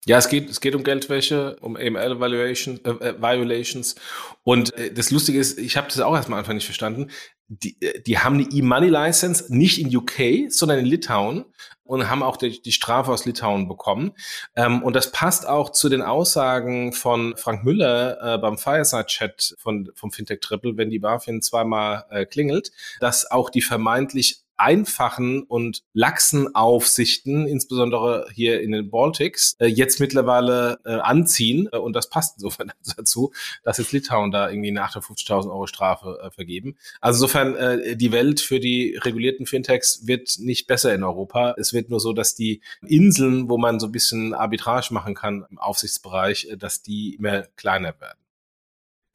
Ja, 0.06 0.18
es 0.18 0.28
geht, 0.28 0.50
es 0.50 0.60
geht 0.60 0.74
um 0.74 0.84
Geldwäsche, 0.84 1.56
um 1.60 1.76
AML 1.76 2.20
Violations, 2.20 2.80
äh, 2.80 2.90
äh, 2.90 3.22
Violations. 3.22 3.94
Und 4.42 4.74
äh, 4.74 4.92
das 4.92 5.10
Lustige 5.10 5.38
ist, 5.38 5.58
ich 5.58 5.78
habe 5.78 5.88
das 5.88 5.98
auch 6.00 6.14
erstmal 6.14 6.38
einfach 6.38 6.52
nicht 6.52 6.66
verstanden. 6.66 7.10
Die, 7.48 7.80
äh, 7.80 8.02
die 8.02 8.18
haben 8.18 8.34
eine 8.34 8.50
E-Money-License 8.50 9.54
nicht 9.56 9.80
in 9.80 9.94
UK, 9.94 10.50
sondern 10.52 10.78
in 10.80 10.84
Litauen 10.84 11.46
und 11.84 12.08
haben 12.08 12.22
auch 12.22 12.36
die, 12.36 12.60
die 12.60 12.72
Strafe 12.72 13.12
aus 13.12 13.24
Litauen 13.24 13.68
bekommen. 13.68 14.12
Ähm, 14.56 14.82
und 14.82 14.96
das 14.96 15.12
passt 15.12 15.46
auch 15.46 15.70
zu 15.70 15.88
den 15.88 16.02
Aussagen 16.02 16.92
von 16.92 17.36
Frank 17.36 17.64
Müller 17.64 18.34
äh, 18.34 18.38
beim 18.38 18.58
Fireside-Chat 18.58 19.56
von, 19.58 19.90
vom 19.94 20.10
Fintech 20.10 20.40
Triple, 20.40 20.76
wenn 20.76 20.90
die 20.90 20.98
BaFin 20.98 21.42
zweimal 21.42 22.06
äh, 22.10 22.24
klingelt, 22.26 22.72
dass 23.00 23.30
auch 23.30 23.50
die 23.50 23.62
vermeintlich 23.62 24.43
einfachen 24.56 25.42
und 25.42 25.82
laxen 25.92 26.54
Aufsichten, 26.54 27.46
insbesondere 27.46 28.26
hier 28.32 28.60
in 28.60 28.72
den 28.72 28.90
Baltics, 28.90 29.56
äh, 29.58 29.66
jetzt 29.66 30.00
mittlerweile 30.00 30.78
äh, 30.84 30.92
anziehen. 30.92 31.68
Äh, 31.72 31.78
und 31.78 31.94
das 31.94 32.08
passt 32.08 32.34
insofern 32.36 32.72
dazu, 32.96 33.32
dass 33.62 33.78
jetzt 33.78 33.92
Litauen 33.92 34.30
da 34.30 34.48
irgendwie 34.48 34.70
eine 34.70 34.84
58.000 34.84 35.50
Euro 35.50 35.66
Strafe 35.66 36.30
vergeben. 36.34 36.76
Also 37.00 37.24
insofern, 37.24 37.96
die 37.96 38.12
Welt 38.12 38.40
für 38.40 38.60
die 38.60 38.98
regulierten 39.02 39.46
Fintechs 39.46 40.06
wird 40.06 40.36
nicht 40.38 40.66
besser 40.66 40.94
in 40.94 41.02
Europa. 41.02 41.54
Es 41.58 41.72
wird 41.72 41.90
nur 41.90 42.00
so, 42.00 42.12
dass 42.12 42.34
die 42.34 42.60
Inseln, 42.86 43.48
wo 43.48 43.58
man 43.58 43.80
so 43.80 43.86
ein 43.86 43.92
bisschen 43.92 44.34
Arbitrage 44.34 44.92
machen 44.92 45.14
kann 45.14 45.44
im 45.50 45.58
Aufsichtsbereich, 45.58 46.48
dass 46.58 46.82
die 46.82 47.14
immer 47.14 47.42
kleiner 47.56 47.94
werden. 48.00 48.23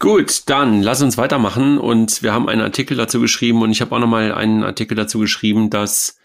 Gut, 0.01 0.43
dann 0.45 0.81
lass 0.81 1.01
uns 1.01 1.17
weitermachen 1.17 1.77
und 1.77 2.23
wir 2.23 2.31
haben 2.31 2.47
einen 2.47 2.61
Artikel 2.61 2.95
dazu 2.95 3.19
geschrieben 3.19 3.61
und 3.61 3.71
ich 3.71 3.81
habe 3.81 3.93
auch 3.93 3.99
nochmal 3.99 4.33
einen 4.33 4.63
Artikel 4.63 4.95
dazu 4.95 5.19
geschrieben, 5.19 5.69
dass 5.69 6.17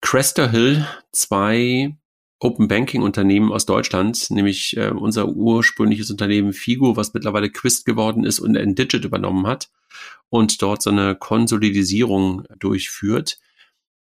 Crester 0.00 0.50
Hill 0.50 0.84
zwei 1.12 1.96
Open 2.40 2.66
Banking 2.66 3.02
Unternehmen 3.02 3.52
aus 3.52 3.64
Deutschland, 3.64 4.30
nämlich 4.30 4.76
äh, 4.76 4.88
unser 4.88 5.28
ursprüngliches 5.28 6.10
Unternehmen 6.10 6.52
Figo, 6.52 6.96
was 6.96 7.14
mittlerweile 7.14 7.50
Quist 7.50 7.84
geworden 7.84 8.24
ist 8.24 8.40
und 8.40 8.56
Endigit 8.56 9.04
übernommen 9.04 9.46
hat 9.46 9.70
und 10.28 10.60
dort 10.60 10.82
so 10.82 10.90
eine 10.90 11.14
Konsolidisierung 11.14 12.44
durchführt. 12.58 13.38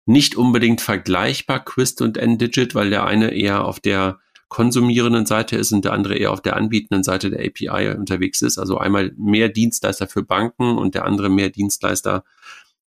Nicht 0.07 0.37
unbedingt 0.37 0.83
vergleichbar 0.83 1.65
Quist 1.65 2.01
und 2.01 2.17
Endigit, 2.17 2.77
weil 2.77 2.91
der 2.91 3.07
eine 3.07 3.35
eher 3.35 3.65
auf 3.65 3.81
der 3.81 4.21
konsumierenden 4.49 5.27
Seite 5.27 5.57
ist 5.57 5.73
und 5.73 5.85
der 5.85 5.93
andere 5.93 6.17
eher 6.17 6.33
auf 6.33 6.41
der 6.41 6.57
anbietenden 6.57 7.05
Seite 7.05 7.31
der 7.31 7.41
API 7.41 7.95
unterwegs 7.97 8.43
ist. 8.43 8.59
Also 8.59 8.79
einmal 8.79 9.13
mehr 9.17 9.49
Dienstleister 9.49 10.07
für 10.07 10.23
Banken 10.23 10.79
und 10.79 10.95
der 10.95 11.05
andere 11.05 11.29
mehr 11.29 11.51
Dienstleister 11.51 12.25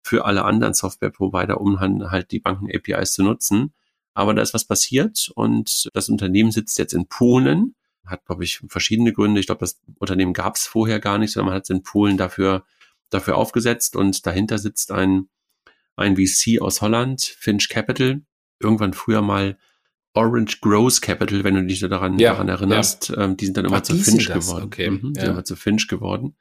für 0.02 0.24
alle 0.24 0.44
anderen 0.44 0.74
Software-Provider, 0.74 1.60
um 1.60 1.80
halt 1.80 2.30
die 2.30 2.40
Banken-APIs 2.40 3.12
zu 3.12 3.22
nutzen. 3.22 3.74
Aber 4.14 4.34
da 4.34 4.42
ist 4.42 4.54
was 4.54 4.64
passiert 4.64 5.30
und 5.34 5.90
das 5.94 6.08
Unternehmen 6.08 6.50
sitzt 6.50 6.78
jetzt 6.78 6.94
in 6.94 7.06
Polen, 7.06 7.74
hat, 8.06 8.24
glaube 8.24 8.44
ich, 8.44 8.60
verschiedene 8.68 9.12
Gründe. 9.12 9.40
Ich 9.40 9.46
glaube, 9.46 9.60
das 9.60 9.80
Unternehmen 9.98 10.32
gab 10.32 10.56
es 10.56 10.66
vorher 10.66 10.98
gar 10.98 11.18
nicht, 11.18 11.32
sondern 11.32 11.50
man 11.50 11.56
hat 11.56 11.64
es 11.64 11.70
in 11.70 11.82
Polen 11.82 12.16
dafür, 12.16 12.64
dafür 13.10 13.36
aufgesetzt 13.36 13.96
und 13.96 14.26
dahinter 14.26 14.58
sitzt 14.58 14.92
ein, 14.92 15.28
ein 15.96 16.16
VC 16.16 16.60
aus 16.60 16.80
Holland, 16.80 17.22
Finch 17.22 17.68
Capital, 17.68 18.22
irgendwann 18.60 18.92
früher 18.92 19.22
mal 19.22 19.58
Orange 20.18 20.60
Growth 20.60 21.00
Capital, 21.00 21.44
wenn 21.44 21.54
du 21.54 21.64
dich 21.64 21.80
daran, 21.80 22.18
ja, 22.18 22.32
daran 22.32 22.48
erinnerst. 22.48 23.10
Ja. 23.10 23.24
Ähm, 23.24 23.36
die 23.36 23.44
sind 23.44 23.56
dann 23.56 23.64
immer 23.64 23.76
Ach, 23.76 23.82
zu 23.82 23.94
Finch 23.94 24.26
geworden. 24.26 24.64
Okay. 24.64 24.90
Mhm, 24.90 25.12
ja. 25.14 25.22
sind 25.22 25.30
immer 25.30 25.44
zu 25.44 25.54
Finch 25.54 25.86
geworden. 25.86 26.36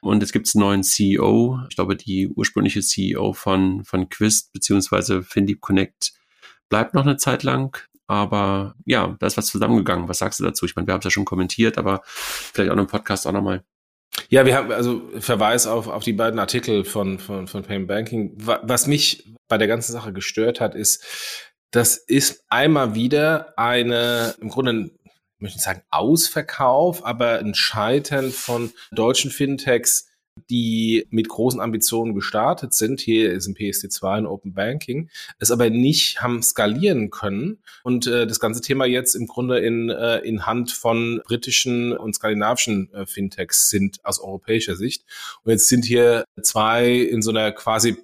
Und 0.00 0.22
es 0.22 0.32
gibt 0.32 0.48
einen 0.54 0.60
neuen 0.60 0.82
CEO. 0.84 1.58
Ich 1.68 1.74
glaube, 1.74 1.96
die 1.96 2.28
ursprüngliche 2.28 2.80
CEO 2.80 3.32
von, 3.32 3.84
von 3.84 4.08
Quist 4.08 4.52
beziehungsweise 4.52 5.24
FinDeep 5.24 5.60
Connect 5.60 6.12
bleibt 6.68 6.94
noch 6.94 7.02
eine 7.02 7.16
Zeit 7.16 7.42
lang. 7.42 7.76
Aber 8.06 8.76
ja, 8.84 9.16
da 9.18 9.26
ist 9.26 9.36
was 9.36 9.46
zusammengegangen. 9.46 10.08
Was 10.08 10.18
sagst 10.18 10.38
du 10.38 10.44
dazu? 10.44 10.64
Ich 10.64 10.76
meine, 10.76 10.86
wir 10.86 10.94
haben 10.94 11.00
es 11.00 11.04
ja 11.06 11.10
schon 11.10 11.24
kommentiert, 11.24 11.78
aber 11.78 12.02
vielleicht 12.04 12.70
auch 12.70 12.76
im 12.76 12.86
Podcast 12.86 13.26
auch 13.26 13.32
nochmal. 13.32 13.64
Ja, 14.28 14.46
wir 14.46 14.54
haben 14.54 14.70
also 14.70 15.02
Verweis 15.18 15.66
auf, 15.66 15.88
auf 15.88 16.04
die 16.04 16.12
beiden 16.12 16.38
Artikel 16.38 16.84
von, 16.84 17.18
von, 17.18 17.48
von 17.48 17.64
Payment 17.64 17.88
Banking. 17.88 18.32
Was 18.36 18.86
mich 18.86 19.24
bei 19.48 19.58
der 19.58 19.68
ganzen 19.68 19.92
Sache 19.92 20.12
gestört 20.12 20.60
hat, 20.60 20.74
ist, 20.74 21.04
das 21.70 21.96
ist 21.96 22.44
einmal 22.48 22.94
wieder 22.94 23.58
eine, 23.58 24.34
im 24.40 24.48
Grunde, 24.48 24.90
ich 25.04 25.40
möchte 25.40 25.58
sagen 25.58 25.82
Ausverkauf, 25.90 27.04
aber 27.04 27.38
ein 27.38 27.54
Scheitern 27.54 28.30
von 28.30 28.72
deutschen 28.92 29.30
Fintechs, 29.30 30.08
die 30.50 31.06
mit 31.10 31.28
großen 31.28 31.60
Ambitionen 31.60 32.14
gestartet 32.14 32.74
sind. 32.74 33.00
Hier 33.00 33.32
ist 33.32 33.46
ein 33.46 33.54
PSD2 33.54 34.18
ein 34.18 34.26
Open 34.26 34.54
Banking, 34.54 35.08
es 35.38 35.50
aber 35.50 35.70
nicht 35.70 36.22
haben 36.22 36.42
skalieren 36.42 37.10
können 37.10 37.58
und 37.82 38.06
äh, 38.06 38.26
das 38.26 38.38
ganze 38.38 38.60
Thema 38.60 38.84
jetzt 38.84 39.14
im 39.14 39.26
Grunde 39.26 39.58
in, 39.60 39.88
äh, 39.88 40.18
in 40.18 40.46
Hand 40.46 40.72
von 40.72 41.22
britischen 41.24 41.96
und 41.96 42.14
skandinavischen 42.14 42.92
äh, 42.92 43.06
Fintechs 43.06 43.70
sind 43.70 44.04
aus 44.04 44.20
europäischer 44.20 44.76
Sicht. 44.76 45.04
Und 45.42 45.52
jetzt 45.52 45.68
sind 45.68 45.84
hier 45.84 46.24
zwei 46.42 46.90
in 46.90 47.22
so 47.22 47.30
einer 47.30 47.52
quasi 47.52 47.96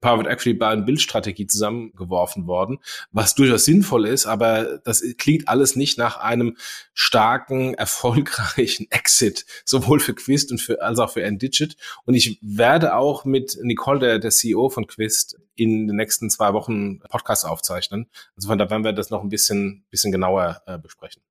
Private 0.00 0.28
Equity 0.28 0.54
Buy 0.54 0.72
and 0.72 0.86
Build 0.86 1.00
Strategie 1.00 1.46
zusammengeworfen 1.46 2.46
worden, 2.46 2.78
was 3.12 3.34
durchaus 3.34 3.64
sinnvoll 3.64 4.06
ist, 4.06 4.26
aber 4.26 4.78
das 4.84 5.02
klingt 5.18 5.48
alles 5.48 5.76
nicht 5.76 5.98
nach 5.98 6.18
einem 6.18 6.56
starken, 6.94 7.74
erfolgreichen 7.80 8.86
Exit, 8.90 9.44
sowohl 9.64 10.00
für 10.00 10.14
Quist 10.14 10.50
und 10.50 10.60
für, 10.60 10.82
als 10.82 10.98
auch 10.98 11.10
für 11.10 11.22
Endigit. 11.22 11.76
Und 12.04 12.14
ich 12.14 12.38
werde 12.42 12.94
auch 12.94 13.24
mit 13.24 13.58
Nicole, 13.62 13.98
der, 13.98 14.18
der 14.18 14.30
CEO 14.30 14.68
von 14.70 14.86
Quist, 14.86 15.38
in 15.54 15.86
den 15.86 15.96
nächsten 15.96 16.30
zwei 16.30 16.54
Wochen 16.54 17.00
Podcast 17.00 17.44
aufzeichnen. 17.44 18.08
Also 18.34 18.48
von 18.48 18.58
da 18.58 18.70
werden 18.70 18.84
wir 18.84 18.94
das 18.94 19.10
noch 19.10 19.22
ein 19.22 19.28
bisschen, 19.28 19.84
bisschen 19.90 20.10
genauer 20.10 20.62
äh, 20.66 20.78
besprechen. 20.78 21.22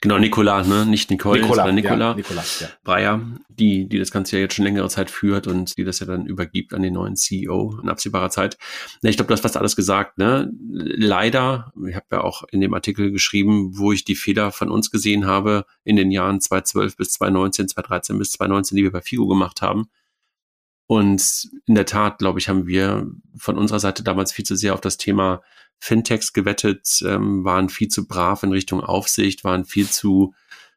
Genau, 0.00 0.18
Nicola, 0.18 0.62
ne? 0.64 0.84
Nicht 0.86 1.10
Nicole, 1.10 1.40
Nicola, 1.40 1.64
sondern 1.64 1.74
Nicola, 1.74 2.08
ja, 2.10 2.14
Nicola 2.14 2.42
ja. 2.60 2.68
Breyer, 2.84 3.20
die, 3.48 3.88
die 3.88 3.98
das 3.98 4.10
Ganze 4.10 4.36
ja 4.36 4.42
jetzt 4.42 4.54
schon 4.54 4.64
längere 4.64 4.88
Zeit 4.88 5.10
führt 5.10 5.46
und 5.46 5.76
die 5.78 5.84
das 5.84 6.00
ja 6.00 6.06
dann 6.06 6.26
übergibt 6.26 6.74
an 6.74 6.82
den 6.82 6.94
neuen 6.94 7.16
CEO 7.16 7.78
in 7.82 7.88
absehbarer 7.88 8.30
Zeit. 8.30 8.58
Ja, 9.02 9.10
ich 9.10 9.16
glaube, 9.16 9.28
du 9.28 9.34
hast 9.34 9.42
fast 9.42 9.56
alles 9.56 9.76
gesagt, 9.76 10.18
ne? 10.18 10.50
Leider, 10.70 11.72
ich 11.86 11.94
habe 11.94 12.06
ja 12.12 12.20
auch 12.22 12.42
in 12.50 12.60
dem 12.60 12.74
Artikel 12.74 13.10
geschrieben, 13.12 13.78
wo 13.78 13.92
ich 13.92 14.04
die 14.04 14.16
Fehler 14.16 14.52
von 14.52 14.70
uns 14.70 14.90
gesehen 14.90 15.26
habe 15.26 15.64
in 15.84 15.96
den 15.96 16.10
Jahren 16.10 16.40
2012 16.40 16.96
bis 16.96 17.12
2019, 17.12 17.68
2013 17.68 18.18
bis 18.18 18.32
2019, 18.32 18.76
die 18.76 18.82
wir 18.82 18.92
bei 18.92 19.02
Figo 19.02 19.26
gemacht 19.26 19.62
haben. 19.62 19.88
Und 20.86 21.50
in 21.66 21.74
der 21.74 21.86
Tat, 21.86 22.18
glaube 22.18 22.38
ich, 22.38 22.48
haben 22.48 22.66
wir 22.66 23.06
von 23.36 23.56
unserer 23.56 23.80
Seite 23.80 24.02
damals 24.02 24.32
viel 24.32 24.44
zu 24.44 24.56
sehr 24.56 24.74
auf 24.74 24.80
das 24.80 24.96
Thema 24.96 25.42
Fintechs 25.78 26.32
gewettet, 26.32 27.02
ähm, 27.04 27.44
waren 27.44 27.68
viel 27.68 27.88
zu 27.88 28.06
brav 28.06 28.42
in 28.42 28.52
Richtung 28.52 28.80
Aufsicht, 28.80 29.42
waren 29.42 29.64
viel 29.64 29.88
zu, 29.88 30.34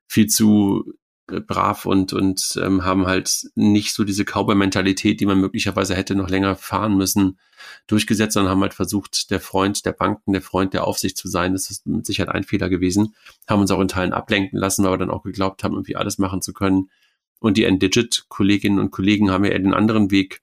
viel 0.08 0.28
zu 0.28 0.94
äh, 1.30 1.42
brav 1.42 1.86
und, 1.86 2.14
und 2.14 2.60
ähm, 2.62 2.84
haben 2.86 3.06
halt 3.06 3.50
nicht 3.56 3.94
so 3.94 4.04
diese 4.04 4.26
Cowboy-Mentalität, 4.26 5.20
die 5.20 5.26
man 5.26 5.40
möglicherweise 5.40 5.96
hätte 5.96 6.16
noch 6.16 6.30
länger 6.30 6.56
fahren 6.56 6.98
müssen, 6.98 7.38
durchgesetzt, 7.88 8.34
sondern 8.34 8.52
haben 8.52 8.62
halt 8.62 8.74
versucht, 8.74 9.32
der 9.32 9.40
Freund 9.40 9.86
der 9.86 9.92
Banken, 9.92 10.34
der 10.34 10.42
Freund 10.42 10.74
der 10.74 10.88
Aufsicht 10.88 11.18
zu 11.18 11.28
sein. 11.28 11.54
Das 11.54 11.70
ist 11.70 11.86
mit 11.86 12.06
Sicherheit 12.06 12.34
ein 12.34 12.44
Fehler 12.44 12.70
gewesen. 12.70 13.16
Haben 13.48 13.62
uns 13.62 13.72
auch 13.72 13.82
in 13.82 13.88
Teilen 13.88 14.14
ablenken 14.14 14.60
lassen, 14.60 14.84
weil 14.84 14.94
wir 14.94 14.98
dann 14.98 15.12
auch 15.12 15.24
geglaubt 15.24 15.64
haben, 15.64 15.74
irgendwie 15.74 15.96
alles 15.96 16.18
machen 16.18 16.42
zu 16.42 16.54
können. 16.54 16.90
Und 17.40 17.58
die 17.58 17.66
Endigit-Kolleginnen 17.66 18.80
und 18.80 18.92
Kollegen 18.92 19.32
haben 19.32 19.46
ja 19.46 19.52
eher 19.52 19.60
den 19.60 19.74
anderen 19.74 20.12
Weg 20.12 20.42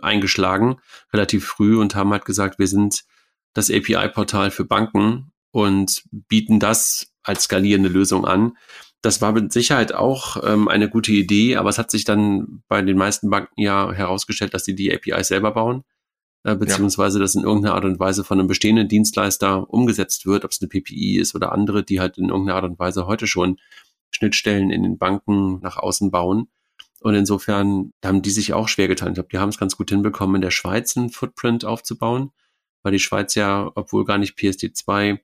eingeschlagen, 0.00 0.76
relativ 1.12 1.44
früh 1.44 1.78
und 1.78 1.94
haben 1.94 2.10
halt 2.10 2.24
gesagt, 2.24 2.58
wir 2.58 2.68
sind 2.68 3.04
das 3.52 3.70
API-Portal 3.70 4.50
für 4.50 4.64
Banken 4.64 5.32
und 5.50 6.04
bieten 6.10 6.60
das 6.60 7.12
als 7.22 7.44
skalierende 7.44 7.88
Lösung 7.88 8.24
an. 8.24 8.56
Das 9.02 9.22
war 9.22 9.32
mit 9.32 9.52
Sicherheit 9.52 9.94
auch 9.94 10.36
ähm, 10.44 10.68
eine 10.68 10.88
gute 10.88 11.12
Idee, 11.12 11.56
aber 11.56 11.70
es 11.70 11.78
hat 11.78 11.90
sich 11.90 12.04
dann 12.04 12.62
bei 12.68 12.82
den 12.82 12.98
meisten 12.98 13.30
Banken 13.30 13.60
ja 13.60 13.92
herausgestellt, 13.92 14.54
dass 14.54 14.64
sie 14.64 14.74
die 14.74 14.94
APIs 14.94 15.28
selber 15.28 15.52
bauen, 15.52 15.84
äh, 16.44 16.54
beziehungsweise 16.54 17.18
ja. 17.18 17.22
das 17.22 17.34
in 17.34 17.42
irgendeiner 17.42 17.74
Art 17.74 17.86
und 17.86 17.98
Weise 17.98 18.24
von 18.24 18.38
einem 18.38 18.48
bestehenden 18.48 18.88
Dienstleister 18.88 19.70
umgesetzt 19.70 20.26
wird, 20.26 20.44
ob 20.44 20.50
es 20.50 20.60
eine 20.60 20.68
PPI 20.68 21.18
ist 21.18 21.34
oder 21.34 21.52
andere, 21.52 21.82
die 21.82 21.98
halt 21.98 22.18
in 22.18 22.28
irgendeiner 22.28 22.56
Art 22.56 22.64
und 22.64 22.78
Weise 22.78 23.06
heute 23.06 23.26
schon 23.26 23.58
Schnittstellen 24.10 24.70
in 24.70 24.82
den 24.82 24.98
Banken 24.98 25.60
nach 25.60 25.76
außen 25.76 26.10
bauen. 26.10 26.48
Und 27.00 27.14
insofern 27.14 27.92
haben 28.04 28.22
die 28.22 28.30
sich 28.30 28.52
auch 28.52 28.68
schwer 28.68 28.88
getan. 28.88 29.08
Ich 29.08 29.14
glaube, 29.14 29.30
die 29.32 29.38
haben 29.38 29.48
es 29.48 29.58
ganz 29.58 29.76
gut 29.76 29.90
hinbekommen, 29.90 30.36
in 30.36 30.42
der 30.42 30.50
Schweiz 30.50 30.96
einen 30.96 31.10
Footprint 31.10 31.64
aufzubauen 31.64 32.32
weil 32.82 32.92
die 32.92 32.98
Schweiz 32.98 33.34
ja, 33.34 33.70
obwohl 33.74 34.04
gar 34.04 34.18
nicht 34.18 34.38
PSD2 34.38 35.18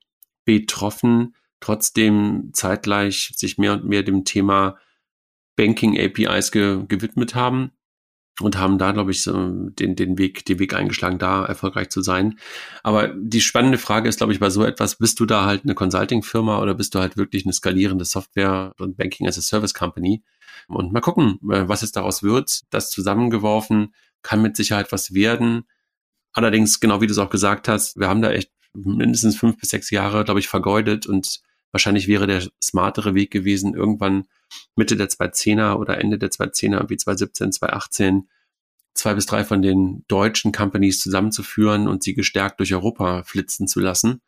betroffen, 0.45 1.35
trotzdem 1.59 2.51
zeitgleich 2.53 3.31
sich 3.35 3.57
mehr 3.57 3.73
und 3.73 3.85
mehr 3.85 4.03
dem 4.03 4.25
Thema 4.25 4.77
Banking 5.55 5.99
APIs 5.99 6.51
ge 6.51 6.85
gewidmet 6.87 7.33
haben 7.33 7.71
und 8.41 8.57
haben 8.57 8.77
da, 8.77 8.91
glaube 8.91 9.11
ich, 9.11 9.23
den, 9.23 9.73
den 9.75 10.17
Weg, 10.17 10.45
den 10.45 10.59
Weg 10.59 10.73
eingeschlagen, 10.73 11.17
da 11.17 11.45
erfolgreich 11.45 11.89
zu 11.89 12.01
sein. 12.01 12.37
Aber 12.83 13.07
die 13.07 13.41
spannende 13.41 13.77
Frage 13.77 14.09
ist, 14.09 14.17
glaube 14.17 14.33
ich, 14.33 14.39
bei 14.39 14.49
so 14.49 14.63
etwas, 14.63 14.97
bist 14.97 15.19
du 15.19 15.25
da 15.25 15.45
halt 15.45 15.63
eine 15.63 15.73
Consulting-Firma 15.73 16.59
oder 16.61 16.75
bist 16.75 16.93
du 16.93 16.99
halt 16.99 17.17
wirklich 17.17 17.45
eine 17.45 17.53
skalierende 17.53 18.05
Software 18.05 18.73
und 18.77 18.97
Banking 18.97 19.27
as 19.27 19.37
a 19.37 19.41
Service 19.41 19.73
Company? 19.73 20.23
Und 20.67 20.91
mal 20.91 21.01
gucken, 21.01 21.39
äh, 21.49 21.67
was 21.67 21.81
es 21.81 21.91
daraus 21.91 22.23
wird. 22.23 22.61
Das 22.69 22.91
zusammengeworfen 22.91 23.93
kann 24.21 24.41
mit 24.41 24.55
Sicherheit 24.55 24.91
was 24.91 25.13
werden. 25.13 25.63
Allerdings, 26.33 26.79
genau 26.79 27.01
wie 27.01 27.07
du 27.07 27.13
es 27.13 27.17
auch 27.17 27.29
gesagt 27.29 27.67
hast, 27.67 27.97
wir 27.97 28.07
haben 28.07 28.21
da 28.21 28.31
echt 28.31 28.51
mindestens 28.73 29.37
fünf 29.37 29.57
bis 29.57 29.69
sechs 29.69 29.89
Jahre, 29.89 30.23
glaube 30.23 30.39
ich, 30.39 30.47
vergeudet 30.47 31.07
und 31.07 31.41
wahrscheinlich 31.77 32.07
wäre 32.07 32.25
der 32.25 32.41
smartere 32.59 33.13
Weg 33.13 33.29
gewesen, 33.29 33.75
irgendwann 33.75 34.23
Mitte 34.75 34.97
der 34.97 35.09
2010er 35.09 35.75
oder 35.75 35.99
Ende 35.99 36.17
der 36.17 36.31
2010er, 36.31 36.89
wie 36.89 36.97
2017, 36.97 37.51
2018, 37.51 38.27
zwei 38.95 39.13
bis 39.13 39.27
drei 39.27 39.43
von 39.43 39.61
den 39.61 40.03
deutschen 40.07 40.51
Companies 40.51 40.99
zusammenzuführen 40.99 41.87
und 41.87 42.01
sie 42.01 42.15
gestärkt 42.15 42.59
durch 42.59 42.73
Europa 42.73 43.21
flitzen 43.25 43.67
zu 43.67 43.79
lassen. 43.79 44.21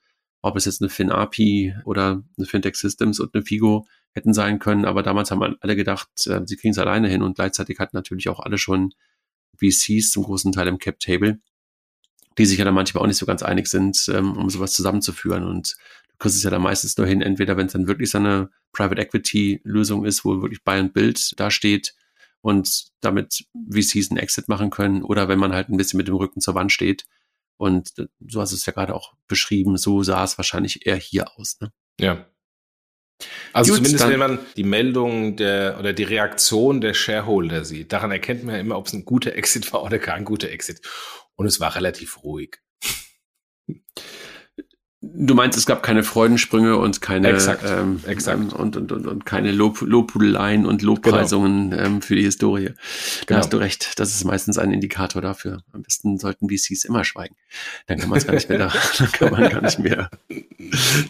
Ob 0.43 0.57
es 0.57 0.65
jetzt 0.65 0.79
eine 0.83 0.91
FinAPI 0.91 1.73
oder 1.85 2.23
eine 2.38 2.45
Fintech 2.45 2.75
Systems 2.75 3.19
und 3.19 3.33
eine 3.33 3.43
Figo 3.43 3.88
hätten 4.12 4.35
sein 4.35 4.59
können, 4.59 4.85
aber 4.85 5.01
damals 5.01 5.31
haben 5.31 5.57
alle 5.59 5.75
gedacht, 5.75 6.09
äh, 6.27 6.41
sie 6.45 6.55
kriegen 6.55 6.73
es 6.73 6.77
alleine 6.77 7.09
hin 7.09 7.23
und 7.23 7.33
gleichzeitig 7.33 7.79
hatten 7.79 7.97
natürlich 7.97 8.29
auch 8.29 8.39
alle 8.39 8.59
schon 8.59 8.93
VCs 9.57 10.12
zum 10.12 10.21
großen 10.21 10.51
Teil 10.51 10.67
im 10.67 10.77
Cap 10.77 10.99
Table, 10.99 11.39
die 12.38 12.45
sich 12.45 12.59
ja 12.59 12.65
dann 12.65 12.75
manchmal 12.75 13.03
auch 13.03 13.07
nicht 13.07 13.17
so 13.17 13.25
ganz 13.25 13.41
einig 13.41 13.65
sind, 13.65 14.07
ähm, 14.13 14.38
um 14.38 14.51
sowas 14.51 14.73
zusammenzuführen 14.73 15.45
und 15.45 15.75
kriegst 16.19 16.38
es 16.38 16.43
ja 16.43 16.49
dann 16.49 16.62
meistens 16.62 16.97
nur 16.97 17.08
hin, 17.08 17.21
entweder 17.21 17.58
wenn 17.58 17.67
es 17.67 17.73
dann 17.73 17.88
wirklich 17.88 18.12
so 18.12 18.17
eine 18.17 18.49
Private 18.71 19.01
Equity 19.01 19.62
Lösung 19.63 20.05
ist, 20.05 20.25
wo 20.25 20.41
wirklich 20.41 20.63
Buy 20.63 20.79
and 20.79 20.93
Build 20.93 21.39
da 21.39 21.49
steht 21.49 21.95
und 22.41 22.89
damit 23.01 23.45
VCs 23.69 24.12
einen 24.12 24.19
Exit 24.19 24.47
machen 24.47 24.69
können 24.69 25.03
oder 25.03 25.27
wenn 25.27 25.39
man 25.39 25.53
halt 25.53 25.69
ein 25.69 25.77
bisschen 25.77 25.97
mit 25.97 26.08
dem 26.08 26.15
Rücken 26.15 26.41
zur 26.41 26.55
Wand 26.55 26.71
steht 26.71 27.05
und 27.58 27.93
so 28.27 28.41
hast 28.41 28.51
du 28.51 28.55
es 28.55 28.65
ja 28.65 28.73
gerade 28.73 28.95
auch 28.95 29.13
beschrieben, 29.27 29.77
so 29.77 30.03
sah 30.03 30.23
es 30.23 30.38
wahrscheinlich 30.38 30.86
eher 30.86 30.95
hier 30.95 31.38
aus. 31.38 31.60
Ne? 31.60 31.71
Ja, 31.99 32.25
also 33.51 33.73
Gut, 33.73 33.77
zumindest 33.77 34.10
wenn 34.10 34.19
man 34.19 34.39
die 34.55 34.63
Meldung 34.63 35.36
der 35.36 35.77
oder 35.79 35.93
die 35.93 36.03
Reaktion 36.03 36.82
der 36.82 36.93
Shareholder 36.93 37.65
sieht, 37.65 37.91
daran 37.91 38.12
erkennt 38.12 38.43
man 38.43 38.55
ja 38.55 38.62
immer, 38.62 38.77
ob 38.77 38.88
es 38.88 38.93
ein 38.93 39.05
guter 39.05 39.36
Exit 39.36 39.71
war 39.73 39.84
oder 39.84 39.99
kein 39.99 40.23
guter 40.23 40.49
Exit. 40.49 40.82
Und 41.36 41.45
es 41.45 41.60
war 41.60 41.75
relativ 41.75 42.23
ruhig. 42.23 42.58
Du 45.13 45.34
meinst, 45.34 45.58
es 45.58 45.65
gab 45.65 45.82
keine 45.82 46.04
Freudensprünge 46.04 46.78
und 46.78 47.02
keine 47.02 47.30
exakt, 47.30 47.63
ähm, 47.65 48.02
exakt. 48.06 48.54
Und, 48.54 48.76
und, 48.76 48.91
und, 48.91 49.08
und 49.08 49.26
keine 49.26 49.52
Lob, 49.52 49.82
Lobhudeleien 49.82 50.65
und 50.65 50.82
Lobpreisungen 50.82 51.72
genau. 51.72 51.84
ähm, 51.84 52.02
für 52.02 52.15
die 52.15 52.24
Historie. 52.24 52.65
Da 52.65 52.74
genau. 53.26 53.39
hast 53.39 53.54
du 53.54 53.58
recht. 53.58 54.00
Das 54.00 54.13
ist 54.13 54.24
meistens 54.26 54.58
ein 54.58 54.72
Indikator 54.72 55.22
dafür. 55.22 55.63
Am 55.72 55.82
besten 55.82 56.17
sollten 56.17 56.50
VCs 56.50 56.86
immer 56.86 57.04
schweigen. 57.04 57.36
Dann 57.88 58.00
kann 58.00 58.10
man 58.10 58.19
es 58.19 58.28
gar 58.28 58.34
nicht 58.34 58.50
mehr 58.50 58.60
da, 58.60 58.74
dann 58.98 59.12
kann 59.12 59.32
man 59.32 59.50
gar 59.50 59.62
nicht 59.62 59.80
mehr 59.80 60.10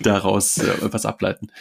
daraus 0.02 0.58
äh, 0.58 0.74
was 0.82 1.06
ableiten. 1.06 1.52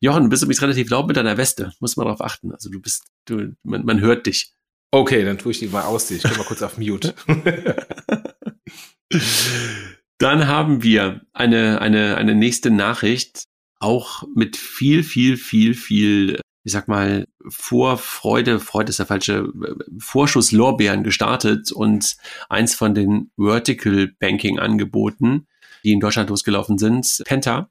Jochen, 0.00 0.24
du 0.24 0.30
bist 0.30 0.42
übrigens 0.42 0.62
relativ 0.62 0.90
laut 0.90 1.06
mit 1.06 1.16
deiner 1.16 1.36
Weste. 1.36 1.72
Muss 1.80 1.96
man 1.96 2.06
darauf 2.06 2.20
achten. 2.20 2.52
Also 2.52 2.70
du 2.70 2.80
bist, 2.80 3.04
du, 3.26 3.54
man, 3.62 3.84
man 3.84 4.00
hört 4.00 4.26
dich. 4.26 4.52
Okay, 4.90 5.24
dann 5.24 5.38
tue 5.38 5.52
ich 5.52 5.60
die 5.60 5.68
mal 5.68 5.82
aus. 5.82 6.10
Ich 6.10 6.22
gehe 6.22 6.36
mal 6.36 6.44
kurz 6.44 6.62
auf 6.62 6.78
Mute. 6.78 7.14
Dann 10.20 10.46
haben 10.46 10.82
wir 10.82 11.22
eine, 11.32 11.80
eine, 11.80 12.18
eine 12.18 12.34
nächste 12.34 12.70
Nachricht, 12.70 13.44
auch 13.78 14.22
mit 14.34 14.58
viel, 14.58 15.02
viel, 15.02 15.38
viel, 15.38 15.72
viel, 15.72 16.38
ich 16.62 16.72
sag 16.72 16.88
mal, 16.88 17.26
Vorfreude, 17.48 18.60
Freude 18.60 18.90
ist 18.90 18.98
der 18.98 19.06
falsche, 19.06 19.50
Vorschusslorbeeren 19.98 21.04
gestartet 21.04 21.72
und 21.72 22.18
eins 22.50 22.74
von 22.74 22.94
den 22.94 23.30
Vertical 23.38 24.12
Banking 24.18 24.58
Angeboten, 24.58 25.46
die 25.84 25.92
in 25.92 26.00
Deutschland 26.00 26.28
losgelaufen 26.28 26.76
sind, 26.76 27.22
Penta, 27.24 27.70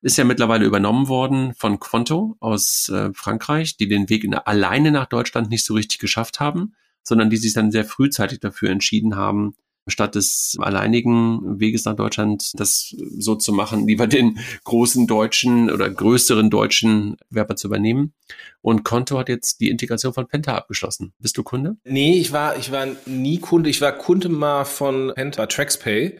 ist 0.00 0.16
ja 0.16 0.24
mittlerweile 0.24 0.66
übernommen 0.66 1.08
worden 1.08 1.52
von 1.54 1.80
Quanto 1.80 2.36
aus 2.38 2.88
äh, 2.90 3.10
Frankreich, 3.12 3.76
die 3.76 3.88
den 3.88 4.08
Weg 4.08 4.22
in, 4.22 4.34
alleine 4.34 4.92
nach 4.92 5.06
Deutschland 5.06 5.50
nicht 5.50 5.64
so 5.64 5.74
richtig 5.74 5.98
geschafft 5.98 6.38
haben, 6.38 6.76
sondern 7.02 7.28
die 7.28 7.38
sich 7.38 7.54
dann 7.54 7.72
sehr 7.72 7.84
frühzeitig 7.84 8.38
dafür 8.38 8.70
entschieden 8.70 9.16
haben, 9.16 9.56
statt 9.88 10.14
des 10.14 10.56
alleinigen 10.60 11.58
Weges 11.60 11.84
nach 11.84 11.96
Deutschland 11.96 12.52
das 12.54 12.94
so 13.18 13.34
zu 13.34 13.52
machen, 13.52 13.86
lieber 13.86 14.06
den 14.06 14.38
großen 14.64 15.06
deutschen 15.06 15.70
oder 15.70 15.88
größeren 15.90 16.50
deutschen 16.50 17.16
Werber 17.30 17.56
zu 17.56 17.68
übernehmen. 17.68 18.14
Und 18.60 18.84
Konto 18.84 19.18
hat 19.18 19.28
jetzt 19.28 19.60
die 19.60 19.70
Integration 19.70 20.12
von 20.12 20.28
Penta 20.28 20.54
abgeschlossen. 20.54 21.12
Bist 21.18 21.36
du 21.36 21.42
Kunde? 21.42 21.76
Nee, 21.84 22.18
ich 22.18 22.32
war, 22.32 22.56
ich 22.56 22.70
war 22.70 22.86
nie 23.06 23.38
Kunde. 23.38 23.70
Ich 23.70 23.80
war 23.80 23.92
Kunde 23.92 24.28
mal 24.28 24.64
von 24.64 25.12
Penta 25.14 25.46
TraxPay. 25.46 26.18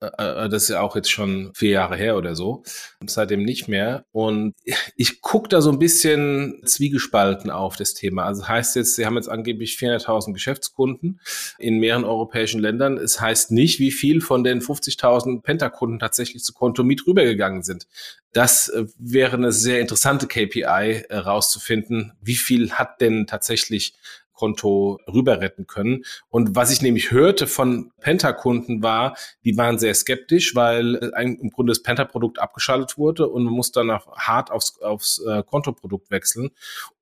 Äh, 0.00 0.06
äh, 0.06 0.48
das 0.48 0.64
ist 0.64 0.68
ja 0.70 0.80
auch 0.80 0.96
jetzt 0.96 1.10
schon 1.10 1.52
vier 1.54 1.70
Jahre 1.70 1.96
her 1.96 2.16
oder 2.16 2.34
so, 2.34 2.62
seitdem 3.06 3.42
nicht 3.42 3.68
mehr. 3.68 4.04
Und 4.12 4.54
ich 4.96 5.20
gucke 5.20 5.48
da 5.48 5.60
so 5.60 5.70
ein 5.70 5.78
bisschen 5.78 6.62
zwiegespalten 6.64 7.50
auf 7.50 7.76
das 7.76 7.94
Thema. 7.94 8.24
Also 8.24 8.46
heißt 8.46 8.76
jetzt, 8.76 8.94
sie 8.94 9.06
haben 9.06 9.16
jetzt 9.16 9.28
angeblich 9.28 9.76
400.000 9.76 10.32
Geschäftskunden 10.32 11.20
in 11.58 11.78
mehreren 11.78 12.04
europäischen 12.04 12.60
Ländern. 12.60 12.96
Es 12.96 13.20
heißt 13.20 13.50
nicht, 13.50 13.80
wie 13.80 13.90
viel 13.90 14.20
von 14.20 14.44
den 14.44 14.60
50.000 14.60 15.42
Pentakunden 15.42 15.98
tatsächlich 15.98 16.44
zu 16.44 16.52
Kontomit 16.52 17.06
rübergegangen 17.06 17.62
sind. 17.62 17.86
Das 18.32 18.68
äh, 18.68 18.84
wäre 18.98 19.36
eine 19.36 19.52
sehr 19.52 19.80
interessante 19.80 20.26
KPI 20.26 21.06
rauszufinden. 21.10 22.12
Wie 22.20 22.36
viel 22.36 22.72
hat 22.72 23.00
denn 23.00 23.26
tatsächlich 23.26 23.94
Konto 24.38 25.00
rüber 25.12 25.40
retten 25.40 25.66
können. 25.66 26.04
Und 26.30 26.54
was 26.54 26.70
ich 26.70 26.80
nämlich 26.80 27.10
hörte 27.10 27.48
von 27.48 27.90
Penta-Kunden 28.00 28.84
war, 28.84 29.16
die 29.44 29.56
waren 29.56 29.80
sehr 29.80 29.94
skeptisch, 29.94 30.54
weil 30.54 30.94
im 31.18 31.50
Grunde 31.50 31.72
das 31.72 31.82
Penta-Produkt 31.82 32.38
abgeschaltet 32.38 32.96
wurde 32.98 33.28
und 33.28 33.42
man 33.42 33.52
muss 33.52 33.72
dann 33.72 33.90
hart 33.90 34.52
aufs, 34.52 34.80
aufs 34.80 35.20
äh, 35.26 35.42
Kontoprodukt 35.42 36.12
wechseln. 36.12 36.50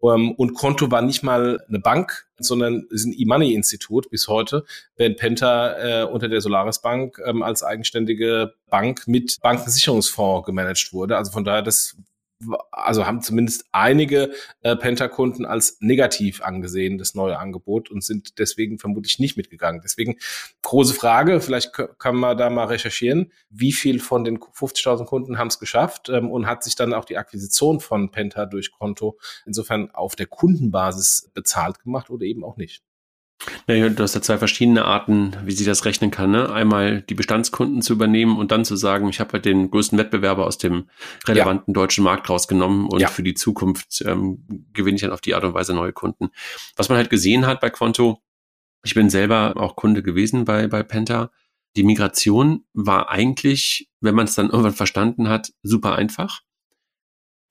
Ähm, 0.03 0.33
und 0.33 0.55
Konto 0.55 0.91
war 0.91 1.03
nicht 1.03 1.23
mal 1.23 1.61
eine 1.69 1.79
Bank, 1.79 2.27
sondern 2.39 2.87
ist 2.89 3.05
ein 3.05 3.15
E-Money-Institut 3.15 4.09
bis 4.09 4.29
heute, 4.29 4.65
während 4.97 5.19
Penta 5.19 6.03
äh, 6.03 6.05
unter 6.05 6.29
der 6.29 6.41
Solaris 6.41 6.81
Bank 6.81 7.21
ähm, 7.27 7.43
als 7.43 7.63
eigenständige 7.63 8.55
Bank 8.71 9.07
mit 9.07 9.37
Bankensicherungsfonds 9.43 10.47
gemanagt 10.47 10.95
wurde. 10.95 11.19
Also 11.19 11.33
von 11.33 11.45
daher, 11.45 11.63
das 11.63 11.97
also 12.71 13.07
haben 13.07 13.23
zumindest 13.23 13.65
einige 13.73 14.33
äh, 14.61 14.77
Penta-Kunden 14.77 15.47
als 15.47 15.79
negativ 15.81 16.43
angesehen, 16.43 16.99
das 16.99 17.15
neue 17.15 17.39
Angebot 17.39 17.91
und 17.91 18.05
sind 18.05 18.39
deswegen 18.39 18.79
vermutlich 18.79 19.19
nicht 19.19 19.37
mitgegangen. 19.37 19.81
Deswegen 19.83 20.17
große 20.63 20.95
Frage, 20.95 21.41
vielleicht 21.41 21.73
kann 21.73 22.17
man 22.17 22.37
da 22.37 22.51
mal 22.51 22.67
recherchieren, 22.67 23.33
wie 23.49 23.73
viel 23.73 24.01
von 24.01 24.25
den 24.25 24.39
50.000 24.39 25.07
Kunden 25.07 25.39
haben 25.39 25.49
es 25.49 25.59
geschafft 25.59 26.09
ähm, 26.09 26.31
und 26.31 26.47
hat 26.47 26.63
sich 26.63 26.77
dann 26.77 26.93
auch 26.93 27.05
die 27.05 27.17
Akquisition 27.17 27.81
von 27.81 28.11
Penta 28.11 28.47
durch 28.47 28.73
Konto 28.73 29.19
insofern 29.47 29.91
auf 29.93 30.17
der 30.17 30.27
Kundenbasis 30.27 31.31
bezahlt 31.33 31.81
gemacht 31.81 32.11
oder 32.11 32.25
eben 32.25 32.45
auch 32.45 32.57
nicht. 32.57 32.83
Ja, 33.69 33.89
du 33.89 34.03
hast 34.03 34.15
ja 34.15 34.23
zwei 34.23 34.39
verschiedene 34.39 34.85
Arten, 34.85 35.37
wie 35.45 35.53
sie 35.53 35.65
das 35.65 35.85
rechnen 35.85 36.11
kann. 36.11 36.31
Ne? 36.31 36.51
Einmal 36.51 37.03
die 37.03 37.15
Bestandskunden 37.15 37.83
zu 37.83 37.93
übernehmen 37.93 38.37
und 38.39 38.51
dann 38.51 38.65
zu 38.65 38.77
sagen, 38.77 39.09
ich 39.09 39.21
habe 39.21 39.35
halt 39.35 39.45
den 39.45 39.71
größten 39.71 39.99
Wettbewerber 39.99 40.47
aus 40.47 40.59
dem 40.59 40.89
relevanten 41.27 41.73
ja. 41.73 41.81
deutschen 41.81 42.05
Markt 42.05 42.29
rausgenommen 42.29 42.87
und 42.87 43.01
ja. 43.01 43.09
für 43.09 43.23
die 43.23 43.35
Zukunft 43.35 44.03
ähm, 44.07 44.47
gewinne 44.73 44.97
ich 44.97 45.03
dann 45.03 45.13
auf 45.13 45.21
die 45.21 45.35
Art 45.35 45.45
und 45.45 45.55
Weise 45.55 45.75
neue 45.75 45.93
Kunden. 45.93 46.31
Was 46.77 46.89
man 46.89 46.99
halt 46.99 47.11
gesehen 47.11 47.47
hat 47.47 47.61
bei 47.61 47.71
Quanto, 47.71 48.23
ich 48.85 48.95
bin 48.95 49.11
selber 49.11 49.55
auch 49.57 49.77
Kunde 49.77 50.03
gewesen 50.03 50.45
bei, 50.45 50.67
bei 50.67 50.83
Penta. 50.83 51.31
Die 51.77 51.83
Migration 51.83 52.65
war 52.73 53.11
eigentlich, 53.11 53.91
wenn 54.01 54.15
man 54.15 54.27
es 54.27 54.35
dann 54.35 54.47
irgendwann 54.51 54.73
verstanden 54.73 55.29
hat, 55.29 55.53
super 55.63 55.95
einfach. 55.95 56.41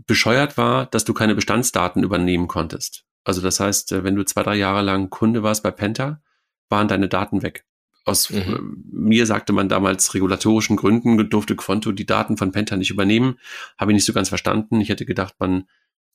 Bescheuert 0.07 0.57
war, 0.57 0.87
dass 0.87 1.05
du 1.05 1.13
keine 1.13 1.35
Bestandsdaten 1.35 2.03
übernehmen 2.03 2.47
konntest. 2.47 3.05
Also 3.25 3.41
das 3.41 3.59
heißt, 3.59 3.91
äh, 3.91 4.03
wenn 4.03 4.15
du 4.15 4.23
zwei, 4.23 4.43
drei 4.43 4.55
Jahre 4.55 4.81
lang 4.81 5.09
Kunde 5.09 5.43
warst 5.43 5.63
bei 5.63 5.71
Penta, 5.71 6.21
waren 6.69 6.87
deine 6.87 7.09
Daten 7.09 7.41
weg. 7.41 7.65
Aus 8.05 8.29
mhm. 8.29 8.37
Äh, 8.37 8.59
mir 8.91 9.25
sagte 9.25 9.51
man 9.51 9.67
damals 9.67 10.13
regulatorischen 10.13 10.77
Gründen 10.77 11.29
durfte 11.29 11.55
Quanto 11.55 11.91
die 11.91 12.05
Daten 12.05 12.37
von 12.37 12.51
Penta 12.51 12.77
nicht 12.77 12.91
übernehmen. 12.91 13.39
Habe 13.77 13.91
ich 13.91 13.95
nicht 13.95 14.05
so 14.05 14.13
ganz 14.13 14.29
verstanden. 14.29 14.79
Ich 14.79 14.89
hätte 14.89 15.05
gedacht, 15.05 15.35
man 15.39 15.65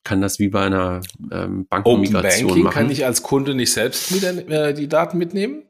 kann 0.05 0.21
das 0.21 0.39
wie 0.39 0.49
bei 0.49 0.65
einer 0.65 1.01
ähm, 1.31 1.67
Bankenmigration 1.67 2.63
machen. 2.63 2.75
Kann 2.75 2.91
ich 2.91 3.05
als 3.05 3.23
Kunde 3.23 3.55
nicht 3.55 3.73
selbst 3.73 4.13
mit, 4.13 4.23
äh, 4.23 4.73
die 4.73 4.89
Daten 4.89 5.19
mitnehmen? 5.19 5.65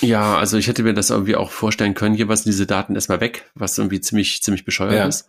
Ja, 0.00 0.36
also 0.38 0.56
ich 0.56 0.66
hätte 0.66 0.82
mir 0.82 0.92
das 0.92 1.10
irgendwie 1.10 1.36
auch 1.36 1.50
vorstellen 1.50 1.94
können, 1.94 2.14
jeweils 2.14 2.42
diese 2.42 2.66
Daten 2.66 2.94
erstmal 2.94 3.20
weg, 3.20 3.50
was 3.54 3.78
irgendwie 3.78 4.00
ziemlich, 4.00 4.42
ziemlich 4.42 4.64
bescheuert 4.64 4.94
ja. 4.94 5.06
ist 5.06 5.28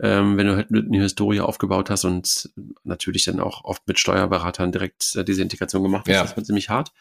ähm, 0.00 0.36
wenn 0.36 0.46
du 0.46 0.56
halt 0.56 0.70
eine 0.70 1.02
Historie 1.02 1.40
aufgebaut 1.40 1.90
hast 1.90 2.04
und 2.04 2.50
natürlich 2.84 3.24
dann 3.24 3.40
auch 3.40 3.64
oft 3.64 3.86
mit 3.86 3.98
Steuerberatern 3.98 4.72
direkt 4.72 5.14
äh, 5.16 5.24
diese 5.24 5.42
Integration 5.42 5.82
gemacht 5.82 6.06
hast, 6.08 6.14
ja. 6.14 6.22
das 6.22 6.36
wird 6.36 6.46
ziemlich 6.46 6.68
hart. 6.68 6.92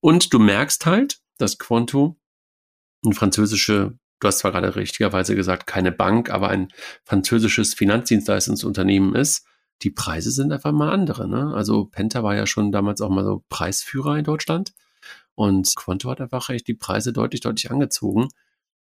Und 0.00 0.32
du 0.32 0.38
merkst 0.38 0.86
halt, 0.86 1.20
dass 1.36 1.58
Quanto 1.58 2.16
ein 3.04 3.12
französische, 3.12 3.98
du 4.20 4.28
hast 4.28 4.38
zwar 4.38 4.52
gerade 4.52 4.74
richtigerweise 4.76 5.34
gesagt, 5.34 5.66
keine 5.66 5.92
Bank, 5.92 6.30
aber 6.30 6.48
ein 6.48 6.68
französisches 7.04 7.74
Finanzdienstleistungsunternehmen 7.74 9.14
ist. 9.14 9.46
Die 9.82 9.90
Preise 9.90 10.32
sind 10.32 10.52
einfach 10.52 10.72
mal 10.72 10.90
andere. 10.90 11.28
Ne? 11.28 11.54
Also 11.54 11.84
Penta 11.84 12.24
war 12.24 12.34
ja 12.34 12.46
schon 12.46 12.72
damals 12.72 13.00
auch 13.00 13.10
mal 13.10 13.24
so 13.24 13.44
Preisführer 13.48 14.16
in 14.18 14.24
Deutschland. 14.24 14.72
Und 15.34 15.76
Quanto 15.76 16.10
hat 16.10 16.20
einfach 16.20 16.48
echt 16.50 16.66
die 16.66 16.74
Preise 16.74 17.12
deutlich, 17.12 17.40
deutlich 17.40 17.70
angezogen. 17.70 18.28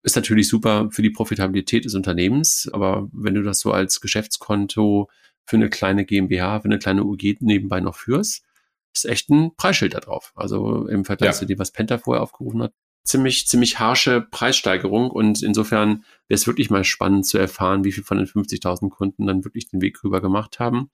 Ist 0.05 0.17
natürlich 0.17 0.49
super 0.49 0.89
für 0.91 1.01
die 1.01 1.11
Profitabilität 1.11 1.87
des 1.87 1.95
Unternehmens, 1.95 2.69
aber 2.73 3.09
wenn 3.13 3.35
du 3.35 3.43
das 3.43 3.61
so 3.61 3.73
als 3.73 4.03
Geschäftskonto 4.03 5.09
für 5.47 5.57
eine 5.57 5.71
kleine 5.71 6.05
GmbH, 6.05 6.61
für 6.61 6.67
eine 6.67 6.79
kleine 6.79 7.05
UG 7.05 7.37
nebenbei 7.41 7.81
noch 7.81 7.97
führst, 7.97 8.45
ist 8.93 9.07
echt 9.07 9.31
ein 9.31 9.57
Preisschild 9.57 9.95
da 9.95 10.01
drauf. 10.01 10.33
Also 10.37 10.87
im 10.89 11.07
Vergleich 11.07 11.31
ja. 11.31 11.33
zu 11.33 11.47
dem, 11.47 11.59
was 11.59 11.73
Penta 11.73 11.97
vorher 11.97 12.23
aufgerufen 12.23 12.63
hat. 12.63 12.75
Ziemlich, 13.03 13.49
ziemlich 13.49 13.79
harsche 13.79 14.21
Preissteigerung 14.21 15.11
und 15.11 15.43
insofern 15.43 16.05
wäre 16.29 16.37
es 16.37 16.47
wirklich 16.47 16.69
mal 16.69 16.85
spannend 16.85 17.27
zu 17.27 17.39
erfahren, 17.39 17.85
wie 17.85 17.93
viel 17.93 18.05
von 18.05 18.19
den 18.19 18.27
50.000 18.27 18.91
Kunden 18.91 19.27
dann 19.27 19.45
wirklich 19.45 19.69
den 19.69 19.81
Weg 19.81 20.05
rüber 20.05 20.21
gemacht 20.21 20.59
haben. 20.59 20.91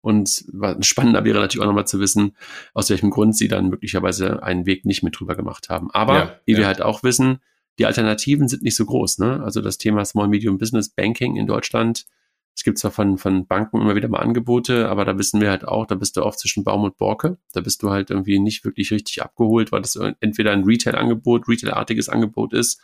Und 0.00 0.44
spannender 0.80 1.24
wäre 1.24 1.40
natürlich 1.40 1.62
auch 1.62 1.68
nochmal 1.68 1.86
zu 1.86 1.98
wissen, 1.98 2.36
aus 2.74 2.90
welchem 2.90 3.10
Grund 3.10 3.36
sie 3.36 3.48
dann 3.48 3.70
möglicherweise 3.70 4.42
einen 4.42 4.66
Weg 4.66 4.84
nicht 4.84 5.02
mit 5.02 5.18
drüber 5.18 5.36
gemacht 5.36 5.68
haben. 5.68 5.90
Aber 5.92 6.14
ja, 6.14 6.40
wie 6.44 6.52
ja. 6.52 6.58
wir 6.58 6.66
halt 6.66 6.82
auch 6.82 7.02
wissen, 7.02 7.40
die 7.78 7.86
Alternativen 7.86 8.48
sind 8.48 8.62
nicht 8.62 8.76
so 8.76 8.84
groß. 8.84 9.18
Ne? 9.18 9.42
Also 9.42 9.60
das 9.60 9.78
Thema 9.78 10.04
Small 10.04 10.28
Medium 10.28 10.58
Business 10.58 10.90
Banking 10.90 11.36
in 11.36 11.46
Deutschland 11.46 12.06
es 12.54 12.64
gibt 12.64 12.78
zwar 12.78 12.90
von, 12.90 13.16
von 13.16 13.46
Banken 13.46 13.80
immer 13.80 13.94
wieder 13.94 14.08
mal 14.08 14.20
Angebote, 14.20 14.88
aber 14.88 15.04
da 15.04 15.16
wissen 15.16 15.40
wir 15.40 15.50
halt 15.50 15.66
auch, 15.66 15.86
da 15.86 15.94
bist 15.94 16.16
du 16.16 16.22
oft 16.22 16.38
zwischen 16.38 16.64
Baum 16.64 16.84
und 16.84 16.98
Borke. 16.98 17.38
Da 17.52 17.60
bist 17.60 17.82
du 17.82 17.90
halt 17.90 18.10
irgendwie 18.10 18.38
nicht 18.38 18.64
wirklich 18.64 18.90
richtig 18.90 19.22
abgeholt, 19.22 19.72
weil 19.72 19.80
das 19.80 19.96
entweder 20.20 20.52
ein 20.52 20.64
Retail-Angebot, 20.64 21.48
Retail-artiges 21.48 22.08
Angebot 22.08 22.52
ist 22.52 22.80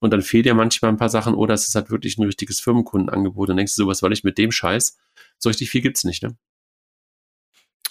und 0.00 0.12
dann 0.12 0.20
fehlt 0.20 0.44
dir 0.44 0.54
manchmal 0.54 0.90
ein 0.90 0.98
paar 0.98 1.08
Sachen 1.08 1.34
oder 1.34 1.54
es 1.54 1.66
ist 1.66 1.74
halt 1.74 1.90
wirklich 1.90 2.18
ein 2.18 2.24
richtiges 2.24 2.60
Firmenkundenangebot. 2.60 3.48
Dann 3.48 3.56
denkst 3.56 3.74
du 3.74 3.82
so, 3.82 3.88
was 3.88 3.98
soll 3.98 4.12
ich 4.12 4.22
mit 4.22 4.36
dem 4.36 4.52
Scheiß? 4.52 4.98
So 5.38 5.48
richtig 5.48 5.70
viel 5.70 5.80
gibt's 5.80 6.04
nicht, 6.04 6.22
ne? 6.22 6.36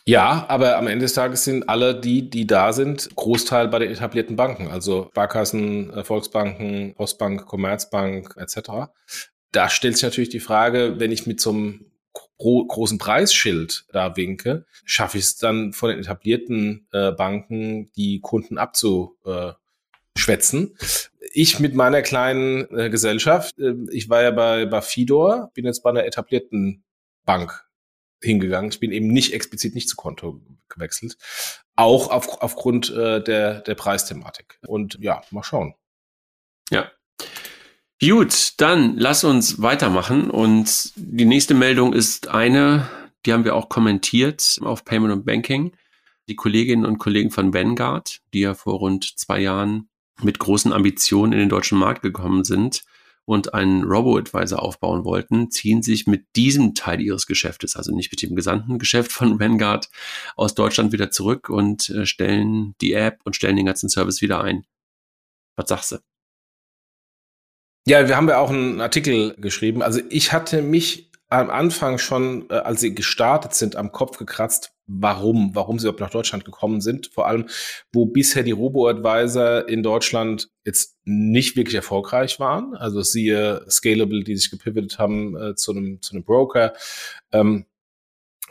Ja, 0.10 0.46
aber 0.48 0.78
am 0.78 0.88
Ende 0.88 1.06
des 1.06 1.14
Tages 1.14 1.44
sind 1.44 1.70
alle 1.70 2.00
die, 2.00 2.30
die 2.30 2.48
da 2.48 2.74
sind, 2.74 3.10
Großteil 3.16 3.68
bei 3.68 3.80
den 3.80 3.92
etablierten 3.92 4.36
Banken, 4.36 4.68
also 4.68 5.08
Sparkassen, 5.12 5.94
äh, 5.94 6.04
Volksbanken, 6.04 6.96
Postbank, 6.96 7.46
Commerzbank 7.46 8.36
etc 8.38 8.90
da 9.52 9.70
stellt 9.70 9.96
sich 9.96 10.04
natürlich 10.04 10.30
die 10.30 10.40
Frage, 10.40 11.00
wenn 11.00 11.12
ich 11.12 11.28
mit 11.28 11.42
so 11.42 11.50
einem 11.52 11.86
gro 12.38 12.66
großen 12.66 12.98
Preisschild 12.98 13.86
da 13.92 14.16
winke, 14.16 14.66
schaffe 14.86 15.18
ich 15.18 15.26
es 15.26 15.36
dann 15.38 15.74
von 15.74 15.90
den 15.90 16.00
etablierten 16.00 16.88
äh, 16.92 17.12
Banken, 17.12 17.92
die 17.94 18.22
Kunden 18.22 18.58
abzuschwätzen. 18.58 20.78
Ich 21.34 21.60
mit 21.60 21.76
meiner 21.76 22.02
kleinen 22.02 22.68
äh, 22.76 22.90
Gesellschaft, 22.90 23.60
äh, 23.60 23.76
ich 23.92 24.10
war 24.10 24.24
ja 24.24 24.32
bei, 24.32 24.66
bei 24.66 24.82
Fidor, 24.82 25.52
bin 25.54 25.66
jetzt 25.66 25.84
bei 25.84 25.90
einer 25.90 26.06
etablierten 26.06 26.86
Bank 27.26 27.66
hingegangen. 28.22 28.72
Ich 28.72 28.80
bin 28.80 28.92
eben 28.92 29.08
nicht 29.08 29.34
explizit 29.34 29.76
nicht 29.76 29.90
zu 29.90 29.96
Konto 29.96 30.42
gewechselt. 30.68 31.18
Auch 31.76 32.10
auf, 32.10 32.42
aufgrund 32.42 32.90
äh, 32.90 33.24
der, 33.24 33.62
der 33.62 33.76
Preisthematik. 33.76 34.60
Und 34.68 34.98
ja, 35.00 35.22
mal 35.32 35.44
schauen. 35.44 35.76
Ja, 36.70 36.92
Gut, 38.02 38.54
dann 38.58 38.96
lass 38.96 39.26
uns 39.26 39.62
weitermachen. 39.62 40.30
Und 40.30 40.94
die 40.96 41.26
nächste 41.26 41.54
Meldung 41.54 41.92
ist 41.92 42.30
eine, 42.30 42.90
die 43.26 43.34
haben 43.34 43.44
wir 43.44 43.56
auch 43.56 43.68
kommentiert 43.68 44.58
auf 44.62 44.86
Payment 44.86 45.12
und 45.12 45.26
Banking. 45.26 45.74
Die 46.30 46.36
Kolleginnen 46.36 46.86
und 46.86 46.98
Kollegen 46.98 47.30
von 47.30 47.54
Vanguard, 47.54 48.22
die 48.34 48.40
ja 48.42 48.54
vor 48.54 48.76
rund 48.76 49.20
zwei 49.20 49.42
Jahren 49.42 49.90
mit 50.22 50.40
großen 50.40 50.72
Ambitionen 50.72 51.34
in 51.34 51.40
den 51.40 51.50
deutschen 51.50 51.78
Markt 51.78 52.02
gekommen 52.02 52.46
sind 52.46 52.84
und 53.30 53.54
einen 53.54 53.84
Robo-Advisor 53.84 54.60
aufbauen 54.60 55.06
wollten, 55.06 55.52
ziehen 55.52 55.84
sich 55.84 56.08
mit 56.08 56.26
diesem 56.36 56.74
Teil 56.74 57.00
ihres 57.00 57.28
Geschäftes, 57.28 57.76
also 57.76 57.94
nicht 57.94 58.12
mit 58.12 58.24
dem 58.24 58.36
gesamten 58.36 58.80
Geschäft 58.80 59.12
von 59.12 59.40
Vanguard, 59.40 59.88
aus 60.36 60.56
Deutschland 60.56 60.94
wieder 60.94 61.12
zurück 61.12 61.48
und 61.48 61.92
äh, 61.92 62.08
stellen 62.08 62.74
die 62.82 62.94
App 62.94 63.20
und 63.26 63.36
stellen 63.36 63.56
den 63.56 63.68
ganzen 63.68 63.88
Service 63.88 64.24
wieder 64.24 64.42
ein. 64.44 64.66
Was 65.56 65.70
sagst 65.70 65.92
du? 65.92 65.98
Ja, 67.86 68.08
wir 68.08 68.18
haben 68.18 68.28
ja 68.28 68.40
auch 68.40 68.50
einen 68.50 68.82
Artikel 68.82 69.36
geschrieben. 69.36 69.84
Also 69.84 70.02
ich 70.10 70.34
hatte 70.34 70.64
mich 70.64 71.12
am 71.28 71.52
Anfang 71.52 72.00
schon, 72.00 72.50
äh, 72.50 72.56
als 72.56 72.82
sie 72.82 72.96
gestartet 72.96 73.54
sind, 73.54 73.76
am 73.76 73.92
Kopf 73.92 74.18
gekratzt, 74.18 74.74
warum, 74.90 75.56
warum 75.56 75.78
sie 75.78 75.86
überhaupt 75.86 76.02
nach 76.02 76.10
Deutschland 76.10 76.44
gekommen 76.44 76.82
sind. 76.82 77.08
Vor 77.08 77.28
allem, 77.28 77.48
wo 77.94 78.06
bisher 78.06 78.44
die 78.44 78.52
Robo-Advisor 78.52 79.70
in 79.70 79.84
Deutschland 79.84 80.50
jetzt 80.66 80.98
nicht 81.06 81.56
wirklich 81.56 81.76
erfolgreich 81.76 82.40
waren. 82.40 82.76
Also 82.76 83.02
siehe 83.02 83.66
Scalable, 83.70 84.24
die 84.24 84.36
sich 84.36 84.50
gepivotet 84.50 84.98
haben 84.98 85.38
äh, 85.38 85.56
zu 85.56 85.72
einem 85.72 86.02
zu 86.02 86.14
einem 86.14 86.24
Broker. 86.24 86.74
Ähm, 87.32 87.66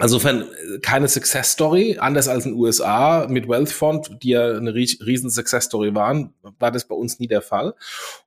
Insofern 0.01 0.43
äh, 0.43 0.79
keine 0.81 1.09
Success 1.09 1.53
Story, 1.53 1.99
anders 1.99 2.29
als 2.29 2.47
in 2.47 2.53
den 2.53 2.61
USA 2.61 3.27
mit 3.29 3.49
Wealthfront, 3.49 4.23
die 4.23 4.31
ja 4.31 4.57
eine 4.57 4.75
riesen 4.75 5.31
Success 5.31 5.65
Story 5.65 5.95
waren, 5.95 6.33
war 6.59 6.71
das 6.71 6.87
bei 6.87 6.95
uns 6.95 7.19
nie 7.19 7.27
der 7.27 7.43
Fall. 7.43 7.75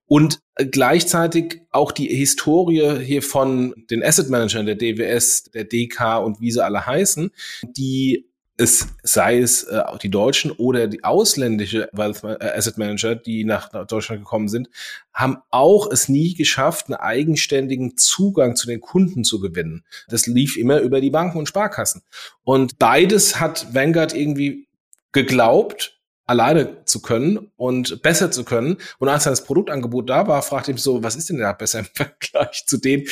Und 0.05 0.41
äh, 0.55 0.65
gleichzeitig 0.65 1.61
auch 1.71 1.93
die 1.93 2.07
Historie 2.07 2.99
hier 2.99 3.23
von 3.23 3.73
den 3.89 4.03
Asset 4.03 4.29
Managern, 4.29 4.65
der 4.65 4.75
DWS, 4.75 5.45
der 5.53 5.63
DK 5.63 6.17
und 6.17 6.41
wie 6.41 6.51
sie 6.51 6.63
alle 6.63 6.85
heißen, 6.85 7.31
die 7.63 8.27
es 8.57 8.87
sei 9.01 9.39
es 9.39 9.63
äh, 9.63 9.81
die 10.01 10.09
deutschen 10.09 10.51
oder 10.51 10.87
die 10.87 11.03
ausländische 11.03 11.89
Wealth 11.93 12.23
äh, 12.23 12.51
Asset 12.55 12.77
Manager, 12.77 13.15
die 13.15 13.43
nach 13.43 13.69
Deutschland 13.87 14.21
gekommen 14.21 14.49
sind, 14.49 14.69
haben 15.13 15.37
auch 15.49 15.89
es 15.91 16.09
nie 16.09 16.35
geschafft, 16.35 16.87
einen 16.87 16.95
eigenständigen 16.95 17.97
Zugang 17.97 18.55
zu 18.55 18.67
den 18.67 18.81
Kunden 18.81 19.23
zu 19.23 19.39
gewinnen. 19.39 19.83
Das 20.09 20.27
lief 20.27 20.57
immer 20.57 20.79
über 20.79 21.01
die 21.01 21.09
Banken 21.09 21.39
und 21.39 21.47
Sparkassen. 21.47 22.03
Und 22.43 22.77
beides 22.77 23.39
hat 23.39 23.73
Vanguard 23.73 24.13
irgendwie 24.13 24.67
geglaubt, 25.11 25.99
alleine 26.25 26.85
zu 26.85 27.01
können 27.01 27.51
und 27.57 28.01
besser 28.01 28.31
zu 28.31 28.45
können. 28.45 28.77
Und 28.99 29.09
als 29.09 29.25
dann 29.25 29.33
das 29.33 29.43
Produktangebot 29.43 30.09
da 30.09 30.27
war, 30.27 30.41
fragte 30.41 30.71
ich 30.71 30.75
mich 30.75 30.83
so, 30.83 31.03
was 31.03 31.15
ist 31.15 31.29
denn 31.29 31.39
da 31.39 31.51
besser 31.53 31.79
im 31.79 31.85
Vergleich 31.93 32.63
zu 32.65 32.77
denen, 32.77 33.05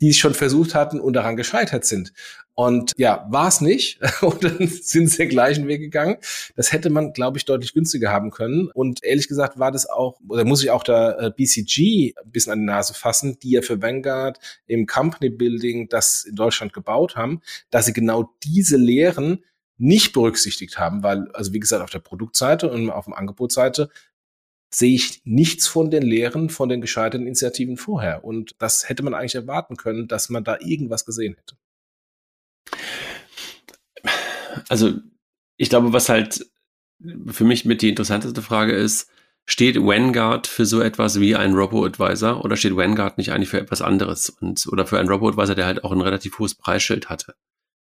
die 0.00 0.10
es 0.10 0.18
schon 0.18 0.34
versucht 0.34 0.74
hatten 0.74 1.00
und 1.00 1.14
daran 1.14 1.36
gescheitert 1.36 1.84
sind. 1.84 2.12
Und 2.58 2.92
ja, 2.96 3.26
war 3.28 3.48
es 3.48 3.60
nicht. 3.60 4.00
Und 4.22 4.42
dann 4.42 4.66
sind 4.66 5.10
sie 5.10 5.18
den 5.18 5.28
gleichen 5.28 5.68
Weg 5.68 5.80
gegangen. 5.80 6.16
Das 6.56 6.72
hätte 6.72 6.88
man, 6.88 7.12
glaube 7.12 7.36
ich, 7.36 7.44
deutlich 7.44 7.74
günstiger 7.74 8.10
haben 8.10 8.30
können. 8.30 8.70
Und 8.72 9.04
ehrlich 9.04 9.28
gesagt 9.28 9.58
war 9.58 9.70
das 9.70 9.86
auch, 9.86 10.18
oder 10.26 10.46
muss 10.46 10.62
ich 10.62 10.70
auch 10.70 10.82
da 10.82 11.18
äh, 11.18 11.30
BCG 11.30 12.14
ein 12.16 12.30
bisschen 12.30 12.52
an 12.52 12.60
die 12.60 12.64
Nase 12.64 12.94
fassen, 12.94 13.38
die 13.40 13.50
ja 13.50 13.62
für 13.62 13.82
Vanguard 13.82 14.38
im 14.66 14.86
Company 14.86 15.28
Building 15.28 15.90
das 15.90 16.24
in 16.24 16.34
Deutschland 16.34 16.72
gebaut 16.72 17.14
haben, 17.14 17.42
dass 17.70 17.84
sie 17.84 17.92
genau 17.92 18.34
diese 18.42 18.78
Lehren 18.78 19.44
nicht 19.76 20.14
berücksichtigt 20.14 20.78
haben, 20.78 21.02
weil, 21.02 21.30
also 21.32 21.52
wie 21.52 21.60
gesagt, 21.60 21.82
auf 21.82 21.90
der 21.90 21.98
Produktseite 21.98 22.70
und 22.70 22.88
auf 22.88 23.04
der 23.04 23.18
Angebotsseite 23.18 23.90
sehe 24.70 24.94
ich 24.94 25.20
nichts 25.24 25.68
von 25.68 25.90
den 25.90 26.02
Lehren 26.02 26.48
von 26.48 26.70
den 26.70 26.80
gescheiterten 26.80 27.26
Initiativen 27.26 27.76
vorher. 27.76 28.24
Und 28.24 28.54
das 28.58 28.88
hätte 28.88 29.02
man 29.02 29.12
eigentlich 29.12 29.34
erwarten 29.34 29.76
können, 29.76 30.08
dass 30.08 30.30
man 30.30 30.42
da 30.42 30.56
irgendwas 30.60 31.04
gesehen 31.04 31.36
hätte. 31.36 31.56
Also, 34.68 34.94
ich 35.56 35.68
glaube, 35.68 35.92
was 35.92 36.08
halt 36.08 36.46
für 37.28 37.44
mich 37.44 37.64
mit 37.64 37.82
die 37.82 37.90
interessanteste 37.90 38.42
Frage 38.42 38.72
ist, 38.72 39.10
steht 39.44 39.76
Vanguard 39.76 40.46
für 40.46 40.66
so 40.66 40.80
etwas 40.80 41.20
wie 41.20 41.36
ein 41.36 41.54
Robo-Advisor 41.54 42.44
oder 42.44 42.56
steht 42.56 42.76
Vanguard 42.76 43.16
nicht 43.18 43.32
eigentlich 43.32 43.50
für 43.50 43.60
etwas 43.60 43.80
anderes 43.80 44.30
und 44.30 44.66
oder 44.66 44.86
für 44.86 44.98
einen 44.98 45.08
Robo-Advisor, 45.08 45.54
der 45.54 45.66
halt 45.66 45.84
auch 45.84 45.92
ein 45.92 46.00
relativ 46.00 46.38
hohes 46.38 46.54
Preisschild 46.54 47.08
hatte? 47.08 47.34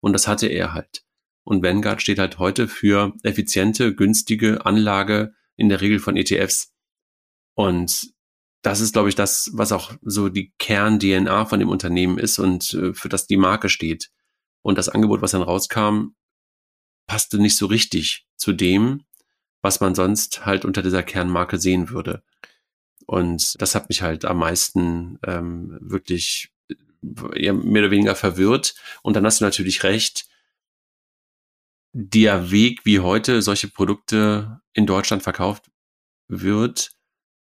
Und 0.02 0.14
das 0.14 0.28
hatte 0.28 0.48
er 0.48 0.74
halt. 0.74 1.04
Und 1.44 1.64
Vanguard 1.64 2.02
steht 2.02 2.20
halt 2.20 2.40
heute 2.40 2.68
für 2.68 3.14
effiziente, 3.24 3.96
günstige 3.96 4.66
Anlage 4.66 5.34
in 5.56 5.70
der 5.70 5.80
Regel 5.80 6.00
von 6.00 6.18
ETFs. 6.18 6.74
Und 7.54 8.14
das 8.62 8.82
ist, 8.82 8.94
glaube 8.94 9.10
ich, 9.10 9.16
das, 9.16 9.52
was 9.54 9.72
auch 9.72 9.94
so 10.02 10.28
die 10.28 10.52
Kern-DNA 10.58 11.46
von 11.46 11.60
dem 11.60 11.70
Unternehmen 11.70 12.18
ist 12.18 12.40
und 12.40 12.74
äh, 12.74 12.94
für 12.94 13.10
das 13.10 13.28
die 13.28 13.38
Marke 13.38 13.70
steht. 13.70 14.10
Und 14.66 14.80
das 14.80 14.90
Angebot, 14.90 15.22
was 15.22 15.30
dann 15.30 15.44
rauskam, 15.44 16.16
passte 17.06 17.38
nicht 17.38 17.56
so 17.56 17.68
richtig 17.68 18.28
zu 18.36 18.52
dem, 18.52 19.04
was 19.62 19.80
man 19.80 19.94
sonst 19.94 20.48
halt 20.48 20.66
unter 20.66 20.82
dieser 20.82 21.04
Kernmarke 21.04 21.60
sehen 21.60 21.92
würde. 21.92 22.24
Und 23.06 23.62
das 23.62 23.76
hat 23.76 23.90
mich 23.90 24.02
halt 24.02 24.26
am 24.26 24.40
meisten 24.40 25.20
ähm, 25.24 25.78
wirklich 25.82 26.52
ja, 27.36 27.54
mehr 27.54 27.84
oder 27.84 27.92
weniger 27.92 28.16
verwirrt. 28.16 28.74
Und 29.04 29.16
dann 29.16 29.24
hast 29.24 29.40
du 29.40 29.46
natürlich 29.46 29.84
recht, 29.84 30.28
der 31.94 32.50
Weg, 32.50 32.88
wie 32.88 33.02
heute 33.02 33.44
solche 33.44 33.68
Produkte 33.68 34.62
in 34.74 34.88
Deutschland 34.88 35.22
verkauft 35.22 35.70
wird, 36.28 36.90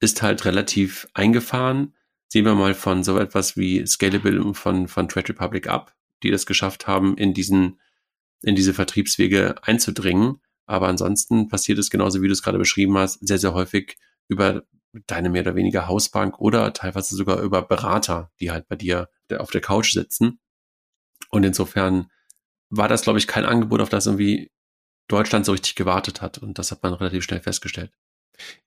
ist 0.01 0.21
halt 0.21 0.43
relativ 0.43 1.07
eingefahren. 1.13 1.95
Sehen 2.27 2.43
wir 2.43 2.55
mal 2.55 2.73
von 2.73 3.01
so 3.01 3.17
etwas 3.17 3.55
wie 3.55 3.87
Scalable 3.87 4.53
von, 4.53 4.89
von 4.89 5.07
Trade 5.07 5.29
Republic 5.29 5.67
ab, 5.67 5.95
die 6.23 6.31
das 6.31 6.45
geschafft 6.45 6.87
haben, 6.87 7.17
in 7.17 7.33
diesen, 7.33 7.79
in 8.41 8.55
diese 8.55 8.73
Vertriebswege 8.73 9.55
einzudringen. 9.63 10.41
Aber 10.65 10.87
ansonsten 10.87 11.49
passiert 11.49 11.77
es 11.79 11.89
genauso, 11.89 12.21
wie 12.21 12.27
du 12.27 12.33
es 12.33 12.41
gerade 12.41 12.57
beschrieben 12.57 12.97
hast, 12.97 13.25
sehr, 13.25 13.37
sehr 13.37 13.53
häufig 13.53 13.97
über 14.27 14.63
deine 15.07 15.29
mehr 15.29 15.41
oder 15.41 15.55
weniger 15.55 15.87
Hausbank 15.87 16.39
oder 16.39 16.71
teilweise 16.73 17.15
sogar 17.15 17.41
über 17.41 17.61
Berater, 17.63 18.31
die 18.39 18.51
halt 18.51 18.67
bei 18.67 18.75
dir 18.75 19.09
auf 19.37 19.51
der 19.51 19.61
Couch 19.61 19.91
sitzen. 19.91 20.39
Und 21.29 21.43
insofern 21.43 22.11
war 22.69 22.87
das, 22.87 23.01
glaube 23.01 23.19
ich, 23.19 23.27
kein 23.27 23.45
Angebot, 23.45 23.81
auf 23.81 23.89
das 23.89 24.05
irgendwie 24.05 24.51
Deutschland 25.07 25.45
so 25.45 25.51
richtig 25.51 25.75
gewartet 25.75 26.21
hat. 26.21 26.37
Und 26.37 26.59
das 26.59 26.71
hat 26.71 26.83
man 26.83 26.93
relativ 26.93 27.23
schnell 27.23 27.41
festgestellt. 27.41 27.91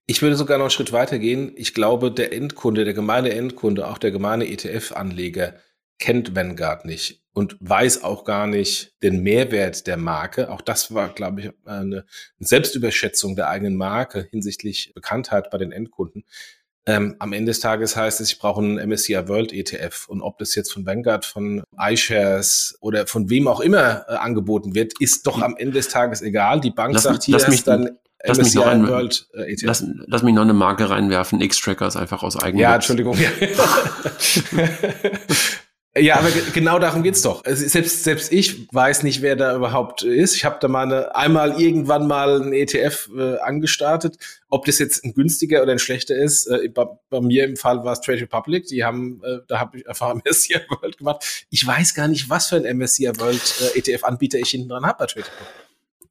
Ich 0.07 0.23
würde 0.23 0.37
sogar 0.37 0.59
noch 0.59 0.67
einen 0.67 0.71
Schritt 0.71 0.93
weiter 0.93 1.19
gehen. 1.19 1.53
Ich 1.57 1.75
glaube, 1.75 2.11
der 2.13 2.33
Endkunde, 2.33 2.85
der 2.85 2.95
gemeine 2.95 3.31
Endkunde, 3.31 3.89
auch 3.89 3.99
der 3.99 4.11
gemeine 4.11 4.47
ETF-Anleger 4.47 5.55
kennt 5.99 6.35
Vanguard 6.35 6.85
nicht. 6.85 7.23
Und 7.37 7.59
weiß 7.61 8.03
auch 8.03 8.25
gar 8.25 8.47
nicht 8.47 8.95
den 9.03 9.23
Mehrwert 9.23 9.87
der 9.87 9.99
Marke. 9.99 10.51
Auch 10.51 10.63
das 10.63 10.95
war, 10.95 11.11
glaube 11.11 11.43
ich, 11.43 11.51
eine 11.67 12.07
Selbstüberschätzung 12.39 13.37
der 13.37 13.51
eigenen 13.51 13.77
Marke 13.77 14.27
hinsichtlich 14.31 14.93
Bekanntheit 14.95 15.51
bei 15.51 15.59
den 15.59 15.71
Endkunden. 15.71 16.25
Ähm, 16.87 17.17
am 17.19 17.35
Ende 17.35 17.51
des 17.51 17.61
Tages 17.61 17.95
heißt 17.95 18.23
es, 18.23 18.33
ich 18.33 18.39
brauche 18.39 18.63
einen 18.63 18.89
MSCI 18.89 19.29
World 19.29 19.53
ETF. 19.53 20.09
Und 20.09 20.23
ob 20.23 20.39
das 20.39 20.55
jetzt 20.55 20.73
von 20.73 20.87
Vanguard, 20.87 21.27
von 21.27 21.63
iShares 21.79 22.79
oder 22.81 23.07
von 23.07 23.29
wem 23.29 23.49
auch 23.49 23.61
immer 23.61 24.07
äh, 24.09 24.15
angeboten 24.15 24.75
wird, 24.75 24.95
ist 24.99 25.27
doch 25.27 25.43
am 25.43 25.59
Ende 25.59 25.75
des 25.75 25.89
Tages 25.89 26.23
egal. 26.23 26.63
Die 26.63 26.71
Bank 26.71 26.95
lass, 26.95 27.03
sagt 27.03 27.25
hier 27.25 27.35
lass 27.35 27.49
mich, 27.49 27.65
dann 27.65 27.99
lass 28.25 28.39
mich 28.39 28.55
noch 28.55 28.67
ein, 28.67 28.89
World 28.89 29.29
äh, 29.35 29.53
ETF. 29.53 29.67
Lass, 29.67 29.85
lass, 30.07 30.23
mich 30.23 30.35
noch 30.35 30.41
eine 30.41 30.55
Marke 30.55 30.89
reinwerfen. 30.89 31.43
X-Tracker 31.43 31.87
ist 31.87 31.97
einfach 31.97 32.23
aus 32.23 32.43
eigenem 32.43 32.63
Ja, 32.63 32.77
Entschuldigung. 32.77 33.19
Ja, 35.99 36.19
aber 36.19 36.29
genau 36.53 36.79
darum 36.79 37.03
geht's 37.03 37.23
doch. 37.23 37.43
Selbst, 37.47 38.05
selbst 38.05 38.31
ich 38.31 38.69
weiß 38.73 39.03
nicht, 39.03 39.23
wer 39.23 39.35
da 39.35 39.57
überhaupt 39.57 40.03
ist. 40.03 40.37
Ich 40.37 40.45
habe 40.45 40.59
da 40.61 40.69
mal 40.69 40.83
eine, 40.83 41.15
einmal 41.15 41.59
irgendwann 41.59 42.07
mal 42.07 42.43
ein 42.43 42.53
ETF 42.53 43.09
äh, 43.17 43.39
angestartet. 43.39 44.19
Ob 44.49 44.67
das 44.67 44.79
jetzt 44.79 45.05
ein 45.05 45.15
günstiger 45.15 45.63
oder 45.63 45.73
ein 45.73 45.79
schlechter 45.79 46.15
ist, 46.15 46.49
äh, 46.49 46.69
bei, 46.69 46.85
bei, 47.09 47.21
mir 47.23 47.45
im 47.45 47.57
Fall 47.57 47.83
war 47.83 47.95
es 47.95 48.03
Trade 48.03 48.21
Republic. 48.21 48.67
Die 48.67 48.85
haben, 48.85 49.23
äh, 49.25 49.39
da 49.49 49.59
habe 49.59 49.79
ich 49.79 49.89
einfach 49.89 50.15
MSCI 50.25 50.61
World 50.69 50.99
gemacht. 50.99 51.47
Ich 51.49 51.67
weiß 51.67 51.95
gar 51.95 52.09
nicht, 52.09 52.29
was 52.29 52.49
für 52.49 52.57
ein 52.57 52.77
MSCI 52.77 53.19
World 53.19 53.73
äh, 53.75 53.79
ETF-Anbieter 53.79 54.39
ich 54.39 54.51
hinten 54.51 54.69
dran 54.69 54.85
habe 54.85 54.99
bei 54.99 55.07
Trade 55.07 55.27
Republic. 55.27 55.67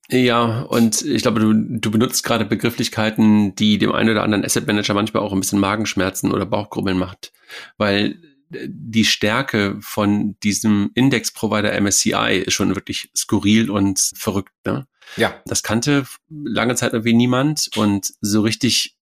Ja, 0.09 0.61
und 0.61 1.01
ich 1.01 1.21
glaube, 1.23 1.39
du, 1.39 1.53
du 1.53 1.91
benutzt 1.91 2.23
gerade 2.23 2.45
Begrifflichkeiten, 2.45 3.55
die 3.55 3.77
dem 3.77 3.91
einen 3.91 4.11
oder 4.11 4.23
anderen 4.23 4.45
Asset 4.45 4.67
Manager 4.67 4.93
manchmal 4.93 5.23
auch 5.23 5.33
ein 5.33 5.39
bisschen 5.39 5.59
Magenschmerzen 5.59 6.31
oder 6.31 6.45
Bauchgrubbeln 6.45 6.97
macht. 6.97 7.33
Weil 7.77 8.19
die 8.49 9.05
Stärke 9.05 9.77
von 9.81 10.37
diesem 10.43 10.91
Index-Provider 10.93 11.79
MSCI 11.79 12.43
ist 12.45 12.53
schon 12.53 12.75
wirklich 12.75 13.09
skurril 13.15 13.69
und 13.69 14.11
verrückt. 14.15 14.53
Ne? 14.65 14.87
Ja. 15.17 15.41
Das 15.45 15.63
kannte 15.63 16.05
lange 16.29 16.75
Zeit 16.75 16.93
irgendwie 16.93 17.13
niemand 17.13 17.69
und 17.75 18.13
so 18.21 18.41
richtig 18.41 18.95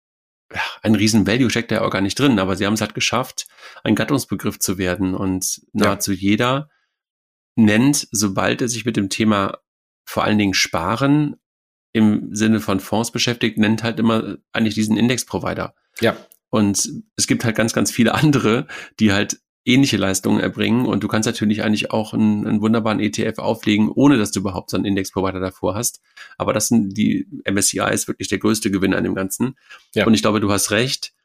ja, 0.53 0.61
ein 0.81 0.95
riesen 0.95 1.25
Value 1.25 1.49
steckt 1.49 1.71
da 1.71 1.75
ja 1.75 1.81
auch 1.81 1.89
gar 1.89 2.01
nicht 2.01 2.19
drin, 2.19 2.39
aber 2.39 2.55
sie 2.55 2.65
haben 2.65 2.73
es 2.73 2.81
halt 2.81 2.93
geschafft, 2.93 3.47
ein 3.83 3.95
Gattungsbegriff 3.95 4.59
zu 4.59 4.77
werden 4.77 5.15
und 5.15 5.61
nahezu 5.73 6.11
ja. 6.11 6.17
jeder 6.19 6.69
nennt, 7.55 8.07
sobald 8.11 8.61
er 8.61 8.67
sich 8.67 8.85
mit 8.85 8.95
dem 8.95 9.09
Thema 9.09 9.57
vor 10.05 10.23
allen 10.23 10.37
Dingen 10.37 10.53
Sparen 10.53 11.37
im 11.91 12.35
Sinne 12.35 12.59
von 12.59 12.79
Fonds 12.79 13.11
beschäftigt, 13.11 13.57
nennt 13.57 13.83
halt 13.83 13.99
immer 13.99 14.37
eigentlich 14.51 14.75
diesen 14.75 14.97
Index-Provider. 14.97 15.75
Ja. 16.01 16.17
Und 16.53 16.87
es 17.15 17.25
gibt 17.25 17.45
halt 17.45 17.55
ganz, 17.55 17.73
ganz 17.73 17.89
viele 17.89 18.13
andere, 18.13 18.67
die 18.99 19.11
halt 19.11 19.39
ähnliche 19.65 19.97
Leistungen 19.97 20.39
erbringen. 20.39 20.85
Und 20.85 21.03
du 21.03 21.07
kannst 21.07 21.25
natürlich 21.25 21.63
eigentlich 21.63 21.89
auch 21.89 22.13
einen, 22.13 22.45
einen 22.45 22.61
wunderbaren 22.61 22.99
ETF 22.99 23.39
auflegen, 23.39 23.89
ohne 23.89 24.19
dass 24.19 24.29
du 24.29 24.41
überhaupt 24.41 24.69
so 24.69 24.77
einen 24.77 24.85
Index-Provider 24.85 25.39
davor 25.39 25.73
hast. 25.73 25.99
Aber 26.37 26.53
das 26.53 26.67
sind 26.67 26.95
die 26.95 27.27
MSCI 27.49 27.91
ist 27.91 28.07
wirklich 28.07 28.27
der 28.27 28.37
größte 28.37 28.69
Gewinner 28.69 28.97
an 28.97 29.03
dem 29.03 29.15
Ganzen. 29.15 29.55
Ja. 29.95 30.05
Und 30.05 30.13
ich 30.13 30.21
glaube, 30.21 30.41
du 30.41 30.51
hast 30.51 30.69
recht, 30.69 31.15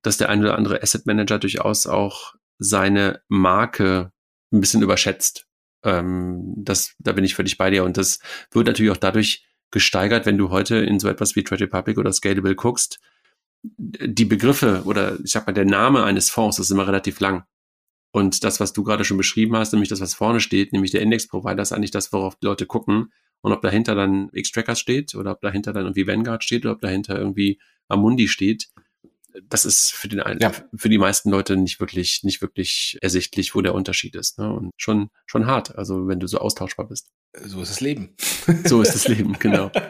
dass 0.00 0.16
der 0.16 0.30
ein 0.30 0.40
oder 0.40 0.56
andere 0.56 0.82
Asset 0.82 1.04
Manager 1.04 1.38
durchaus 1.38 1.86
auch 1.86 2.34
seine 2.58 3.20
Marke 3.28 4.10
ein 4.50 4.62
bisschen 4.62 4.80
überschätzt. 4.80 5.44
Ähm, 5.84 6.54
das, 6.56 6.94
da 6.98 7.12
bin 7.12 7.24
ich 7.24 7.34
völlig 7.34 7.58
bei 7.58 7.68
dir. 7.68 7.84
Und 7.84 7.98
das 7.98 8.20
wird 8.52 8.66
natürlich 8.66 8.92
auch 8.92 8.96
dadurch 8.96 9.44
gesteigert, 9.70 10.24
wenn 10.24 10.38
du 10.38 10.48
heute 10.48 10.76
in 10.76 10.98
so 10.98 11.10
etwas 11.10 11.36
wie 11.36 11.44
Trade 11.44 11.64
Republic 11.64 11.98
oder 11.98 12.10
Scalable 12.10 12.54
guckst. 12.54 13.00
Die 13.62 14.24
Begriffe 14.24 14.82
oder 14.84 15.18
ich 15.20 15.32
sag 15.32 15.46
mal, 15.46 15.52
der 15.52 15.64
Name 15.64 16.04
eines 16.04 16.30
Fonds 16.30 16.56
das 16.56 16.66
ist 16.66 16.70
immer 16.70 16.86
relativ 16.86 17.20
lang. 17.20 17.44
Und 18.10 18.44
das, 18.44 18.60
was 18.60 18.72
du 18.72 18.84
gerade 18.84 19.04
schon 19.04 19.16
beschrieben 19.16 19.56
hast, 19.56 19.72
nämlich 19.72 19.88
das, 19.88 20.00
was 20.00 20.14
vorne 20.14 20.40
steht, 20.40 20.72
nämlich 20.72 20.92
der 20.92 21.02
Index-Provider, 21.02 21.62
ist 21.62 21.72
eigentlich 21.72 21.90
das, 21.90 22.12
worauf 22.12 22.36
die 22.36 22.46
Leute 22.46 22.66
gucken. 22.66 23.12
Und 23.40 23.52
ob 23.52 23.62
dahinter 23.62 23.94
dann 23.94 24.30
X-Trackers 24.32 24.80
steht 24.80 25.14
oder 25.14 25.32
ob 25.32 25.40
dahinter 25.40 25.72
dann 25.72 25.84
irgendwie 25.84 26.06
Vanguard 26.06 26.42
steht 26.42 26.64
oder 26.64 26.74
ob 26.74 26.80
dahinter 26.80 27.18
irgendwie 27.18 27.60
Amundi 27.88 28.28
steht, 28.28 28.68
das 29.48 29.64
ist 29.64 29.92
für 29.92 30.08
den 30.08 30.20
einen, 30.20 30.40
ja. 30.40 30.52
für 30.74 30.88
die 30.88 30.98
meisten 30.98 31.30
Leute 31.30 31.56
nicht 31.56 31.80
wirklich, 31.80 32.22
nicht 32.22 32.40
wirklich 32.40 32.98
ersichtlich, 33.02 33.54
wo 33.54 33.60
der 33.60 33.74
Unterschied 33.74 34.14
ist. 34.16 34.38
Ne? 34.38 34.52
Und 34.52 34.70
schon, 34.76 35.10
schon 35.26 35.46
hart, 35.46 35.76
also 35.76 36.08
wenn 36.08 36.20
du 36.20 36.26
so 36.26 36.38
austauschbar 36.38 36.88
bist. 36.88 37.10
So 37.44 37.60
ist 37.60 37.70
das 37.70 37.80
Leben. 37.80 38.16
So 38.64 38.82
ist 38.82 38.94
das 38.94 39.08
Leben, 39.08 39.34
genau. 39.38 39.70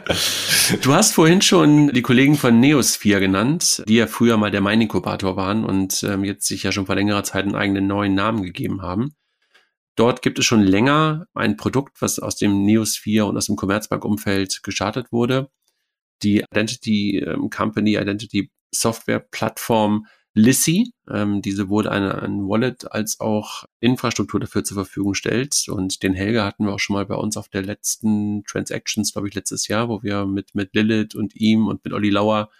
Du 0.82 0.92
hast 0.92 1.14
vorhin 1.14 1.40
schon 1.40 1.94
die 1.94 2.02
Kollegen 2.02 2.36
von 2.36 2.60
Neosphere 2.60 3.20
genannt, 3.20 3.82
die 3.88 3.94
ja 3.94 4.06
früher 4.06 4.36
mal 4.36 4.50
der 4.50 4.60
Mein-Inkubator 4.60 5.34
waren 5.34 5.64
und 5.64 6.02
ähm, 6.02 6.24
jetzt 6.24 6.46
sich 6.46 6.62
ja 6.62 6.72
schon 6.72 6.84
vor 6.84 6.94
längerer 6.94 7.24
Zeit 7.24 7.46
einen 7.46 7.54
eigenen 7.54 7.86
neuen 7.86 8.14
Namen 8.14 8.42
gegeben 8.42 8.82
haben. 8.82 9.14
Dort 9.98 10.20
gibt 10.20 10.38
es 10.38 10.44
schon 10.44 10.62
länger 10.62 11.26
ein 11.34 11.56
Produkt, 11.56 12.02
was 12.02 12.18
aus 12.18 12.36
dem 12.36 12.64
Neosphere 12.64 13.24
und 13.24 13.36
aus 13.36 13.46
dem 13.46 13.56
Commerzbank-Umfeld 13.56 14.62
gestartet 14.62 15.10
wurde. 15.10 15.50
Die 16.22 16.44
Identity 16.52 17.18
ähm, 17.18 17.50
Company, 17.50 17.96
Identity 17.96 18.50
Software-Plattform 18.72 20.06
Lissy, 20.34 20.92
ähm, 21.10 21.42
die 21.42 21.50
sowohl 21.50 21.88
eine, 21.88 22.22
ein 22.22 22.48
Wallet 22.48 22.92
als 22.92 23.18
auch 23.18 23.64
Infrastruktur 23.80 24.38
dafür 24.38 24.62
zur 24.62 24.76
Verfügung 24.76 25.14
stellt. 25.14 25.66
Und 25.68 26.02
den 26.02 26.14
Helge 26.14 26.44
hatten 26.44 26.64
wir 26.64 26.74
auch 26.74 26.78
schon 26.78 26.94
mal 26.94 27.06
bei 27.06 27.16
uns 27.16 27.36
auf 27.36 27.48
der 27.48 27.62
letzten 27.62 28.44
Transactions, 28.44 29.12
glaube 29.12 29.28
ich, 29.28 29.34
letztes 29.34 29.66
Jahr, 29.66 29.88
wo 29.88 30.02
wir 30.02 30.26
mit, 30.26 30.54
mit 30.54 30.74
Lilith 30.74 31.16
und 31.16 31.34
ihm 31.34 31.66
und 31.66 31.84
mit 31.84 31.92
Olli 31.92 32.10
Lauer 32.10 32.50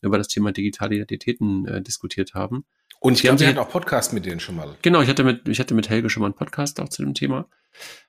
über 0.00 0.16
das 0.16 0.28
Thema 0.28 0.52
digitale 0.52 0.94
Identitäten 0.94 1.66
äh, 1.66 1.82
diskutiert 1.82 2.32
haben. 2.34 2.64
Und 3.00 3.14
ich 3.14 3.22
glaube, 3.22 3.38
Sie 3.38 3.46
hatten 3.46 3.58
auch 3.58 3.68
Podcast 3.68 4.12
mit 4.12 4.26
denen 4.26 4.40
schon 4.40 4.56
mal. 4.56 4.76
Genau, 4.82 5.00
ich 5.00 5.08
hatte 5.08 5.24
mit, 5.24 5.48
ich 5.48 5.60
hatte 5.60 5.74
mit 5.74 5.88
Helge 5.88 6.10
schon 6.10 6.22
mal 6.22 6.26
einen 6.26 6.34
Podcast 6.34 6.80
auch 6.80 6.88
zu 6.88 7.02
dem 7.02 7.14
Thema, 7.14 7.48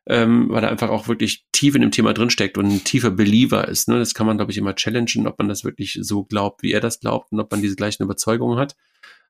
ähm, 0.06 0.48
weil 0.50 0.64
er 0.64 0.72
einfach 0.72 0.90
auch 0.90 1.08
wirklich 1.08 1.46
tief 1.52 1.76
in 1.76 1.82
dem 1.82 1.92
Thema 1.92 2.14
drinsteckt 2.14 2.58
und 2.58 2.68
ein 2.68 2.84
tiefer 2.84 3.12
Believer 3.12 3.68
ist. 3.68 3.90
Ne? 3.90 4.00
Das 4.00 4.14
kann 4.14 4.26
man, 4.26 4.38
glaube 4.38 4.52
ich, 4.52 4.58
immer 4.58 4.76
challengen, 4.76 5.28
ob 5.28 5.38
man 5.38 5.50
das 5.50 5.64
wirklich 5.64 6.00
so 6.02 6.24
glaubt, 6.24 6.64
wie 6.64 6.72
er 6.72 6.80
das 6.80 7.00
glaubt 7.00 7.32
und 7.32 7.40
ob 7.40 7.52
man 7.52 7.62
diese 7.62 7.76
gleichen 7.76 8.04
Überzeugungen 8.04 8.58
hat. 8.58 8.76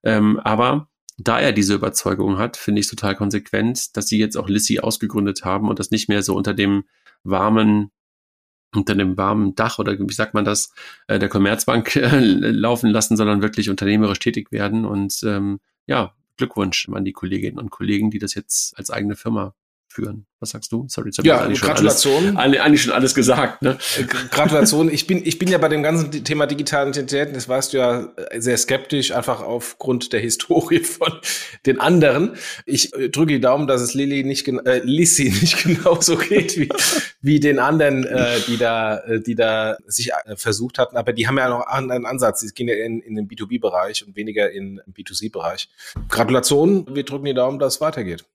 Ähm, 0.03 0.39
aber 0.39 0.88
da 1.18 1.39
er 1.39 1.51
diese 1.51 1.74
Überzeugung 1.74 2.38
hat, 2.38 2.58
finde 2.58 2.80
ich 2.80 2.86
es 2.86 2.91
total 2.91 3.16
konsequent, 3.16 3.97
dass 3.97 4.08
sie 4.08 4.20
jetzt 4.20 4.38
auch 4.38 4.47
Lissy 4.47 4.80
ausgegründet 4.80 5.43
haben 5.43 5.68
und 5.68 5.80
das 5.80 5.89
nicht 5.89 6.10
mehr 6.10 6.22
so 6.22 6.36
unter 6.36 6.53
dem 6.53 6.84
warmen 7.24 7.91
unter 8.76 8.95
dem 8.95 9.18
warmen 9.18 9.55
Dach 9.55 9.80
oder 9.80 9.97
wie 9.97 10.13
sagt 10.13 10.34
man 10.34 10.45
das, 10.45 10.74
äh, 11.07 11.20
der 11.20 11.30
Commerzbank 11.30 11.95
äh, 11.95 12.20
laufen 12.20 12.89
lassen, 12.89 13.18
sondern 13.18 13.41
wirklich 13.41 13.70
unternehmerisch 13.70 14.20
tätig 14.20 14.51
werden. 14.51 14.86
Und 14.86 15.22
ähm, 15.24 15.59
ja, 15.86 16.13
Glückwunsch 16.38 16.88
an 16.89 17.05
die 17.05 17.13
Kolleginnen 17.13 17.57
und 17.59 17.72
Kollegen, 17.72 18.11
die 18.11 18.20
das 18.20 18.36
jetzt 18.36 18.78
als 18.78 18.91
eigene 18.91 19.15
Firma 19.15 19.55
führen. 19.88 20.26
Was 20.40 20.52
sagst 20.52 20.72
du? 20.72 20.86
Sorry, 20.88 21.10
jetzt 21.10 21.26
ja, 21.26 21.50
ich 21.50 21.60
Gratulation. 21.60 22.38
Alles, 22.38 22.60
eigentlich 22.60 22.84
schon 22.84 22.94
alles 22.94 23.16
gesagt. 23.16 23.64
Ne? 23.64 23.78
Äh, 23.98 24.04
Gratulation. 24.04 24.92
Ich 24.92 25.08
bin, 25.08 25.26
ich 25.26 25.40
bin 25.40 25.48
ja 25.48 25.58
bei 25.58 25.68
dem 25.68 25.82
ganzen 25.82 26.24
Thema 26.24 26.46
digitalen 26.46 26.90
Identitäten, 26.90 27.34
das 27.34 27.50
warst 27.50 27.74
du 27.74 27.78
ja 27.78 28.14
äh, 28.30 28.40
sehr 28.40 28.58
skeptisch, 28.58 29.12
einfach 29.12 29.42
aufgrund 29.42 30.14
der 30.14 30.20
Historie 30.20 30.84
von 30.84 31.14
den 31.66 31.80
anderen. 31.80 32.36
Ich 32.66 32.94
äh, 32.94 33.10
drücke 33.10 33.34
die 33.34 33.42
Daumen, 33.42 33.66
dass 33.66 33.82
es 33.82 33.96
Lilly 33.96 34.24
nicht, 34.24 34.48
äh, 34.48 34.82
Lissy 34.84 35.24
nicht 35.42 35.64
genauso 35.64 36.18
geht 36.18 36.58
wie, 36.58 36.70
wie 37.22 37.40
den 37.40 37.58
anderen, 37.58 38.06
äh, 38.06 38.40
die 38.48 38.58
da, 38.58 39.02
die 39.08 39.36
da 39.36 39.78
sich 39.88 40.12
äh, 40.26 40.36
versucht 40.36 40.78
hatten. 40.78 40.98
Aber 40.98 41.14
die 41.14 41.28
haben 41.28 41.38
ja 41.38 41.50
noch 41.50 41.66
einen 41.66 42.06
Ansatz. 42.06 42.42
Die 42.42 42.54
gehen 42.54 42.68
ja 42.68 42.76
in, 42.76 43.00
in 43.02 43.16
den 43.16 43.28
B2B-Bereich 43.28 44.06
und 44.06 44.16
weniger 44.16 44.52
in 44.52 44.68
im 44.86 44.94
B2C-Bereich. 44.94 45.70
Gratulation. 46.10 46.88
Wir 46.96 47.04
drücken 47.04 47.26
die 47.26 47.34
Daumen, 47.34 47.60
dass 47.60 47.76
es 47.76 47.82
weitergeht. 47.82 48.26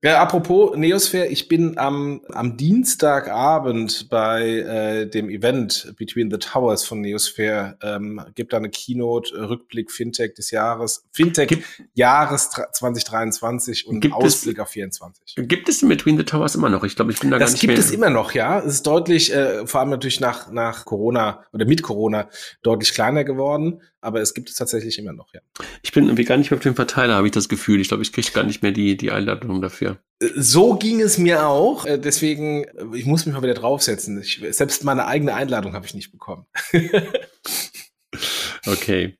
Ja, 0.00 0.22
apropos 0.22 0.76
Neosphere, 0.76 1.26
ich 1.26 1.48
bin 1.48 1.76
am, 1.76 2.20
am 2.28 2.56
Dienstagabend 2.56 4.08
bei 4.08 4.48
äh, 4.48 5.06
dem 5.10 5.28
Event 5.28 5.92
Between 5.96 6.30
the 6.30 6.36
Towers 6.36 6.84
von 6.84 7.00
Neosphere, 7.00 7.76
ähm, 7.82 8.20
gibt 8.36 8.52
da 8.52 8.58
eine 8.58 8.70
Keynote, 8.70 9.34
äh, 9.34 9.40
Rückblick 9.40 9.90
Fintech 9.90 10.34
des 10.34 10.52
Jahres, 10.52 11.04
Fintech 11.10 11.48
gibt, 11.48 11.64
Jahres 11.94 12.50
2023 12.50 13.88
und 13.88 14.12
Ausblick 14.12 14.58
es, 14.58 14.62
auf 14.62 14.68
24. 14.68 15.34
Gibt 15.48 15.68
es 15.68 15.80
Between 15.80 16.16
the 16.16 16.22
Towers 16.22 16.54
immer 16.54 16.68
noch? 16.68 16.84
Ich 16.84 16.94
glaube, 16.94 17.10
ich 17.10 17.18
bin 17.18 17.32
da 17.32 17.40
das 17.40 17.48
gar 17.48 17.52
nicht 17.54 17.60
gibt 17.62 17.72
mehr. 17.72 17.80
es 17.80 17.90
immer 17.90 18.10
noch, 18.10 18.30
ja. 18.34 18.60
Es 18.60 18.74
ist 18.74 18.86
deutlich, 18.86 19.34
äh, 19.34 19.66
vor 19.66 19.80
allem 19.80 19.90
natürlich 19.90 20.20
nach, 20.20 20.48
nach 20.52 20.84
Corona 20.84 21.42
oder 21.52 21.66
mit 21.66 21.82
Corona 21.82 22.28
deutlich 22.62 22.94
kleiner 22.94 23.24
geworden 23.24 23.80
aber 24.00 24.20
es 24.20 24.32
gibt 24.32 24.48
es 24.48 24.54
tatsächlich 24.54 24.98
immer 24.98 25.12
noch, 25.12 25.32
ja. 25.34 25.40
Ich 25.82 25.92
bin 25.92 26.04
irgendwie 26.04 26.24
gar 26.24 26.36
nicht 26.36 26.50
mehr 26.50 26.58
auf 26.58 26.62
dem 26.62 26.76
Verteiler, 26.76 27.14
habe 27.14 27.26
ich 27.26 27.32
das 27.32 27.48
Gefühl. 27.48 27.80
Ich 27.80 27.88
glaube, 27.88 28.02
ich 28.02 28.12
kriege 28.12 28.30
gar 28.30 28.44
nicht 28.44 28.62
mehr 28.62 28.70
die, 28.70 28.96
die 28.96 29.10
Einladung 29.10 29.60
dafür. 29.60 29.87
Äh, 30.20 30.28
so 30.36 30.74
ging 30.74 31.00
es 31.00 31.18
mir 31.18 31.46
auch. 31.46 31.84
Äh, 31.84 31.98
deswegen, 31.98 32.64
äh, 32.64 32.96
ich 32.96 33.06
muss 33.06 33.26
mich 33.26 33.34
mal 33.34 33.42
wieder 33.42 33.54
draufsetzen. 33.54 34.20
Ich, 34.20 34.42
selbst 34.50 34.84
meine 34.84 35.06
eigene 35.06 35.34
Einladung 35.34 35.74
habe 35.74 35.86
ich 35.86 35.94
nicht 35.94 36.12
bekommen. 36.12 36.46
okay. 38.66 39.18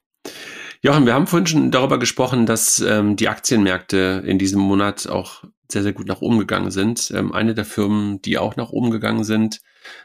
Jochen, 0.81 1.07
wir 1.07 1.15
haben 1.15 1.27
vorhin 1.27 1.47
schon 1.47 1.71
darüber 1.71 1.99
gesprochen, 1.99 2.47
dass 2.47 2.81
ähm, 2.81 3.17
die 3.17 3.29
Aktienmärkte 3.29 4.23
in 4.25 4.39
diesem 4.39 4.61
Monat 4.61 5.09
auch 5.09 5.43
sehr, 5.71 5.83
sehr 5.83 5.93
gut 5.93 6.07
nach 6.07 6.21
oben 6.21 6.39
gegangen 6.39 6.71
sind. 6.71 7.11
Ähm, 7.15 7.33
eine 7.33 7.55
der 7.55 7.65
Firmen, 7.65 8.23
die 8.23 8.39
auch 8.39 8.57
nach 8.57 8.71
oben 8.71 8.91
gegangen 8.91 9.25
sind, 9.25 9.61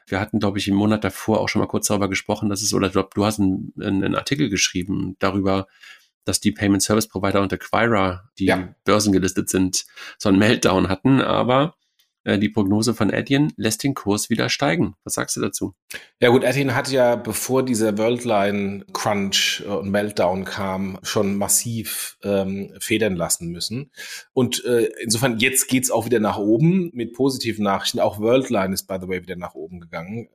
wir 0.07 0.19
hatten, 0.19 0.39
glaube 0.39 0.57
ich, 0.57 0.67
im 0.67 0.75
Monat 0.75 1.03
davor 1.03 1.39
auch 1.39 1.49
schon 1.49 1.61
mal 1.61 1.67
kurz 1.67 1.87
darüber 1.87 2.09
gesprochen, 2.09 2.49
dass 2.49 2.61
es, 2.61 2.73
oder 2.73 2.89
du, 2.89 3.03
du 3.13 3.25
hast 3.25 3.39
einen, 3.39 3.73
einen 3.81 4.15
Artikel 4.15 4.49
geschrieben 4.49 5.15
darüber, 5.19 5.67
dass 6.25 6.39
die 6.39 6.51
Payment 6.51 6.81
Service 6.83 7.07
Provider 7.07 7.41
und 7.41 7.53
Acquirer, 7.53 8.29
die 8.39 8.45
ja. 8.45 8.75
börsengelistet 8.85 9.49
sind, 9.49 9.85
so 10.17 10.29
einen 10.29 10.39
Meltdown 10.39 10.89
hatten. 10.89 11.21
Aber 11.21 11.75
äh, 12.23 12.39
die 12.39 12.49
Prognose 12.49 12.93
von 12.93 13.09
Etienne 13.09 13.49
lässt 13.57 13.83
den 13.83 13.93
Kurs 13.93 14.29
wieder 14.29 14.49
steigen. 14.49 14.95
Was 15.03 15.13
sagst 15.13 15.35
du 15.35 15.41
dazu? 15.41 15.73
Ja 16.19 16.29
gut, 16.29 16.43
Etienne 16.43 16.75
hat 16.75 16.89
ja, 16.89 17.15
bevor 17.15 17.63
dieser 17.63 17.97
Worldline 17.97 18.85
Crunch 18.93 19.63
und 19.65 19.89
Meltdown 19.89 20.45
kam, 20.45 20.99
schon 21.03 21.35
massiv 21.35 22.17
ähm, 22.23 22.73
federn 22.79 23.15
lassen 23.15 23.49
müssen. 23.49 23.91
Und 24.33 24.63
äh, 24.65 24.89
insofern, 25.01 25.39
jetzt 25.39 25.67
geht's 25.67 25.91
auch 25.91 26.05
wieder 26.05 26.19
nach 26.19 26.37
oben 26.37 26.91
mit 26.93 27.13
positiven 27.13 27.63
Nachrichten. 27.63 27.99
Auch 27.99 28.19
Worldline 28.19 28.73
ist, 28.73 28.87
by 28.87 28.97
the 29.01 29.07
way, 29.07 29.21
wieder 29.21 29.35
nach 29.35 29.55
oben 29.55 29.79
gegangen 29.79 30.29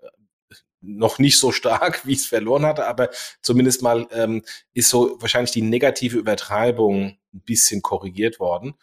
noch 0.81 1.19
nicht 1.19 1.39
so 1.39 1.53
stark, 1.53 2.03
wie 2.07 2.15
es 2.15 2.27
verloren 2.27 2.67
hatte, 2.67 2.87
aber 2.87 3.11
zumindest 3.43 3.83
mal 3.83 4.07
ähm, 4.13 4.43
ist 4.75 4.89
so 4.91 5.17
wahrscheinlich 5.21 5.51
die 5.51 5.63
negative 5.63 6.19
Übertreibung 6.19 7.19
ein 7.33 7.41
bisschen 7.45 7.83
korrigiert 7.83 8.41
worden. 8.41 8.75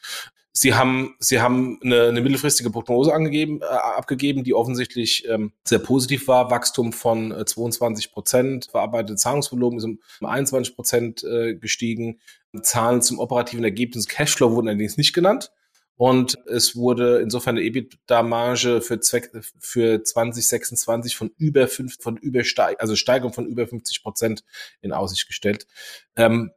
Sie 0.58 0.74
haben, 0.74 1.16
Sie 1.20 1.42
haben 1.42 1.80
eine, 1.84 2.04
eine 2.04 2.22
mittelfristige 2.22 2.70
Prognose 2.70 3.14
angegeben, 3.14 3.60
äh, 3.62 3.66
abgegeben, 3.66 4.46
die 4.46 4.54
offensichtlich 4.54 5.28
ähm, 5.28 5.52
sehr 5.66 5.80
positiv 5.80 6.30
war. 6.30 6.50
Wachstum 6.50 6.94
von 6.94 7.34
äh, 7.34 7.44
22 7.44 8.14
Prozent, 8.14 8.68
verarbeitete 8.72 9.18
Zahlungsvolumen 9.18 9.80
ist 9.80 9.84
um 9.84 10.00
21 10.22 10.74
Prozent 10.74 11.24
äh, 11.26 11.56
gestiegen. 11.56 12.22
Zahlen 12.62 13.02
zum 13.02 13.20
operativen 13.20 13.66
Ergebnis 13.66 14.08
Cashflow 14.08 14.52
wurden 14.52 14.70
allerdings 14.70 14.96
nicht 14.96 15.12
genannt. 15.12 15.52
Und 15.98 16.38
es 16.48 16.76
wurde 16.76 17.20
insofern 17.22 17.58
eine 17.58 17.66
EBITDA-Marge 17.66 18.82
für 18.82 19.00
Zweck, 19.00 19.32
für 19.60 20.04
2026 20.04 21.16
von 21.16 21.32
über 21.38 21.68
fünf, 21.68 21.98
von 22.00 22.18
über 22.18 22.44
Steig, 22.44 22.82
also 22.82 22.96
Steigerung 22.96 23.34
von 23.34 23.46
über 23.46 23.66
50 23.66 24.04
Prozent 24.04 24.44
in 24.82 24.92
Aussicht 24.92 25.28
gestellt. 25.28 25.68
Ähm, 26.18 26.52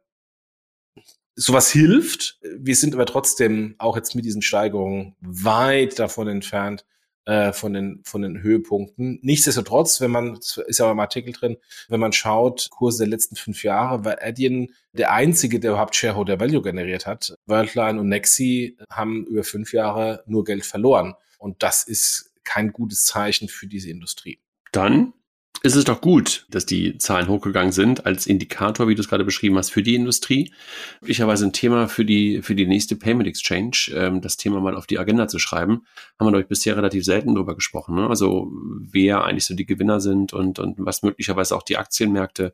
sowas 1.35 1.71
hilft. 1.71 2.37
Wir 2.41 2.75
sind 2.75 2.93
aber 2.93 3.05
trotzdem 3.05 3.75
auch 3.77 3.95
jetzt 3.95 4.13
mit 4.13 4.25
diesen 4.25 4.41
Steigerungen 4.41 5.15
weit 5.21 5.97
davon 5.99 6.27
entfernt, 6.27 6.85
äh, 7.29 7.53
von 7.53 7.73
den, 7.73 8.01
von 8.05 8.23
den 8.23 8.41
Höhepunkten. 8.41 9.19
Nichtsdestotrotz, 9.21 10.01
wenn 10.01 10.09
man, 10.09 10.37
ist 10.37 10.79
ja 10.79 10.87
auch 10.87 10.91
im 10.91 10.99
Artikel 10.99 11.31
drin, 11.31 11.57
wenn 11.87 11.99
man 11.99 12.11
schaut, 12.11 12.69
Kurse 12.71 13.03
der 13.03 13.07
letzten 13.07 13.35
fünf 13.35 13.63
Jahre, 13.63 14.03
war 14.03 14.17
Adyen 14.19 14.73
der 14.93 15.11
einzige, 15.11 15.59
der 15.59 15.71
überhaupt 15.71 15.95
Shareholder 15.95 16.39
Value 16.39 16.63
generiert 16.63 17.05
hat. 17.05 17.35
Worldline 17.45 17.99
und 17.99 18.09
Nexi 18.09 18.77
haben 18.89 19.27
über 19.27 19.43
fünf 19.43 19.73
Jahre 19.73 20.23
nur 20.25 20.43
Geld 20.43 20.65
verloren. 20.65 21.13
Und 21.37 21.61
das 21.61 21.83
ist 21.83 22.33
kein 22.43 22.71
gutes 22.73 23.05
Zeichen 23.05 23.47
für 23.47 23.67
diese 23.67 23.91
Industrie. 23.91 24.39
Dann 24.71 25.13
ist 25.61 25.75
es 25.75 25.83
doch 25.83 25.99
gut, 25.99 26.45
dass 26.49 26.65
die 26.65 26.97
Zahlen 26.97 27.27
hochgegangen 27.27 27.71
sind 27.71 28.05
als 28.05 28.27
Indikator, 28.27 28.87
wie 28.87 28.95
du 28.95 29.01
es 29.01 29.09
gerade 29.09 29.25
beschrieben 29.25 29.57
hast, 29.57 29.71
für 29.71 29.83
die 29.83 29.95
Industrie. 29.95 30.53
Möglicherweise 31.01 31.45
ein 31.45 31.53
Thema 31.53 31.87
für 31.89 32.05
die, 32.05 32.41
für 32.41 32.55
die 32.55 32.65
nächste 32.65 32.95
Payment 32.95 33.27
Exchange, 33.27 33.91
ähm, 33.93 34.21
das 34.21 34.37
Thema 34.37 34.61
mal 34.61 34.75
auf 34.75 34.87
die 34.87 34.99
Agenda 34.99 35.27
zu 35.27 35.37
schreiben. 35.37 35.85
Haben 36.17 36.27
wir, 36.27 36.31
glaube 36.31 36.41
ich, 36.41 36.47
bisher 36.47 36.77
relativ 36.77 37.03
selten 37.03 37.35
drüber 37.35 37.55
gesprochen. 37.55 37.95
Ne? 37.95 38.07
Also 38.07 38.51
wer 38.79 39.25
eigentlich 39.25 39.45
so 39.45 39.53
die 39.53 39.65
Gewinner 39.65 39.99
sind 39.99 40.31
und, 40.31 40.59
und 40.59 40.75
was 40.79 41.03
möglicherweise 41.03 41.55
auch 41.55 41.63
die 41.63 41.77
Aktienmärkte 41.77 42.53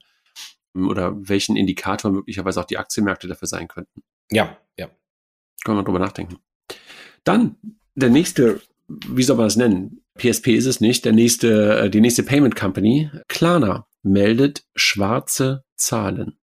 ähm, 0.76 0.90
oder 0.90 1.14
welchen 1.16 1.56
Indikator 1.58 2.12
möglicherweise 2.12 2.60
auch 2.60 2.66
die 2.66 2.78
Aktienmärkte 2.78 3.28
dafür 3.28 3.48
sein 3.48 3.68
könnten. 3.68 4.02
Ja, 4.32 4.58
ja. 4.80 4.90
Können 5.64 5.78
wir 5.78 5.84
drüber 5.84 6.00
nachdenken. 6.00 6.38
Dann 7.24 7.56
der 7.94 8.10
nächste, 8.10 8.62
wie 8.88 9.24
soll 9.24 9.38
man 9.38 9.46
das 9.46 9.56
nennen? 9.58 10.02
PSP 10.18 10.50
ist 10.50 10.66
es 10.66 10.82
nicht. 10.82 11.06
Der 11.06 11.14
nächste, 11.14 11.80
äh, 11.80 11.90
die 11.90 12.02
nächste 12.02 12.24
Payment 12.24 12.56
Company, 12.56 13.10
Klarna, 13.28 13.88
meldet 14.04 14.64
schwarze 14.76 15.64
Zahlen. 15.76 16.38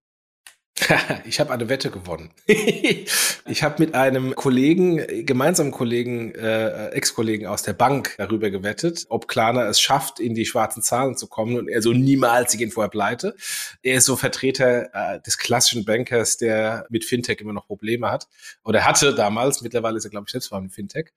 ich 1.26 1.38
habe 1.38 1.52
eine 1.52 1.68
Wette 1.68 1.90
gewonnen. 1.90 2.30
ich 2.46 3.62
habe 3.62 3.76
mit 3.78 3.94
einem 3.94 4.34
Kollegen, 4.34 5.26
gemeinsamen 5.26 5.70
Kollegen, 5.70 6.34
äh, 6.34 6.88
Ex-Kollegen 6.88 7.46
aus 7.46 7.62
der 7.62 7.74
Bank 7.74 8.14
darüber 8.18 8.50
gewettet, 8.50 9.06
ob 9.08 9.28
Klarna 9.28 9.66
es 9.68 9.80
schafft, 9.80 10.18
in 10.18 10.34
die 10.34 10.46
schwarzen 10.46 10.82
Zahlen 10.82 11.16
zu 11.16 11.26
kommen 11.26 11.58
und 11.58 11.68
er 11.68 11.82
so 11.82 11.92
niemals, 11.92 12.52
sie 12.52 12.58
gehen 12.58 12.70
vorher 12.70 12.90
pleite. 12.90 13.36
Er 13.82 13.98
ist 13.98 14.06
so 14.06 14.16
Vertreter 14.16 14.90
äh, 14.94 15.20
des 15.20 15.38
klassischen 15.38 15.84
Bankers, 15.84 16.38
der 16.38 16.86
mit 16.88 17.04
Fintech 17.04 17.40
immer 17.40 17.52
noch 17.52 17.66
Probleme 17.66 18.10
hat. 18.10 18.28
Oder 18.64 18.84
hatte 18.86 19.14
damals, 19.14 19.62
mittlerweile 19.62 19.98
ist 19.98 20.04
er, 20.04 20.10
glaube 20.10 20.24
ich, 20.26 20.32
selbst 20.32 20.50
beim 20.50 20.70
Fintech. 20.70 21.10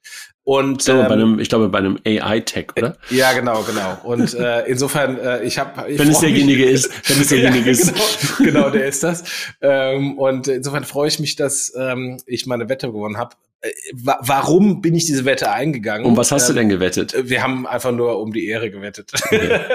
Und 0.45 0.81
ich 0.81 0.85
glaube, 0.85 1.01
ähm, 1.01 1.07
bei 1.07 1.13
einem, 1.15 1.39
ich 1.39 1.49
glaube, 1.49 1.69
bei 1.69 1.79
einem 1.79 1.97
AI-Tech, 2.05 2.67
oder? 2.77 2.95
Ja, 3.09 3.33
genau, 3.33 3.63
genau. 3.63 3.97
Und 4.03 4.35
äh, 4.35 4.61
insofern, 4.67 5.17
äh, 5.17 5.43
ich 5.43 5.57
habe. 5.57 5.85
Wenn 5.97 6.07
es 6.07 6.19
derjenige 6.19 6.65
ist, 6.65 6.91
wenn 7.09 7.19
es 7.19 7.29
derjenige 7.29 7.71
ja, 7.71 7.77
genau, 7.77 7.97
ist. 7.97 8.37
Genau, 8.37 8.69
der 8.69 8.85
ist 8.85 9.03
das. 9.03 9.23
Ähm, 9.61 10.19
und 10.19 10.47
insofern 10.47 10.83
freue 10.83 11.07
ich 11.07 11.19
mich, 11.19 11.35
dass 11.35 11.73
ähm, 11.75 12.19
ich 12.27 12.45
meine 12.45 12.69
Wette 12.69 12.91
gewonnen 12.91 13.17
habe. 13.17 13.35
Äh, 13.65 13.71
warum 13.93 14.81
bin 14.81 14.95
ich 14.95 15.05
diese 15.05 15.25
Wette 15.25 15.51
eingegangen? 15.51 16.05
Um 16.05 16.17
was 16.17 16.31
hast 16.31 16.49
ähm, 16.49 16.55
du 16.55 16.61
denn 16.61 16.69
gewettet? 16.69 17.13
Äh, 17.13 17.29
wir 17.29 17.43
haben 17.43 17.65
einfach 17.65 17.91
nur 17.91 18.19
um 18.19 18.31
die 18.31 18.47
Ehre 18.47 18.71
gewettet. 18.71 19.11
Okay. 19.13 19.59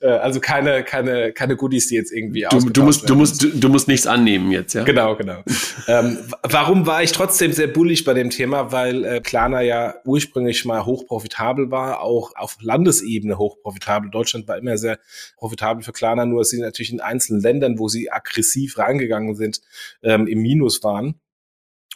Äh, 0.00 0.08
also 0.08 0.38
keine, 0.38 0.84
keine, 0.84 1.32
keine 1.32 1.56
Goodies, 1.56 1.88
die 1.88 1.94
jetzt 1.94 2.12
irgendwie 2.12 2.46
du, 2.50 2.60
du 2.70 2.82
musst, 2.82 3.02
werden. 3.02 3.08
du 3.08 3.14
musst, 3.14 3.42
du, 3.42 3.48
du, 3.48 3.68
musst 3.68 3.88
nichts 3.88 4.06
annehmen 4.06 4.52
jetzt, 4.52 4.74
ja? 4.74 4.84
Genau, 4.84 5.16
genau. 5.16 5.42
ähm, 5.88 6.18
warum 6.42 6.86
war 6.86 7.02
ich 7.02 7.12
trotzdem 7.12 7.52
sehr 7.52 7.68
bullig 7.68 8.04
bei 8.04 8.14
dem 8.14 8.30
Thema? 8.30 8.70
Weil 8.70 9.04
äh, 9.04 9.20
Klarna 9.20 9.62
ja 9.62 9.94
ursprünglich 10.04 10.64
mal 10.66 10.84
hochprofitabel 10.84 11.70
war, 11.70 12.02
auch 12.02 12.36
auf 12.36 12.58
Landesebene 12.60 13.38
hochprofitabel. 13.38 14.10
Deutschland 14.10 14.46
war 14.46 14.58
immer 14.58 14.76
sehr 14.76 14.98
profitabel 15.36 15.82
für 15.82 15.92
Klarna, 15.92 16.26
nur 16.26 16.44
sie 16.44 16.60
natürlich 16.60 16.92
in 16.92 17.00
einzelnen 17.00 17.40
Ländern, 17.40 17.78
wo 17.78 17.88
sie 17.88 18.12
aggressiv 18.12 18.78
reingegangen 18.78 19.34
sind, 19.34 19.62
ähm, 20.02 20.26
im 20.26 20.40
Minus 20.40 20.82
waren. 20.84 21.18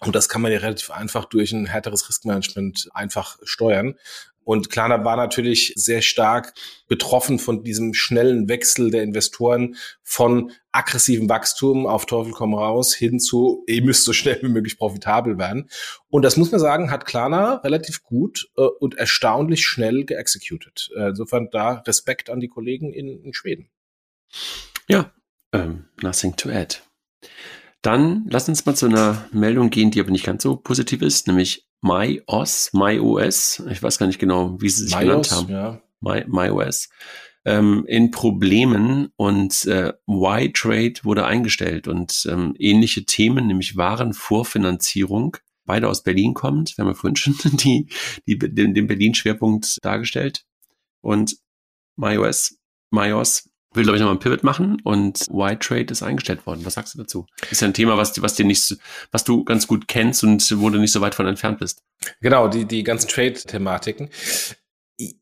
Und 0.04 0.14
das 0.14 0.28
kann 0.28 0.42
man 0.42 0.52
ja 0.52 0.58
relativ 0.58 0.90
einfach 0.90 1.24
durch 1.24 1.52
ein 1.52 1.66
härteres 1.66 2.08
Riskmanagement 2.08 2.88
einfach 2.92 3.38
steuern. 3.44 3.94
Und 4.44 4.70
Klarna 4.70 5.04
war 5.04 5.16
natürlich 5.16 5.72
sehr 5.76 6.02
stark 6.02 6.54
betroffen 6.88 7.38
von 7.38 7.62
diesem 7.62 7.94
schnellen 7.94 8.48
Wechsel 8.48 8.90
der 8.90 9.02
Investoren 9.02 9.76
von 10.02 10.52
aggressivem 10.72 11.28
Wachstum 11.28 11.86
auf 11.86 12.06
Teufel 12.06 12.32
komm 12.32 12.54
raus 12.54 12.94
hin 12.94 13.20
zu, 13.20 13.62
ihr 13.66 13.82
müsst 13.82 14.04
so 14.04 14.12
schnell 14.12 14.40
wie 14.42 14.48
möglich 14.48 14.78
profitabel 14.78 15.38
werden. 15.38 15.70
Und 16.08 16.22
das 16.22 16.36
muss 16.36 16.50
man 16.50 16.60
sagen, 16.60 16.90
hat 16.90 17.06
Klarna 17.06 17.56
relativ 17.56 18.02
gut 18.02 18.50
äh, 18.56 18.62
und 18.62 18.96
erstaunlich 18.96 19.64
schnell 19.64 20.04
geexecuted. 20.04 20.90
Äh, 20.96 21.10
insofern 21.10 21.48
da 21.50 21.74
Respekt 21.86 22.28
an 22.28 22.40
die 22.40 22.48
Kollegen 22.48 22.92
in, 22.92 23.22
in 23.22 23.34
Schweden. 23.34 23.68
Ja, 24.88 25.12
um, 25.52 25.60
ähm, 25.60 25.84
nothing 26.00 26.34
to 26.34 26.48
add. 26.48 26.78
Dann 27.82 28.26
lass 28.30 28.48
uns 28.48 28.64
mal 28.64 28.76
zu 28.76 28.86
einer 28.86 29.28
Meldung 29.32 29.70
gehen, 29.70 29.90
die 29.90 30.00
aber 30.00 30.12
nicht 30.12 30.24
ganz 30.24 30.44
so 30.44 30.56
positiv 30.56 31.02
ist, 31.02 31.26
nämlich 31.26 31.66
MyOS, 31.82 32.70
MyOS. 32.72 33.62
Ich 33.70 33.82
weiß 33.82 33.98
gar 33.98 34.06
nicht 34.06 34.20
genau, 34.20 34.60
wie 34.60 34.68
sie 34.68 34.84
sich 34.84 34.94
MyOS, 34.94 35.02
genannt 35.28 35.30
haben. 35.32 35.48
Ja. 35.50 35.82
My, 36.00 36.24
MyOS. 36.28 36.88
Ähm, 37.44 37.84
in 37.88 38.12
Problemen 38.12 39.08
und 39.16 39.64
äh, 39.64 39.92
Y-Trade 40.08 40.94
wurde 41.02 41.26
eingestellt 41.26 41.88
und 41.88 42.24
ähm, 42.30 42.54
ähnliche 42.56 43.04
Themen, 43.04 43.48
nämlich 43.48 43.76
Warenvorfinanzierung, 43.76 45.38
beide 45.64 45.88
aus 45.88 46.04
Berlin 46.04 46.34
kommt. 46.34 46.76
Wir 46.76 46.84
haben 46.84 46.90
ja 46.90 46.94
vorhin 46.94 47.16
schon 47.16 47.34
die, 47.56 47.88
die, 48.28 48.38
den, 48.38 48.74
den 48.74 48.86
Berlin-Schwerpunkt 48.86 49.78
dargestellt. 49.82 50.44
Und 51.00 51.36
MyOS, 51.96 52.58
MyOS 52.92 53.50
will, 53.74 53.84
glaube 53.84 53.96
ich, 53.96 54.00
nochmal 54.00 54.16
ein 54.16 54.20
Pivot 54.20 54.44
machen 54.44 54.80
und 54.84 55.20
White 55.30 55.60
Trade 55.60 55.86
ist 55.90 56.02
eingestellt 56.02 56.46
worden. 56.46 56.64
Was 56.64 56.74
sagst 56.74 56.94
du 56.94 56.98
dazu? 56.98 57.26
Ist 57.50 57.60
ja 57.60 57.68
ein 57.68 57.74
Thema, 57.74 57.96
was, 57.96 58.20
was 58.20 58.34
dir 58.34 58.44
nicht, 58.44 58.76
was 59.10 59.24
du 59.24 59.44
ganz 59.44 59.66
gut 59.66 59.88
kennst 59.88 60.24
und 60.24 60.60
wo 60.60 60.70
du 60.70 60.78
nicht 60.78 60.92
so 60.92 61.00
weit 61.00 61.14
von 61.14 61.26
entfernt 61.26 61.58
bist. 61.58 61.82
Genau, 62.20 62.48
die, 62.48 62.64
die 62.64 62.82
ganzen 62.84 63.08
Trade-Thematiken. 63.08 64.10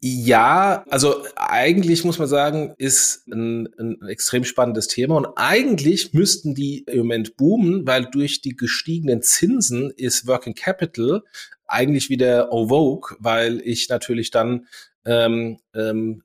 Ja, 0.01 0.85
also 0.91 1.25
eigentlich 1.37 2.05
muss 2.05 2.19
man 2.19 2.29
sagen, 2.29 2.75
ist 2.77 3.27
ein, 3.29 3.69
ein 3.79 4.03
extrem 4.09 4.45
spannendes 4.45 4.89
Thema 4.89 5.17
und 5.17 5.29
eigentlich 5.37 6.13
müssten 6.13 6.55
die 6.55 6.81
im 6.87 6.99
Moment 6.99 7.37
boomen, 7.37 7.87
weil 7.87 8.07
durch 8.07 8.43
die 8.43 8.57
gestiegenen 8.57 9.23
Zinsen 9.23 9.91
ist 9.91 10.27
Working 10.27 10.55
Capital 10.55 11.23
eigentlich 11.67 12.11
wieder 12.11 12.49
vogue, 12.51 13.17
weil 13.21 13.61
ich 13.65 13.89
natürlich 13.89 14.31
dann 14.31 14.67
ähm, 15.07 15.59
ähm, 15.75 16.25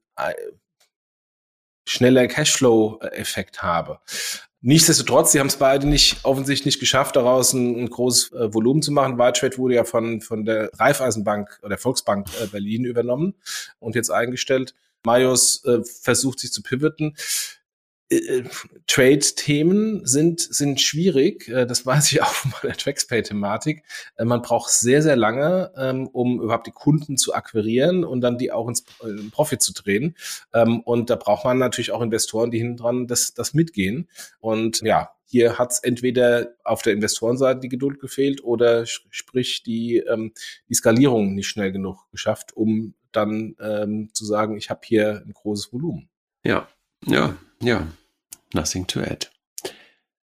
schneller 1.86 2.27
Cashflow-Effekt 2.27 3.63
habe. 3.63 3.99
Nichtsdestotrotz, 4.61 5.31
sie 5.31 5.39
haben 5.39 5.47
es 5.47 5.57
beide 5.57 5.88
nicht 5.88 6.17
offensichtlich 6.23 6.65
nicht 6.65 6.79
geschafft, 6.79 7.15
daraus 7.15 7.53
ein, 7.53 7.83
ein 7.83 7.89
großes 7.89 8.31
äh, 8.31 8.53
Volumen 8.53 8.81
zu 8.81 8.91
machen. 8.91 9.19
Whitetrade 9.19 9.59
wurde 9.59 9.75
ja 9.75 9.83
von, 9.83 10.21
von 10.21 10.43
der 10.43 10.71
Raiffeisenbank 10.73 11.59
oder 11.61 11.77
Volksbank 11.77 12.27
äh, 12.41 12.47
Berlin 12.47 12.83
übernommen 12.83 13.36
und 13.77 13.93
jetzt 13.93 14.09
eingestellt. 14.09 14.73
Majos 15.03 15.63
äh, 15.65 15.83
versucht 15.83 16.39
sich 16.39 16.51
zu 16.51 16.63
pivoten. 16.63 17.15
Äh, 18.10 18.43
Trade-Themen 18.88 20.06
sind, 20.06 20.39
sind 20.39 20.80
schwierig. 20.80 21.47
Äh, 21.47 21.66
das 21.66 21.86
weiß 21.86 22.12
ich 22.12 22.22
auch 22.24 22.28
von 22.28 22.51
meiner 22.62 22.76
TraxPay-Thematik. 22.76 23.84
Äh, 24.18 24.26
man 24.26 24.41
braucht 24.41 24.70
sehr, 24.70 25.01
sehr 25.01 25.16
lange, 25.16 25.72
ähm, 25.78 26.08
um 26.08 26.41
überhaupt 26.41 26.68
die 26.68 26.72
Kunden 26.72 27.18
zu 27.18 27.34
akquirieren 27.34 28.03
und 28.03 28.22
dann 28.22 28.38
die 28.38 28.51
auch 28.51 28.68
ins 28.68 28.86
in 29.03 29.32
Profit 29.32 29.62
zu 29.62 29.74
drehen. 29.74 30.16
Ähm, 30.53 30.82
und 30.82 31.10
da 31.10 31.16
braucht 31.16 31.45
man 31.45 31.58
natürlich 31.58 31.91
auch 31.91 32.01
Investoren, 32.01 32.51
die 32.51 32.60
hinten 32.60 32.78
dran 32.78 33.08
das, 33.08 33.34
das 33.34 33.53
mitgehen. 33.53 34.08
Und 34.39 34.82
ja, 34.82 35.10
hier 35.26 35.58
hat 35.58 35.72
es 35.72 35.80
entweder 35.80 36.49
auf 36.64 36.84
der 36.84 36.93
Investorenseite 36.93 37.60
die 37.60 37.70
Geduld 37.70 37.99
gefehlt 37.99 38.43
oder 38.43 38.86
sprich 38.86 39.64
die, 39.64 39.97
ähm, 39.97 40.34
die 40.70 40.76
Skalierung 40.76 41.34
nicht 41.34 41.47
schnell 41.47 41.72
genug 41.72 42.10
geschafft, 42.12 42.56
um 42.56 42.93
dann 43.12 43.56
zu 44.12 44.26
sagen, 44.26 44.58
ich 44.58 44.70
habe 44.70 44.82
hier 44.84 45.24
ein 45.26 45.32
großes 45.32 45.72
Volumen. 45.72 46.10
Ja, 46.43 46.68
ja, 47.06 47.36
ja. 47.62 47.88
Nothing 48.53 48.88
to 48.88 49.01
add. 49.01 49.28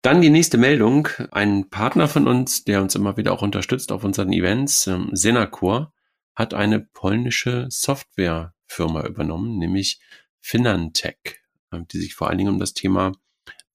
Dann 0.02 0.22
die 0.22 0.30
nächste 0.30 0.58
Meldung. 0.58 1.10
Ein 1.32 1.70
Partner 1.70 2.08
von 2.08 2.28
uns, 2.28 2.64
der 2.64 2.82
uns 2.82 2.96
immer 2.96 3.18
wieder 3.18 3.34
auch 3.34 3.42
unterstützt 3.42 3.92
auf 3.92 4.04
unseren 4.04 4.32
Events, 4.32 4.88
ähm, 4.88 5.10
Senacor, 5.12 5.94
hat 6.34 6.54
eine 6.54 6.80
polnische 6.80 7.68
Softwarefirma 7.70 9.06
übernommen, 9.06 9.58
nämlich 9.58 10.00
Finantech, 10.40 11.42
ähm, 11.74 11.88
die 11.90 12.00
sich 12.00 12.16
vor 12.16 12.30
allen 12.30 12.38
Dingen 12.38 12.54
um 12.54 12.60
das 12.60 12.74
Thema 12.74 13.12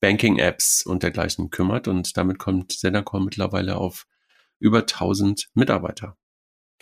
Banking-Apps 0.00 0.86
und 0.86 1.02
dergleichen 1.02 1.50
kümmert. 1.50 1.86
Und 1.86 2.16
damit 2.16 2.38
kommt 2.38 2.72
Senacor 2.72 3.20
mittlerweile 3.20 3.76
auf 3.76 4.06
über 4.58 4.86
1000 4.86 5.50
Mitarbeiter. 5.54 6.16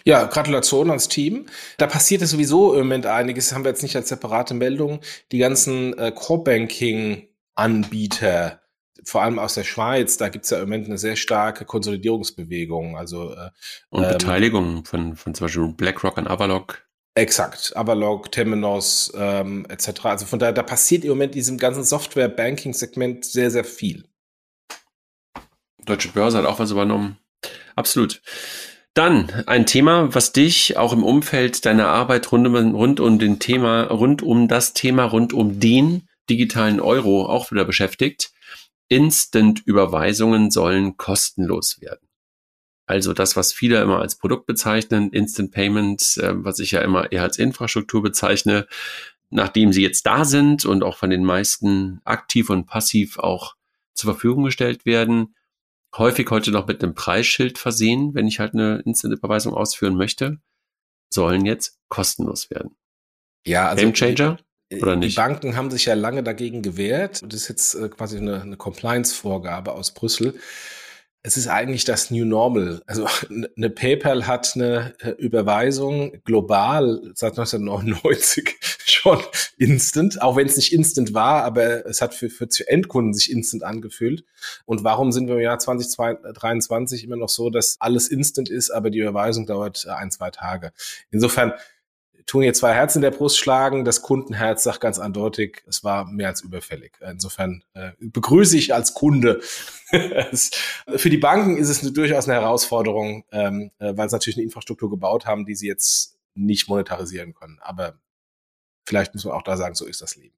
Ja, 0.05 0.25
Gratulation 0.25 0.89
ans 0.89 1.09
Team. 1.09 1.47
Da 1.79 1.87
passiert 1.87 2.23
es 2.23 2.31
sowieso 2.31 2.73
im 2.75 2.81
Moment 2.81 3.07
einiges. 3.07 3.49
Das 3.49 3.55
haben 3.55 3.65
wir 3.65 3.71
jetzt 3.71 3.83
nicht 3.83 3.97
als 3.97 4.09
separate 4.09 4.55
Meldung. 4.55 5.01
Die 5.33 5.39
ganzen 5.39 5.97
äh, 5.99 6.13
Core-Banking-Anbieter, 6.13 8.61
vor 9.05 9.23
allem 9.23 9.39
aus 9.39 9.55
der 9.55 9.65
Schweiz, 9.65 10.17
da 10.17 10.29
gibt 10.29 10.45
es 10.45 10.51
ja 10.51 10.59
im 10.59 10.65
Moment 10.65 10.87
eine 10.87 10.99
sehr 10.99 11.17
starke 11.17 11.65
Konsolidierungsbewegung. 11.65 12.97
Also 12.97 13.33
äh, 13.33 13.51
und 13.91 14.05
ähm, 14.05 14.13
Beteiligung 14.13 14.85
von, 14.85 15.17
von 15.17 15.35
zum 15.35 15.47
Beispiel 15.47 15.69
BlackRock 15.69 16.19
und 16.19 16.29
Avalok. 16.29 16.83
Exakt, 17.15 17.77
Avalok, 17.77 18.31
Temenos 18.31 19.13
ähm, 19.17 19.67
etc. 19.69 20.05
Also 20.05 20.27
von 20.27 20.39
daher, 20.39 20.53
da 20.53 20.63
passiert 20.63 21.05
im 21.05 21.11
Moment 21.11 21.33
in 21.33 21.41
diesem 21.41 21.59
ganzen 21.59 21.85
Software-Banking-Segment 21.85 23.25
sehr, 23.25 23.51
sehr 23.51 23.65
viel. 23.65 24.05
Deutsche 25.85 26.09
Börse 26.09 26.39
hat 26.39 26.47
auch 26.47 26.59
was 26.59 26.71
übernommen. 26.71 27.19
Absolut. 27.75 28.23
Dann 28.95 29.31
ein 29.47 29.67
Thema, 29.67 30.15
was 30.15 30.33
dich 30.33 30.77
auch 30.77 30.93
im 30.93 31.05
Umfeld 31.05 31.65
deiner 31.65 31.89
Arbeit 31.89 32.33
rund 32.33 32.47
um, 32.47 32.75
rund 32.75 33.01
um 33.01 33.19
den 33.19 33.39
Thema, 33.39 33.85
rund 33.85 34.23
um 34.23 34.49
das 34.49 34.73
Thema, 34.73 35.05
rund 35.05 35.33
um 35.33 35.61
den 35.61 36.09
digitalen 36.29 36.81
Euro 36.81 37.27
auch 37.27 37.51
wieder 37.51 37.65
beschäftigt. 37.65 38.33
Instant-Überweisungen 38.89 40.51
sollen 40.51 40.97
kostenlos 40.97 41.81
werden. 41.81 42.09
Also 42.87 43.13
das, 43.13 43.37
was 43.37 43.53
viele 43.53 43.81
immer 43.81 44.01
als 44.01 44.19
Produkt 44.19 44.47
bezeichnen, 44.47 45.11
Instant 45.13 45.53
Payment, 45.53 46.17
äh, 46.17 46.33
was 46.45 46.59
ich 46.59 46.73
ja 46.73 46.81
immer 46.81 47.13
eher 47.13 47.23
als 47.23 47.39
Infrastruktur 47.39 48.03
bezeichne, 48.03 48.67
nachdem 49.31 49.73
sie 49.73 49.83
jetzt 49.83 50.07
da 50.07 50.25
sind 50.25 50.65
und 50.65 50.83
auch 50.83 50.97
von 50.97 51.11
den 51.11 51.25
meisten 51.25 52.01
aktiv 52.05 52.51
und 52.51 52.67
passiv 52.67 53.21
auch 53.21 53.55
zur 53.95 54.15
Verfügung 54.15 54.43
gestellt 54.43 54.87
werden, 54.87 55.37
häufig 55.97 56.31
heute 56.31 56.51
noch 56.51 56.67
mit 56.67 56.83
einem 56.83 56.95
Preisschild 56.95 57.59
versehen, 57.59 58.15
wenn 58.15 58.29
ich 58.29 58.39
halt 58.39 58.55
eine 58.55 58.83
Instant-Überweisung 58.85 59.55
ausführen 59.55 59.97
möchte, 59.97 60.39
sollen 61.13 61.45
jetzt 61.45 61.79
kostenlos 61.89 62.51
werden. 62.51 62.77
Ja, 63.47 63.69
also 63.69 63.83
Game 63.83 63.95
Changer? 63.95 64.39
Oder 64.73 64.97
nicht? 64.97 65.17
Die 65.17 65.21
Banken 65.21 65.57
haben 65.57 65.71
sich 65.71 65.87
ja 65.87 65.95
lange 65.95 66.23
dagegen 66.23 66.63
gewehrt. 66.63 67.23
Das 67.25 67.43
ist 67.43 67.49
jetzt 67.49 67.75
äh, 67.75 67.89
quasi 67.89 68.19
eine, 68.19 68.43
eine 68.43 68.57
Compliance-Vorgabe 68.57 69.73
aus 69.73 69.93
Brüssel 69.93 70.39
es 71.23 71.37
ist 71.37 71.49
eigentlich 71.49 71.85
das 71.85 72.11
New 72.11 72.25
Normal. 72.25 72.83
Also 72.87 73.07
eine 73.57 73.71
PayPal 73.71 74.27
hat 74.27 74.53
eine 74.55 74.95
äh, 75.01 75.11
Überweisung 75.11 76.23
global 76.25 77.13
seit 77.15 77.33
1999 77.33 78.57
schon 78.85 79.21
instant, 79.59 80.23
auch 80.23 80.37
wenn 80.37 80.47
es 80.47 80.57
nicht 80.57 80.73
instant 80.73 81.13
war, 81.13 81.45
aber 81.45 81.87
es 81.87 82.01
hat 82.01 82.15
für, 82.15 82.31
für 82.31 82.49
Endkunden 82.67 83.13
sich 83.13 83.31
instant 83.31 83.63
angefühlt. 83.63 84.25
Und 84.65 84.83
warum 84.83 85.13
sind 85.13 85.29
wir 85.29 85.35
im 85.35 85.41
Jahr 85.41 85.59
2023 85.59 87.05
immer 87.05 87.17
noch 87.17 87.29
so, 87.29 87.51
dass 87.51 87.77
alles 87.81 88.09
instant 88.09 88.49
ist, 88.49 88.71
aber 88.71 88.91
die 88.91 89.01
Überweisung 89.01 89.47
dauert 89.47 89.85
äh, 89.87 89.91
ein, 89.91 90.11
zwei 90.11 90.31
Tage? 90.31 90.73
Insofern 91.11 91.53
tun 92.31 92.43
hier 92.43 92.55
zwei 92.55 92.73
Herzen 92.73 92.99
in 92.99 93.03
der 93.03 93.11
Brust 93.11 93.39
schlagen. 93.39 93.85
Das 93.85 94.03
Kundenherz 94.03 94.63
sagt 94.63 94.81
ganz 94.81 95.01
eindeutig, 95.01 95.65
es 95.67 95.83
war 95.83 96.05
mehr 96.05 96.29
als 96.29 96.43
überfällig. 96.43 96.93
Insofern 97.01 97.65
äh, 97.75 97.91
begrüße 97.99 98.57
ich 98.57 98.73
als 98.73 98.95
Kunde. 98.95 99.41
Für 99.91 101.11
die 101.11 101.17
Banken 101.17 101.57
ist 101.57 101.69
es 101.69 101.93
durchaus 101.93 102.29
eine 102.29 102.41
Herausforderung, 102.41 103.25
ähm, 103.33 103.73
äh, 103.81 103.97
weil 103.97 104.09
sie 104.09 104.15
natürlich 104.15 104.37
eine 104.37 104.45
Infrastruktur 104.45 104.89
gebaut 104.89 105.27
haben, 105.27 105.45
die 105.45 105.57
sie 105.57 105.67
jetzt 105.67 106.19
nicht 106.35 106.69
monetarisieren 106.69 107.35
können. 107.35 107.59
Aber 107.63 107.99
vielleicht 108.87 109.13
muss 109.13 109.25
man 109.25 109.35
auch 109.35 109.43
da 109.43 109.57
sagen, 109.57 109.75
so 109.75 109.85
ist 109.85 110.01
das 110.01 110.15
Leben. 110.15 110.37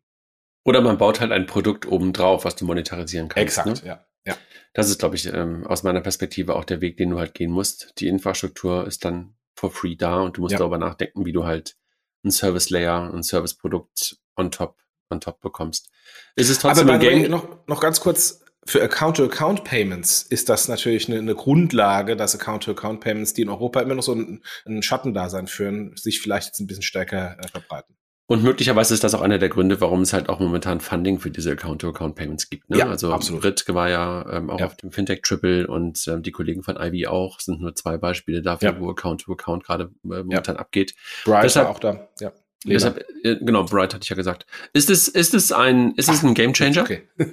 Oder 0.65 0.81
man 0.81 0.97
baut 0.97 1.21
halt 1.21 1.31
ein 1.31 1.45
Produkt 1.45 1.87
obendrauf, 1.87 2.47
was 2.47 2.57
du 2.57 2.65
monetarisieren 2.65 3.29
kannst. 3.29 3.59
Exakt, 3.59 3.85
ne? 3.85 3.89
ja. 3.89 4.07
Ja. 4.25 4.37
Das 4.73 4.89
ist, 4.89 5.01
glaube 5.01 5.17
ich, 5.17 5.27
ähm, 5.27 5.67
aus 5.67 5.83
meiner 5.83 6.01
Perspektive 6.01 6.55
auch 6.55 6.65
der 6.65 6.81
Weg, 6.81 6.97
den 6.97 7.11
du 7.11 7.19
halt 7.19 7.35
gehen 7.35 7.51
musst. 7.51 7.93
Die 7.99 8.07
Infrastruktur 8.07 8.87
ist 8.87 9.05
dann 9.05 9.35
for 9.55 9.71
free 9.71 9.97
da 9.97 10.21
und 10.21 10.39
du 10.39 10.41
musst 10.41 10.53
ja. 10.53 10.59
darüber 10.59 10.79
nachdenken, 10.79 11.27
wie 11.27 11.33
du 11.33 11.45
halt 11.45 11.77
ein 12.25 12.31
Service 12.31 12.71
Layer, 12.71 13.13
ein 13.13 13.23
Service 13.23 13.55
Produkt 13.55 14.17
on 14.37 14.51
top, 14.51 14.77
on 15.11 15.21
top 15.21 15.41
bekommst. 15.41 15.91
Ist 16.37 16.51
es 16.51 16.59
trotzdem 16.59 16.89
Aber 16.89 16.99
ein? 16.99 17.31
Noch, 17.31 17.67
noch 17.67 17.81
ganz 17.81 18.01
kurz, 18.01 18.43
für 18.65 18.83
Account-to-Account-Payments 18.83 20.23
ist 20.23 20.49
das 20.49 20.69
natürlich 20.69 21.09
eine, 21.09 21.19
eine 21.19 21.35
Grundlage, 21.35 22.17
dass 22.17 22.35
Account-to-Account-Payments, 22.35 23.35
die 23.35 23.43
in 23.43 23.49
Europa 23.49 23.81
immer 23.81 23.97
noch 23.97 24.05
so 24.05 24.15
ein, 24.15 24.43
ein 24.67 24.83
Schattendasein 24.83 25.49
führen, 25.49 25.97
sich 25.97 26.21
vielleicht 26.21 26.49
jetzt 26.49 26.61
ein 26.61 26.69
bisschen 26.69 26.85
stärker 26.85 27.37
äh, 27.41 27.49
verbreiten. 27.49 27.97
Und 28.33 28.43
möglicherweise 28.43 28.95
ist 28.95 29.05
das 29.05 29.15
auch 29.15 29.21
einer 29.21 29.37
der 29.37 29.51
Gründe, 29.51 29.79
warum 29.83 30.01
es 30.01 30.15
halt 30.15 30.31
auch 30.31 30.41
momentan 30.41 30.81
Funding 30.81 31.19
für 31.19 31.31
diese 31.31 31.53
Account-to-Account-Payments 31.53 32.49
gibt. 32.49 32.71
Ne? 32.71 32.79
Ja, 32.79 32.89
also 32.89 33.13
absolut. 33.13 33.43
Brit 33.43 33.63
war 33.69 33.91
ja 33.91 34.25
ähm, 34.33 34.49
auch 34.49 34.59
ja. 34.59 34.65
auf 34.65 34.77
dem 34.79 34.91
Fintech 34.91 35.21
Triple 35.21 35.67
und 35.67 36.09
ähm, 36.09 36.23
die 36.23 36.31
Kollegen 36.33 36.63
von 36.63 36.79
Ivy 36.79 37.09
auch, 37.09 37.41
sind 37.41 37.61
nur 37.61 37.75
zwei 37.75 37.99
Beispiele 37.99 38.41
dafür, 38.41 38.71
ja. 38.71 38.81
wo 38.81 38.89
Account-to-Account 38.89 39.65
gerade 39.65 39.91
äh, 40.05 40.23
momentan 40.23 40.57
abgeht. 40.57 40.95
Bright 41.27 41.45
Deshalb, 41.45 41.69
auch 41.69 41.79
da, 41.79 42.09
ja. 42.21 42.33
Deshalb, 42.65 43.05
äh, 43.25 43.37
genau, 43.41 43.65
Bright 43.65 43.93
hatte 43.93 44.05
ich 44.05 44.11
ja 44.11 44.17
gesagt. 44.17 44.47
Ist 44.73 44.89
es, 44.89 45.09
ist 45.09 45.35
es 45.35 45.51
ein, 45.51 45.95
ist 45.97 46.09
es 46.09 46.23
ein 46.23 46.35
Game 46.35 46.53
Changer? 46.53 46.83
Okay. 46.83 47.03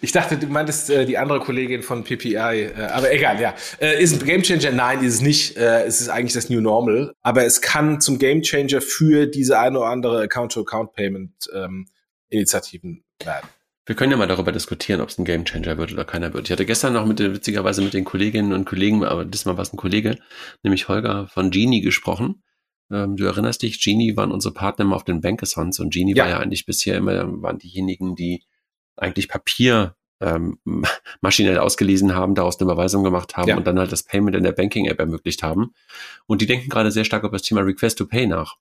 ich 0.00 0.12
dachte, 0.12 0.38
du 0.38 0.46
meintest 0.46 0.88
äh, 0.90 1.04
die 1.04 1.18
andere 1.18 1.40
Kollegin 1.40 1.82
von 1.82 2.02
PPI, 2.02 2.34
äh, 2.34 2.72
aber 2.92 3.12
egal, 3.12 3.38
ja. 3.40 3.54
Äh, 3.78 4.02
ist 4.02 4.14
ein 4.14 4.24
Game 4.26 4.40
Changer? 4.42 4.72
Nein, 4.72 5.02
ist 5.02 5.12
es 5.14 5.20
nicht. 5.20 5.58
Äh, 5.58 5.84
es 5.84 6.00
ist 6.00 6.08
eigentlich 6.08 6.32
das 6.32 6.48
New 6.48 6.62
Normal. 6.62 7.12
Aber 7.22 7.44
es 7.44 7.60
kann 7.60 8.00
zum 8.00 8.18
Game 8.18 8.40
Changer 8.42 8.80
für 8.80 9.26
diese 9.26 9.58
eine 9.58 9.78
oder 9.78 9.88
andere 9.88 10.22
Account-to-Account-Payment-Initiativen 10.22 12.90
ähm, 12.90 13.04
werden. 13.26 13.48
Wir 13.84 13.94
können 13.94 14.10
ja 14.10 14.16
mal 14.16 14.26
darüber 14.26 14.50
diskutieren, 14.50 15.00
ob 15.00 15.10
es 15.10 15.18
ein 15.18 15.24
Game 15.24 15.44
Changer 15.44 15.78
wird 15.78 15.92
oder 15.92 16.04
keiner 16.04 16.34
wird. 16.34 16.46
Ich 16.46 16.52
hatte 16.52 16.66
gestern 16.66 16.94
noch 16.94 17.06
mit 17.06 17.20
witzigerweise 17.20 17.82
mit 17.82 17.94
den 17.94 18.04
Kolleginnen 18.04 18.52
und 18.52 18.64
Kollegen, 18.64 19.04
aber 19.04 19.24
diesmal 19.24 19.56
war 19.56 19.62
es 19.62 19.72
ein 19.72 19.76
Kollege, 19.76 20.18
nämlich 20.64 20.88
Holger 20.88 21.28
von 21.28 21.52
Genie 21.52 21.82
gesprochen 21.82 22.42
ähm, 22.90 23.16
du 23.16 23.24
erinnerst 23.24 23.62
dich, 23.62 23.82
Genie 23.82 24.16
waren 24.16 24.30
unsere 24.30 24.54
Partner 24.54 24.84
immer 24.84 24.96
auf 24.96 25.04
den 25.04 25.20
Bankathons 25.20 25.80
und 25.80 25.92
Genie 25.92 26.14
ja. 26.14 26.24
war 26.24 26.30
ja 26.30 26.38
eigentlich 26.38 26.66
bisher 26.66 26.96
immer, 26.96 27.42
waren 27.42 27.58
diejenigen, 27.58 28.14
die 28.14 28.42
eigentlich 28.96 29.28
Papier 29.28 29.96
ähm, 30.20 30.58
maschinell 31.20 31.58
ausgelesen 31.58 32.14
haben, 32.14 32.34
daraus 32.34 32.58
eine 32.58 32.70
Überweisung 32.70 33.04
gemacht 33.04 33.36
haben 33.36 33.48
ja. 33.48 33.56
und 33.56 33.66
dann 33.66 33.78
halt 33.78 33.92
das 33.92 34.04
Payment 34.04 34.36
in 34.36 34.44
der 34.44 34.52
Banking-App 34.52 34.98
ermöglicht 34.98 35.42
haben. 35.42 35.72
Und 36.26 36.40
die 36.40 36.46
denken 36.46 36.68
gerade 36.68 36.90
sehr 36.90 37.04
stark 37.04 37.24
über 37.24 37.32
das 37.32 37.42
Thema 37.42 37.62
Request 37.62 37.98
to 37.98 38.06
Pay 38.06 38.26
nach, 38.26 38.56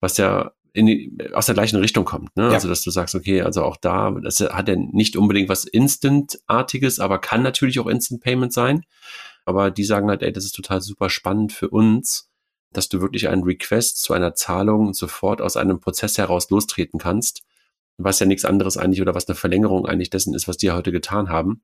was 0.00 0.16
ja 0.16 0.52
in 0.72 0.86
die, 0.86 1.18
aus 1.32 1.46
der 1.46 1.54
gleichen 1.54 1.80
Richtung 1.80 2.04
kommt. 2.04 2.36
Ne? 2.36 2.44
Ja. 2.44 2.50
Also, 2.50 2.68
dass 2.68 2.82
du 2.82 2.90
sagst, 2.90 3.14
okay, 3.14 3.40
also 3.40 3.64
auch 3.64 3.78
da, 3.78 4.10
das 4.10 4.40
hat 4.40 4.68
ja 4.68 4.76
nicht 4.76 5.16
unbedingt 5.16 5.48
was 5.48 5.64
Instant-artiges, 5.64 7.00
aber 7.00 7.18
kann 7.18 7.42
natürlich 7.42 7.80
auch 7.80 7.86
Instant 7.86 8.22
Payment 8.22 8.52
sein. 8.52 8.84
Aber 9.46 9.70
die 9.70 9.84
sagen 9.84 10.08
halt, 10.08 10.22
ey, 10.22 10.32
das 10.32 10.44
ist 10.44 10.54
total 10.54 10.82
super 10.82 11.08
spannend 11.08 11.52
für 11.52 11.70
uns, 11.70 12.30
dass 12.76 12.88
du 12.88 13.00
wirklich 13.00 13.28
einen 13.28 13.44
Request 13.44 14.00
zu 14.02 14.12
einer 14.12 14.34
Zahlung 14.34 14.94
sofort 14.94 15.40
aus 15.40 15.56
einem 15.56 15.80
Prozess 15.80 16.18
heraus 16.18 16.50
lostreten 16.50 16.98
kannst, 16.98 17.42
was 17.98 18.20
ja 18.20 18.26
nichts 18.26 18.44
anderes 18.44 18.76
eigentlich 18.76 19.00
oder 19.00 19.14
was 19.14 19.28
eine 19.28 19.34
Verlängerung 19.34 19.86
eigentlich 19.86 20.10
dessen 20.10 20.34
ist, 20.34 20.48
was 20.48 20.56
die 20.56 20.70
heute 20.70 20.92
getan 20.92 21.28
haben. 21.28 21.62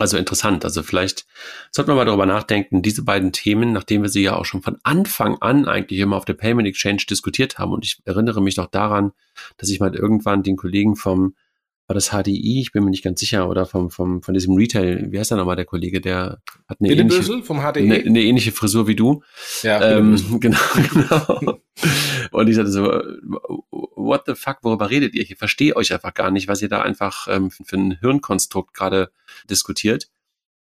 Also 0.00 0.16
interessant. 0.16 0.64
Also 0.64 0.82
vielleicht 0.82 1.24
sollten 1.70 1.92
wir 1.92 1.94
mal 1.94 2.04
darüber 2.04 2.26
nachdenken, 2.26 2.82
diese 2.82 3.04
beiden 3.04 3.32
Themen, 3.32 3.72
nachdem 3.72 4.02
wir 4.02 4.08
sie 4.08 4.22
ja 4.22 4.34
auch 4.34 4.44
schon 4.44 4.62
von 4.62 4.78
Anfang 4.82 5.38
an 5.40 5.68
eigentlich 5.68 6.00
immer 6.00 6.16
auf 6.16 6.24
der 6.24 6.34
Payment 6.34 6.66
Exchange 6.66 7.04
diskutiert 7.08 7.58
haben. 7.58 7.72
Und 7.72 7.84
ich 7.84 8.02
erinnere 8.04 8.42
mich 8.42 8.56
noch 8.56 8.66
daran, 8.66 9.12
dass 9.56 9.68
ich 9.68 9.78
mal 9.78 9.94
irgendwann 9.94 10.42
den 10.42 10.56
Kollegen 10.56 10.96
vom 10.96 11.36
war 11.86 11.94
das 11.94 12.10
HDI, 12.10 12.60
ich 12.60 12.72
bin 12.72 12.84
mir 12.84 12.90
nicht 12.90 13.04
ganz 13.04 13.20
sicher, 13.20 13.48
oder 13.48 13.66
vom, 13.66 13.90
vom, 13.90 14.22
von 14.22 14.32
diesem 14.32 14.54
Retail, 14.54 15.08
wie 15.10 15.18
heißt 15.18 15.30
der 15.30 15.38
nochmal, 15.38 15.56
der 15.56 15.66
Kollege, 15.66 16.00
der 16.00 16.40
hat 16.66 16.80
eine, 16.80 16.92
ähnliche, 16.92 17.42
vom 17.42 17.60
HDI? 17.60 17.80
Eine, 17.80 17.94
eine, 17.96 18.22
ähnliche 18.22 18.52
Frisur 18.52 18.86
wie 18.86 18.96
du. 18.96 19.22
Ja, 19.62 19.82
ähm, 19.82 20.16
genau, 20.40 20.58
genau. 20.92 21.58
Und 22.30 22.48
ich 22.48 22.56
sagte 22.56 22.70
so, 22.70 22.84
what 23.70 24.22
the 24.26 24.34
fuck, 24.34 24.58
worüber 24.62 24.88
redet 24.88 25.14
ihr? 25.14 25.22
Ich 25.22 25.36
verstehe 25.36 25.76
euch 25.76 25.92
einfach 25.92 26.14
gar 26.14 26.30
nicht, 26.30 26.48
was 26.48 26.62
ihr 26.62 26.68
da 26.68 26.80
einfach 26.80 27.28
ähm, 27.28 27.50
für 27.50 27.76
ein 27.76 27.98
Hirnkonstrukt 28.00 28.72
gerade 28.72 29.10
diskutiert. 29.50 30.08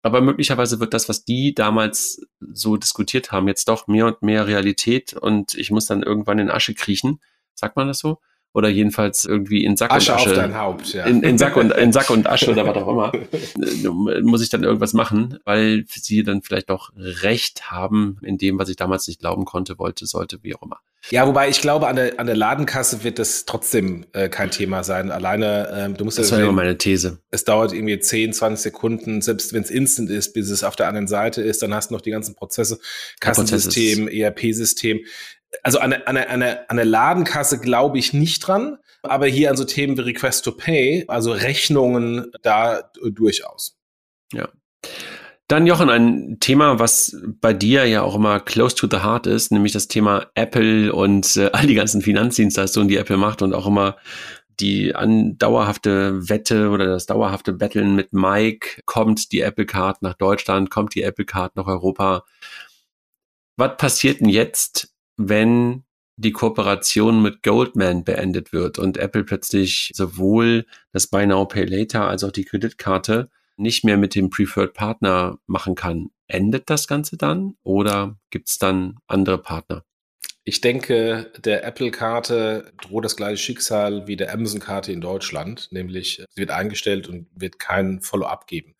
Aber 0.03 0.21
möglicherweise 0.21 0.79
wird 0.79 0.93
das, 0.93 1.09
was 1.09 1.25
die 1.25 1.55
damals 1.55 2.21
so 2.39 2.77
diskutiert 2.77 3.31
haben, 3.31 3.47
jetzt 3.47 3.67
doch 3.67 3.87
mehr 3.87 4.05
und 4.05 4.21
mehr 4.21 4.47
Realität 4.47 5.13
und 5.13 5.55
ich 5.55 5.71
muss 5.71 5.87
dann 5.87 6.03
irgendwann 6.03 6.39
in 6.39 6.51
Asche 6.51 6.75
kriechen. 6.75 7.19
Sagt 7.55 7.75
man 7.75 7.87
das 7.87 7.99
so? 7.99 8.19
Oder 8.53 8.69
jedenfalls 8.69 9.25
irgendwie 9.25 9.63
in 9.63 9.77
Sack 9.77 9.91
Asche 9.91 10.13
und 10.13 10.19
Asche. 10.19 10.29
auf 10.29 10.35
dein 10.35 10.57
Haupt, 10.57 10.93
ja. 10.93 11.05
In, 11.05 11.21
in, 11.21 11.37
Sack 11.37 11.57
und, 11.57 11.71
in 11.73 11.93
Sack 11.93 12.09
und 12.09 12.27
Asche 12.27 12.51
oder 12.51 12.65
was 12.65 12.75
auch 12.77 12.87
immer, 12.87 13.11
äh, 14.13 14.21
muss 14.21 14.41
ich 14.41 14.49
dann 14.49 14.63
irgendwas 14.63 14.93
machen, 14.93 15.37
weil 15.45 15.85
sie 15.87 16.23
dann 16.23 16.41
vielleicht 16.41 16.69
doch 16.69 16.91
recht 16.95 17.69
haben 17.71 18.17
in 18.23 18.37
dem, 18.37 18.57
was 18.57 18.69
ich 18.69 18.75
damals 18.75 19.07
nicht 19.07 19.19
glauben 19.19 19.45
konnte, 19.45 19.77
wollte, 19.77 20.05
sollte, 20.05 20.39
wie 20.41 20.55
auch 20.55 20.61
immer. 20.63 20.79
Ja, 21.09 21.25
wobei 21.25 21.47
ich 21.47 21.61
glaube, 21.61 21.87
an 21.87 21.95
der, 21.95 22.19
an 22.19 22.25
der 22.25 22.35
Ladenkasse 22.35 23.03
wird 23.03 23.17
das 23.17 23.45
trotzdem 23.45 24.05
äh, 24.11 24.27
kein 24.27 24.51
Thema 24.51 24.83
sein. 24.83 25.09
Alleine, 25.09 25.69
ähm, 25.73 25.95
du 25.95 26.03
musst 26.03 26.17
das 26.17 26.31
war 26.31 26.39
immer 26.39 26.51
meine 26.51 26.77
These. 26.77 27.19
Es 27.31 27.45
dauert 27.45 27.71
irgendwie 27.71 27.97
10, 27.97 28.33
20 28.33 28.61
Sekunden, 28.61 29.21
selbst 29.21 29.53
wenn 29.53 29.63
es 29.63 29.69
instant 29.69 30.09
ist, 30.09 30.33
bis 30.33 30.49
es 30.49 30.63
auf 30.65 30.75
der 30.75 30.87
anderen 30.87 31.07
Seite 31.07 31.41
ist, 31.41 31.61
dann 31.61 31.73
hast 31.73 31.91
du 31.91 31.93
noch 31.93 32.01
die 32.01 32.11
ganzen 32.11 32.35
Prozesse, 32.35 32.79
Kassensystem, 33.21 34.09
ERP-System 34.09 34.99
also 35.63 35.79
an 35.79 35.93
eine, 35.93 36.07
eine, 36.07 36.29
eine, 36.29 36.69
eine 36.69 36.83
Ladenkasse 36.83 37.59
glaube 37.59 37.97
ich 37.97 38.13
nicht 38.13 38.39
dran, 38.47 38.77
aber 39.03 39.27
hier 39.27 39.49
an 39.49 39.57
so 39.57 39.65
Themen 39.65 39.97
wie 39.97 40.01
Request 40.01 40.45
to 40.45 40.51
Pay, 40.51 41.05
also 41.07 41.31
Rechnungen, 41.31 42.31
da 42.41 42.91
durchaus. 43.03 43.77
Ja. 44.33 44.49
Dann 45.47 45.65
Jochen, 45.65 45.89
ein 45.89 46.39
Thema, 46.41 46.77
was 46.79 47.15
bei 47.39 47.53
dir 47.53 47.85
ja 47.85 48.01
auch 48.01 48.15
immer 48.15 48.41
close 48.41 48.75
to 48.75 48.87
the 48.91 48.97
heart 48.97 49.27
ist, 49.27 49.51
nämlich 49.51 49.71
das 49.71 49.87
Thema 49.87 50.27
Apple 50.35 50.91
und 50.93 51.37
äh, 51.37 51.49
all 51.53 51.67
die 51.67 51.75
ganzen 51.75 52.01
Finanzdienstleistungen, 52.01 52.89
die 52.89 52.97
Apple 52.97 53.17
macht 53.17 53.41
und 53.41 53.53
auch 53.53 53.67
immer 53.67 53.95
die 54.59 54.95
andauerhafte 54.95 56.29
Wette 56.29 56.69
oder 56.69 56.87
das 56.87 57.05
dauerhafte 57.05 57.53
Betteln 57.53 57.95
mit 57.95 58.11
Mike, 58.11 58.81
kommt 58.85 59.31
die 59.31 59.41
Apple 59.41 59.67
Card 59.67 60.01
nach 60.01 60.15
Deutschland, 60.15 60.69
kommt 60.71 60.95
die 60.95 61.03
Apple 61.03 61.25
Card 61.25 61.55
nach 61.55 61.67
Europa. 61.67 62.25
Was 63.55 63.77
passiert 63.77 64.19
denn 64.19 64.29
jetzt, 64.29 64.96
wenn 65.17 65.83
die 66.15 66.31
Kooperation 66.31 67.21
mit 67.21 67.43
Goldman 67.43 68.03
beendet 68.03 68.51
wird 68.51 68.79
und 68.79 68.97
Apple 68.97 69.23
plötzlich 69.23 69.91
sowohl 69.93 70.65
das 70.91 71.07
Buy 71.07 71.27
Now 71.27 71.45
Pay 71.45 71.65
Later 71.65 72.07
als 72.07 72.23
auch 72.23 72.31
die 72.31 72.45
Kreditkarte 72.45 73.29
nicht 73.55 73.83
mehr 73.83 73.97
mit 73.97 74.15
dem 74.15 74.29
Preferred 74.29 74.73
Partner 74.73 75.37
machen 75.45 75.75
kann. 75.75 76.09
Endet 76.27 76.69
das 76.69 76.87
Ganze 76.87 77.17
dann 77.17 77.55
oder 77.63 78.17
gibt 78.29 78.49
es 78.49 78.57
dann 78.57 78.97
andere 79.07 79.37
Partner? 79.37 79.83
Ich 80.43 80.61
denke, 80.61 81.29
der 81.43 81.65
Apple-Karte 81.65 82.71
droht 82.81 83.03
das 83.03 83.17
gleiche 83.17 83.35
Schicksal 83.35 84.07
wie 84.07 84.15
der 84.15 84.33
Amazon-Karte 84.33 84.93
in 84.93 85.01
Deutschland, 85.01 85.67
nämlich 85.71 86.23
sie 86.29 86.41
wird 86.41 86.51
eingestellt 86.51 87.09
und 87.09 87.27
wird 87.35 87.59
keinen 87.59 87.99
Follow-up 87.99 88.47
geben. 88.47 88.75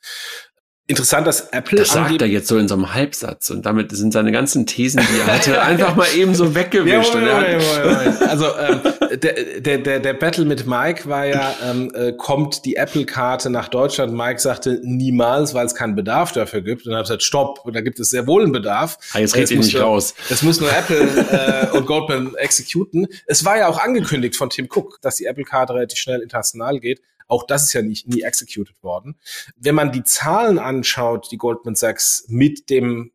Interessant, 0.89 1.27
dass 1.27 1.49
Apple. 1.49 1.77
Das 1.77 1.89
sagt 1.89 2.21
er 2.21 2.29
jetzt 2.29 2.47
so 2.47 2.57
in 2.57 2.69
so 2.69 2.75
einem 2.75 2.93
Halbsatz 2.93 3.49
und 3.49 3.65
damit 3.65 3.91
sind 3.91 4.13
seine 4.13 4.31
ganzen 4.31 4.65
Thesen, 4.65 5.01
die 5.01 5.19
er 5.19 5.35
hatte, 5.35 5.61
einfach 5.61 5.97
mal 5.97 6.07
eben 6.15 6.33
so 6.33 6.55
weggewischt. 6.55 7.13
Ja, 7.13 7.19
Moment, 7.19 7.61
Moment, 7.61 7.97
Moment, 7.97 8.21
also 8.21 8.45
ähm, 8.57 9.19
der, 9.19 9.59
der, 9.59 9.77
der, 9.79 9.99
der 9.99 10.13
Battle 10.13 10.45
mit 10.45 10.65
Mike 10.65 11.09
war 11.09 11.25
ja, 11.25 11.53
ähm, 11.69 11.91
äh, 11.93 12.13
kommt 12.13 12.63
die 12.63 12.77
Apple-Karte 12.77 13.49
nach 13.49 13.67
Deutschland? 13.67 14.13
Mike 14.13 14.39
sagte 14.39 14.79
niemals, 14.81 15.53
weil 15.53 15.65
es 15.65 15.75
keinen 15.75 15.95
Bedarf 15.95 16.31
dafür 16.31 16.61
gibt. 16.61 16.85
Und 16.85 16.91
dann 16.91 16.99
habe 16.99 17.03
ich 17.03 17.09
gesagt, 17.09 17.23
stopp, 17.23 17.65
und 17.65 17.75
da 17.75 17.81
gibt 17.81 17.99
es 17.99 18.09
sehr 18.09 18.25
wohl 18.25 18.43
einen 18.43 18.53
Bedarf. 18.53 18.97
Ah, 19.11 19.19
jetzt 19.19 19.35
redet 19.35 19.51
ihr 19.51 19.57
nicht 19.57 19.79
raus. 19.79 20.13
Das 20.29 20.41
muss 20.41 20.61
nur 20.61 20.71
Apple 20.71 21.69
äh, 21.71 21.77
und 21.77 21.85
Goldman 21.85 22.35
exekuten. 22.35 23.07
Es 23.25 23.43
war 23.43 23.57
ja 23.57 23.67
auch 23.67 23.79
angekündigt 23.79 24.37
von 24.37 24.49
Tim 24.49 24.69
Cook, 24.73 24.99
dass 25.01 25.17
die 25.17 25.25
Apple-Karte 25.25 25.73
relativ 25.73 25.99
schnell 25.99 26.21
international 26.21 26.79
geht. 26.79 27.01
Auch 27.27 27.45
das 27.45 27.63
ist 27.63 27.73
ja 27.73 27.81
nicht, 27.81 28.07
nie 28.07 28.21
executed 28.21 28.81
worden. 28.81 29.17
Wenn 29.55 29.75
man 29.75 29.91
die 29.91 30.03
Zahlen 30.03 30.59
anschaut, 30.59 31.29
die 31.31 31.37
Goldman 31.37 31.75
Sachs 31.75 32.25
mit 32.27 32.69
dem 32.69 33.11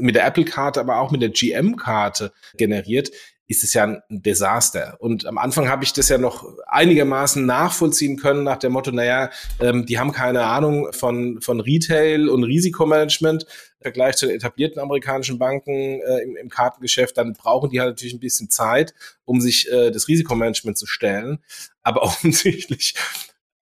mit 0.00 0.14
der 0.14 0.26
Apple-Karte, 0.26 0.78
aber 0.78 1.00
auch 1.00 1.10
mit 1.10 1.22
der 1.22 1.30
GM-Karte 1.30 2.32
generiert, 2.56 3.10
ist 3.48 3.64
es 3.64 3.72
ja 3.72 3.84
ein 3.84 4.02
Desaster. 4.10 4.96
Und 5.00 5.24
am 5.24 5.38
Anfang 5.38 5.68
habe 5.68 5.82
ich 5.82 5.94
das 5.94 6.10
ja 6.10 6.18
noch 6.18 6.46
einigermaßen 6.66 7.44
nachvollziehen 7.44 8.18
können 8.18 8.44
nach 8.44 8.58
dem 8.58 8.72
Motto, 8.72 8.92
naja, 8.92 9.30
ähm, 9.58 9.86
die 9.86 9.98
haben 9.98 10.12
keine 10.12 10.44
Ahnung 10.44 10.92
von, 10.92 11.40
von 11.40 11.60
Retail 11.60 12.28
und 12.28 12.44
Risikomanagement 12.44 13.44
im 13.44 13.82
Vergleich 13.82 14.16
zu 14.16 14.26
den 14.26 14.36
etablierten 14.36 14.80
amerikanischen 14.80 15.38
Banken 15.38 15.72
äh, 15.72 16.18
im, 16.22 16.36
im 16.36 16.50
Kartengeschäft, 16.50 17.16
dann 17.16 17.32
brauchen 17.32 17.70
die 17.70 17.80
halt 17.80 17.90
natürlich 17.90 18.14
ein 18.14 18.20
bisschen 18.20 18.50
Zeit, 18.50 18.92
um 19.24 19.40
sich 19.40 19.72
äh, 19.72 19.90
das 19.90 20.08
Risikomanagement 20.08 20.76
zu 20.76 20.86
stellen. 20.86 21.38
Aber 21.82 22.02
offensichtlich 22.02 22.94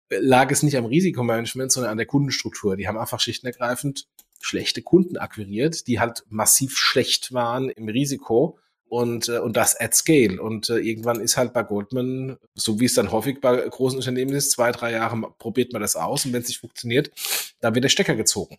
lag 0.09 0.51
es 0.51 0.63
nicht 0.63 0.77
am 0.77 0.85
Risikomanagement, 0.85 1.71
sondern 1.71 1.91
an 1.91 1.97
der 1.97 2.05
Kundenstruktur. 2.05 2.75
Die 2.77 2.87
haben 2.87 2.97
einfach 2.97 3.19
schichtenergreifend 3.19 4.07
schlechte 4.39 4.81
Kunden 4.81 5.17
akquiriert, 5.17 5.87
die 5.87 5.99
halt 5.99 6.23
massiv 6.29 6.77
schlecht 6.77 7.33
waren 7.33 7.69
im 7.69 7.89
Risiko 7.89 8.59
und, 8.87 9.29
äh, 9.29 9.39
und 9.39 9.57
das 9.57 9.79
at 9.79 9.95
scale. 9.95 10.41
Und 10.41 10.69
äh, 10.69 10.77
irgendwann 10.77 11.19
ist 11.19 11.37
halt 11.37 11.53
bei 11.53 11.63
Goldman, 11.63 12.37
so 12.53 12.79
wie 12.79 12.85
es 12.85 12.93
dann 12.93 13.11
häufig 13.11 13.41
bei 13.41 13.57
großen 13.57 13.97
Unternehmen 13.97 14.33
ist, 14.33 14.51
zwei, 14.51 14.71
drei 14.71 14.91
Jahre 14.91 15.33
probiert 15.39 15.73
man 15.73 15.81
das 15.81 15.95
aus 15.95 16.25
und 16.25 16.33
wenn 16.33 16.41
es 16.41 16.47
nicht 16.47 16.59
funktioniert, 16.59 17.11
dann 17.59 17.73
wird 17.73 17.83
der 17.83 17.89
Stecker 17.89 18.15
gezogen. 18.15 18.57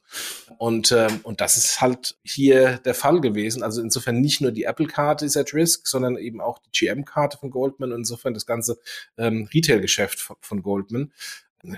Und, 0.58 0.90
äh, 0.90 1.08
und 1.22 1.40
das 1.40 1.56
ist 1.56 1.80
halt 1.80 2.16
hier 2.24 2.78
der 2.78 2.94
Fall 2.94 3.20
gewesen. 3.20 3.62
Also 3.62 3.80
insofern 3.80 4.20
nicht 4.20 4.40
nur 4.40 4.50
die 4.50 4.64
Apple-Karte 4.64 5.24
ist 5.24 5.36
at 5.36 5.54
risk, 5.54 5.86
sondern 5.86 6.16
eben 6.16 6.40
auch 6.40 6.58
die 6.58 6.70
GM-Karte 6.72 7.38
von 7.38 7.50
Goldman 7.50 7.92
und 7.92 8.00
insofern 8.00 8.34
das 8.34 8.46
ganze 8.46 8.78
ähm, 9.16 9.48
Retail-Geschäft 9.52 10.20
von, 10.20 10.36
von 10.40 10.62
Goldman. 10.62 11.12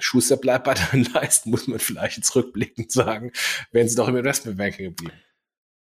Schuster 0.01 0.37
bleibt 0.37 0.65
bei 0.65 0.75
deinen 0.75 1.05
Leisten, 1.15 1.51
muss 1.51 1.67
man 1.67 1.79
vielleicht 1.79 2.17
jetzt 2.17 2.35
rückblickend 2.35 2.93
sagen, 2.93 3.33
wenn 3.73 3.89
sie 3.89 3.97
doch 3.97 4.09
im 4.09 4.17
Investmentbanking 4.17 4.87
geblieben. 4.87 5.17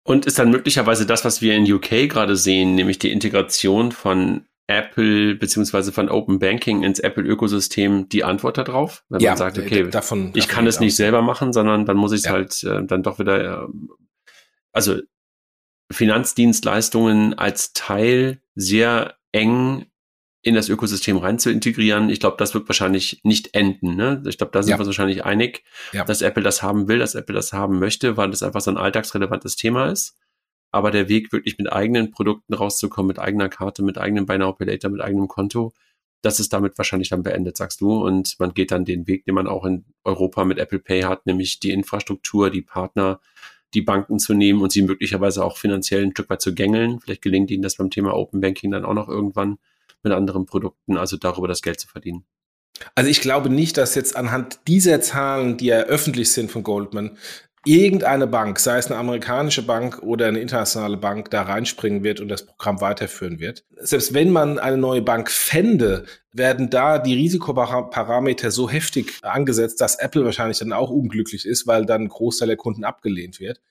Und 0.08 0.28
ist 0.28 0.38
dann 0.38 0.52
möglicherweise 0.52 1.08
das, 1.08 1.26
was 1.26 1.42
wir 1.42 1.56
in 1.56 1.72
UK 1.72 2.08
gerade 2.08 2.36
sehen, 2.36 2.76
nämlich 2.76 3.00
die 3.00 3.12
Integration 3.12 3.92
von 3.92 4.46
Apple 4.68 5.34
beziehungsweise 5.34 5.92
von 5.92 6.10
Open 6.10 6.38
Banking 6.38 6.84
ins 6.84 7.00
Apple-Ökosystem 7.00 8.08
die 8.10 8.24
Antwort 8.24 8.60
darauf? 8.60 9.04
Wenn 9.10 9.20
ja, 9.22 9.32
man 9.32 9.38
sagt, 9.38 9.58
okay, 9.58 9.90
davon, 9.90 10.32
ich 10.36 10.48
kann 10.48 10.68
es 10.68 10.80
nicht 10.80 10.96
selber 10.96 11.24
machen, 11.24 11.54
sondern 11.54 11.88
dann 11.88 11.98
muss 11.98 12.12
ich 12.12 12.20
es 12.20 12.26
ja. 12.26 12.32
halt 12.34 12.64
äh, 12.64 12.86
dann 12.86 13.02
doch 13.02 13.18
wieder, 13.18 13.64
äh, 13.64 13.68
also 14.72 15.00
Finanzdienstleistungen 15.92 17.34
als 17.34 17.74
Teil 17.74 18.42
sehr 18.54 19.16
eng 19.32 19.88
in 20.46 20.54
das 20.54 20.70
Ökosystem 20.70 21.18
rein 21.18 21.40
zu 21.40 21.50
integrieren. 21.50 22.08
Ich 22.10 22.20
glaube, 22.20 22.38
das 22.38 22.54
wird 22.54 22.70
wahrscheinlich 22.70 23.20
nicht 23.24 23.56
enden. 23.56 23.96
Ne? 23.96 24.22
Ich 24.28 24.38
glaube, 24.38 24.52
da 24.52 24.62
sind 24.62 24.70
ja. 24.70 24.78
wir 24.78 24.82
uns 24.82 24.90
wahrscheinlich 24.90 25.26
einig, 25.26 25.64
ja. 25.92 26.06
dass 26.06 26.22
Apple 26.22 26.44
das 26.44 26.62
haben 26.62 26.88
will, 26.88 27.00
dass 27.00 27.16
Apple 27.16 27.34
das 27.34 27.52
haben 27.52 27.80
möchte, 27.80 28.16
weil 28.16 28.30
das 28.30 28.44
einfach 28.44 28.62
so 28.62 28.70
ein 28.70 28.78
alltagsrelevantes 28.78 29.56
Thema 29.56 29.88
ist. 29.88 30.16
Aber 30.72 30.92
der 30.92 31.10
Weg, 31.10 31.34
wirklich 31.34 31.58
mit 31.58 31.74
eigenen 31.74 32.12
Produkten 32.12 32.54
rauszukommen, 32.54 33.08
mit 33.08 33.18
eigener 33.18 33.50
Karte, 33.50 33.82
mit 33.82 33.98
eigenem 33.98 34.28
Buy 34.28 34.38
Now 34.38 34.54
Pay 34.54 34.68
Later, 34.68 34.90
mit 34.90 35.02
eigenem 35.02 35.28
Konto, 35.28 35.74
das 36.22 36.40
ist 36.40 36.54
damit 36.54 36.78
wahrscheinlich 36.78 37.10
dann 37.10 37.24
beendet, 37.24 37.58
sagst 37.58 37.82
du. 37.82 38.06
Und 38.06 38.36
man 38.38 38.54
geht 38.54 38.70
dann 38.70 38.86
den 38.86 39.08
Weg, 39.08 39.26
den 39.26 39.34
man 39.34 39.48
auch 39.48 39.66
in 39.66 39.84
Europa 40.04 40.46
mit 40.46 40.60
Apple 40.60 40.80
Pay 40.80 41.02
hat, 41.04 41.26
nämlich 41.26 41.60
die 41.60 41.72
Infrastruktur, 41.72 42.52
die 42.52 42.62
Partner, 42.62 43.20
die 43.74 43.82
Banken 43.82 44.20
zu 44.20 44.36
nehmen 44.36 44.62
und 44.62 44.72
sie 44.72 44.84
möglicherweise 44.84 45.44
auch 45.44 45.58
finanziell 45.58 46.04
ein 46.04 46.12
Stück 46.12 46.30
weit 46.30 46.42
zu 46.42 46.54
gängeln. 46.54 47.00
Vielleicht 47.00 47.24
gelingt 47.24 47.50
ihnen 47.50 47.64
das 47.64 47.78
beim 47.78 47.90
Thema 47.90 48.14
Open 48.14 48.42
Banking 48.42 48.70
dann 48.70 48.86
auch 48.86 48.94
noch 48.94 49.10
irgendwann 49.10 49.58
mit 50.06 50.14
anderen 50.14 50.46
Produkten, 50.46 50.98
also 50.98 51.18
darüber 51.18 51.50
das 51.50 51.62
Geld 51.62 51.80
zu 51.80 51.88
verdienen. 51.88 52.26
Also 52.94 53.10
ich 53.10 53.22
glaube 53.22 53.50
nicht, 53.50 53.78
dass 53.78 53.96
jetzt 53.96 54.16
anhand 54.16 54.60
dieser 54.68 55.02
Zahlen, 55.02 55.58
die 55.58 55.68
ja 55.68 55.82
öffentlich 55.82 56.32
sind 56.32 56.52
von 56.52 56.64
Goldman, 56.64 57.18
irgendeine 57.66 58.28
Bank, 58.28 58.60
sei 58.60 58.78
es 58.78 58.88
eine 58.88 58.98
amerikanische 58.98 59.64
Bank 59.64 60.04
oder 60.04 60.28
eine 60.28 60.40
internationale 60.40 60.98
Bank, 60.98 61.32
da 61.32 61.42
reinspringen 61.42 62.04
wird 62.04 62.22
und 62.22 62.28
das 62.30 62.46
Programm 62.46 62.80
weiterführen 62.80 63.40
wird. 63.40 63.66
Selbst 63.78 64.14
wenn 64.14 64.30
man 64.30 64.60
eine 64.60 64.78
neue 64.78 65.02
Bank 65.02 65.32
fände, 65.32 66.06
werden 66.32 66.70
da 66.70 67.00
die 67.00 67.16
Risikoparameter 67.16 68.52
so 68.52 68.70
heftig 68.70 69.14
angesetzt, 69.24 69.82
dass 69.82 69.96
Apple 69.96 70.26
wahrscheinlich 70.26 70.60
dann 70.60 70.74
auch 70.74 70.92
unglücklich 70.92 71.46
ist, 71.46 71.66
weil 71.66 71.86
dann 71.86 72.04
ein 72.04 72.10
Großteil 72.10 72.50
der 72.50 72.58
Kunden 72.58 72.84
abgelehnt 72.84 73.40
wird. 73.40 73.62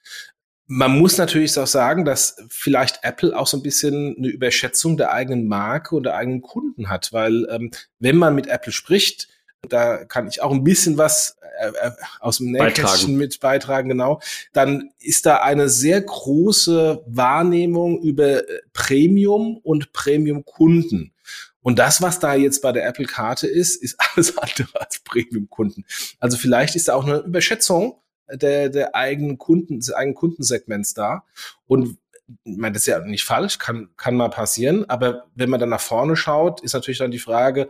Man 0.67 0.99
muss 0.99 1.19
natürlich 1.19 1.59
auch 1.59 1.67
sagen, 1.67 2.05
dass 2.05 2.37
vielleicht 2.49 3.01
Apple 3.03 3.39
auch 3.39 3.47
so 3.47 3.59
ein 3.59 3.63
bisschen 3.63 4.17
eine 4.17 4.29
Überschätzung 4.29 4.97
der 4.97 5.13
eigenen 5.13 5.47
Marke 5.47 5.95
und 5.95 6.05
der 6.05 6.17
eigenen 6.17 6.41
Kunden 6.41 6.89
hat, 6.89 7.13
weil 7.13 7.47
ähm, 7.51 7.71
wenn 7.99 8.17
man 8.17 8.35
mit 8.35 8.47
Apple 8.47 8.73
spricht, 8.73 9.29
da 9.69 10.05
kann 10.05 10.27
ich 10.29 10.43
auch 10.43 10.53
ein 10.53 10.65
bisschen 10.65 10.97
was 10.99 11.37
äh, 11.59 11.69
äh 11.69 11.91
aus 12.21 12.39
dem 12.39 12.53
Nähkästchen 12.53 13.17
mit 13.17 13.41
beitragen, 13.41 13.89
genau, 13.91 14.21
dann 14.53 14.91
ist 14.99 15.27
da 15.27 15.37
eine 15.37 15.69
sehr 15.69 16.01
große 16.01 17.03
Wahrnehmung 17.07 18.01
über 18.03 18.49
äh, 18.49 18.61
Premium 18.73 19.59
und 19.59 19.93
Premium-Kunden. 19.93 21.13
Und 21.61 21.79
das, 21.79 22.03
was 22.03 22.21
da 22.21 22.35
jetzt 22.35 22.61
bei 22.61 22.73
der 22.73 22.87
Apple-Karte 22.87 23.47
ist, 23.47 23.83
ist 23.83 23.97
alles 24.15 24.37
andere 24.37 24.81
als 24.81 25.01
Premium-Kunden. 25.01 25.85
Also 26.21 26.37
vielleicht 26.37 26.77
ist 26.77 26.89
da 26.89 26.95
auch 26.95 27.05
eine 27.05 27.19
Überschätzung 27.19 28.01
der, 28.31 28.69
der 28.69 28.95
eigenen 28.95 29.39
Kunden, 29.39 29.79
des 29.79 29.93
eigenen 29.93 30.15
Kundensegments 30.15 30.95
da. 30.95 31.25
Und 31.67 31.99
ich 32.45 32.57
meine, 32.57 32.73
das 32.73 32.83
ist 32.83 32.87
ja 32.87 33.01
nicht 33.01 33.25
falsch, 33.25 33.59
kann, 33.59 33.91
kann 33.97 34.17
mal 34.17 34.31
passieren, 34.31 34.89
aber 34.89 35.27
wenn 35.35 35.51
man 35.51 35.61
dann 35.61 35.69
nach 35.69 35.81
vorne 35.81 36.17
schaut, 36.17 36.63
ist 36.63 36.73
natürlich 36.73 36.99
dann 36.99 37.11
die 37.11 37.19
Frage, 37.19 37.69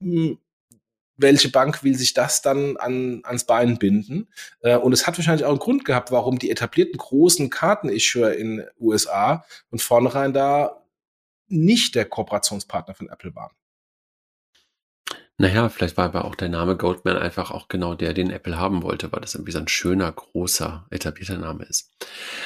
hm, 0.00 0.38
welche 1.16 1.50
Bank 1.50 1.84
will 1.84 1.94
sich 1.94 2.14
das 2.14 2.40
dann 2.40 2.78
an, 2.78 3.20
ans 3.24 3.44
Bein 3.44 3.78
binden? 3.78 4.28
Äh, 4.60 4.76
und 4.76 4.92
es 4.92 5.06
hat 5.06 5.18
wahrscheinlich 5.18 5.44
auch 5.44 5.50
einen 5.50 5.58
Grund 5.58 5.84
gehabt, 5.84 6.10
warum 6.10 6.38
die 6.38 6.50
etablierten 6.50 6.96
großen 6.96 7.50
Kartenissuer 7.50 8.32
in 8.32 8.64
USA 8.78 9.44
und 9.70 9.82
vornherein 9.82 10.32
da 10.32 10.82
nicht 11.48 11.94
der 11.94 12.06
Kooperationspartner 12.06 12.94
von 12.94 13.08
Apple 13.10 13.34
waren. 13.34 13.52
Naja, 15.40 15.70
vielleicht 15.70 15.96
war 15.96 16.04
aber 16.04 16.26
auch 16.26 16.34
der 16.34 16.50
Name 16.50 16.76
Goldman 16.76 17.16
einfach 17.16 17.50
auch 17.50 17.68
genau 17.68 17.94
der, 17.94 18.12
den 18.12 18.28
Apple 18.28 18.58
haben 18.58 18.82
wollte, 18.82 19.10
weil 19.10 19.22
das 19.22 19.34
irgendwie 19.34 19.52
so 19.52 19.58
ein 19.58 19.68
schöner, 19.68 20.12
großer, 20.12 20.86
etablierter 20.90 21.38
Name 21.38 21.64
ist. 21.64 21.90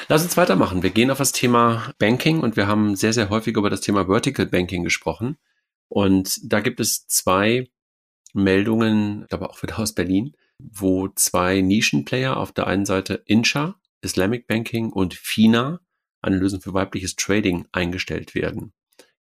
Lass 0.07 0.23
uns 0.23 0.37
weitermachen. 0.37 0.81
Wir 0.81 0.91
gehen 0.91 1.11
auf 1.11 1.17
das 1.17 1.33
Thema 1.33 1.91
Banking 1.99 2.39
und 2.39 2.55
wir 2.55 2.67
haben 2.67 2.95
sehr, 2.95 3.11
sehr 3.11 3.29
häufig 3.29 3.57
über 3.57 3.69
das 3.69 3.81
Thema 3.81 4.05
Vertical 4.05 4.45
Banking 4.45 4.85
gesprochen. 4.85 5.35
Und 5.89 6.39
da 6.49 6.61
gibt 6.61 6.79
es 6.79 7.05
zwei 7.07 7.69
Meldungen, 8.31 9.23
ich 9.23 9.27
glaube 9.27 9.49
auch 9.49 9.61
wieder 9.61 9.77
aus 9.77 9.93
Berlin, 9.93 10.31
wo 10.57 11.09
zwei 11.09 11.59
Nischenplayer 11.59 12.37
auf 12.37 12.53
der 12.53 12.67
einen 12.67 12.85
Seite 12.85 13.23
Incha, 13.25 13.75
Islamic 14.03 14.47
Banking 14.47 14.89
und 14.89 15.15
FINA, 15.15 15.81
eine 16.21 16.37
Lösung 16.37 16.61
für 16.61 16.73
weibliches 16.73 17.17
Trading, 17.17 17.67
eingestellt 17.73 18.35
werden. 18.35 18.71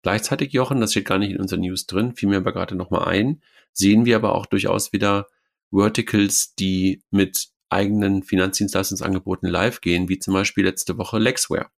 Gleichzeitig, 0.04 0.52
Jochen, 0.52 0.82
das 0.82 0.90
steht 0.90 1.06
gar 1.06 1.16
nicht 1.16 1.30
in 1.30 1.40
unseren 1.40 1.60
News 1.60 1.86
drin, 1.86 2.14
fiel 2.14 2.28
mir 2.28 2.36
aber 2.36 2.52
gerade 2.52 2.74
nochmal 2.74 3.08
ein, 3.08 3.40
sehen 3.72 4.04
wir 4.04 4.16
aber 4.16 4.34
auch 4.34 4.44
durchaus 4.44 4.92
wieder 4.92 5.28
Verticals, 5.72 6.54
die 6.56 7.02
mit 7.10 7.48
eigenen 7.70 8.22
Finanzdienstleistungsangeboten 8.22 9.48
live 9.48 9.80
gehen, 9.80 10.10
wie 10.10 10.18
zum 10.18 10.34
Beispiel 10.34 10.66
letzte 10.66 10.98
Woche 10.98 11.18
Lexware, 11.18 11.70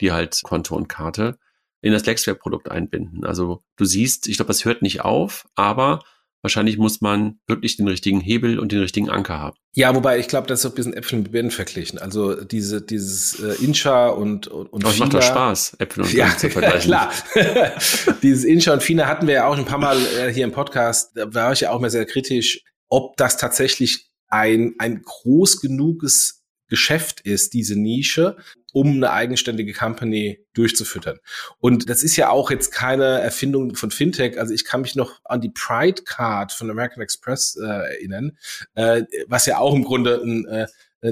die 0.00 0.12
halt 0.12 0.40
Konto 0.44 0.74
und 0.74 0.88
Karte 0.88 1.38
in 1.82 1.92
das 1.92 2.06
Lexware-Produkt 2.06 2.70
einbinden. 2.70 3.26
Also 3.26 3.62
du 3.76 3.84
siehst, 3.84 4.28
ich 4.28 4.36
glaube, 4.36 4.48
das 4.48 4.64
hört 4.64 4.80
nicht 4.80 5.02
auf, 5.02 5.46
aber 5.54 6.02
Wahrscheinlich 6.44 6.76
muss 6.76 7.00
man 7.00 7.38
wirklich 7.46 7.78
den 7.78 7.88
richtigen 7.88 8.20
Hebel 8.20 8.58
und 8.58 8.70
den 8.70 8.80
richtigen 8.80 9.08
Anker 9.08 9.38
haben. 9.38 9.56
Ja, 9.72 9.94
wobei 9.94 10.18
ich 10.18 10.28
glaube, 10.28 10.46
das 10.46 10.60
ist 10.60 10.66
ein 10.66 10.74
bisschen 10.74 10.92
Äpfel 10.92 11.20
mit 11.20 11.32
Birnen 11.32 11.50
verglichen. 11.50 11.98
Also 11.98 12.34
diese, 12.44 12.82
dieses 12.82 13.40
äh, 13.40 13.64
Incha 13.64 14.08
und, 14.08 14.46
und, 14.48 14.66
und 14.66 14.84
es 14.84 14.98
macht 14.98 15.14
doch 15.14 15.22
Spaß, 15.22 15.78
Äpfel 15.78 16.02
und 16.02 16.12
Birnen 16.12 16.28
ja, 16.32 16.36
zu 16.36 16.50
vergleichen. 16.50 16.90
klar. 16.90 17.10
dieses 18.22 18.44
Incha 18.44 18.74
und 18.74 18.82
Fina 18.82 19.06
hatten 19.06 19.26
wir 19.26 19.32
ja 19.32 19.46
auch 19.46 19.56
ein 19.56 19.64
paar 19.64 19.78
Mal 19.78 19.96
äh, 20.18 20.30
hier 20.34 20.44
im 20.44 20.52
Podcast. 20.52 21.12
Da 21.14 21.32
war 21.32 21.54
ich 21.54 21.60
ja 21.60 21.70
auch 21.70 21.80
mal 21.80 21.88
sehr 21.88 22.04
kritisch, 22.04 22.62
ob 22.90 23.16
das 23.16 23.38
tatsächlich 23.38 24.10
ein, 24.28 24.74
ein 24.78 25.00
groß 25.00 25.62
genuges 25.62 26.43
Geschäft 26.68 27.20
ist, 27.20 27.54
diese 27.54 27.78
Nische, 27.78 28.36
um 28.72 28.96
eine 28.96 29.12
eigenständige 29.12 29.72
Company 29.72 30.44
durchzufüttern. 30.52 31.18
Und 31.60 31.88
das 31.88 32.02
ist 32.02 32.16
ja 32.16 32.30
auch 32.30 32.50
jetzt 32.50 32.72
keine 32.72 33.20
Erfindung 33.20 33.76
von 33.76 33.90
Fintech. 33.90 34.38
Also 34.38 34.52
ich 34.52 34.64
kann 34.64 34.80
mich 34.80 34.96
noch 34.96 35.20
an 35.24 35.40
die 35.40 35.50
Pride 35.50 36.02
Card 36.02 36.52
von 36.52 36.70
American 36.70 37.02
Express 37.02 37.56
äh, 37.56 37.66
erinnern, 37.66 38.36
äh, 38.74 39.02
was 39.28 39.46
ja 39.46 39.58
auch 39.58 39.74
im 39.74 39.84
Grunde 39.84 40.20
ein 40.22 40.46
äh, 40.46 40.66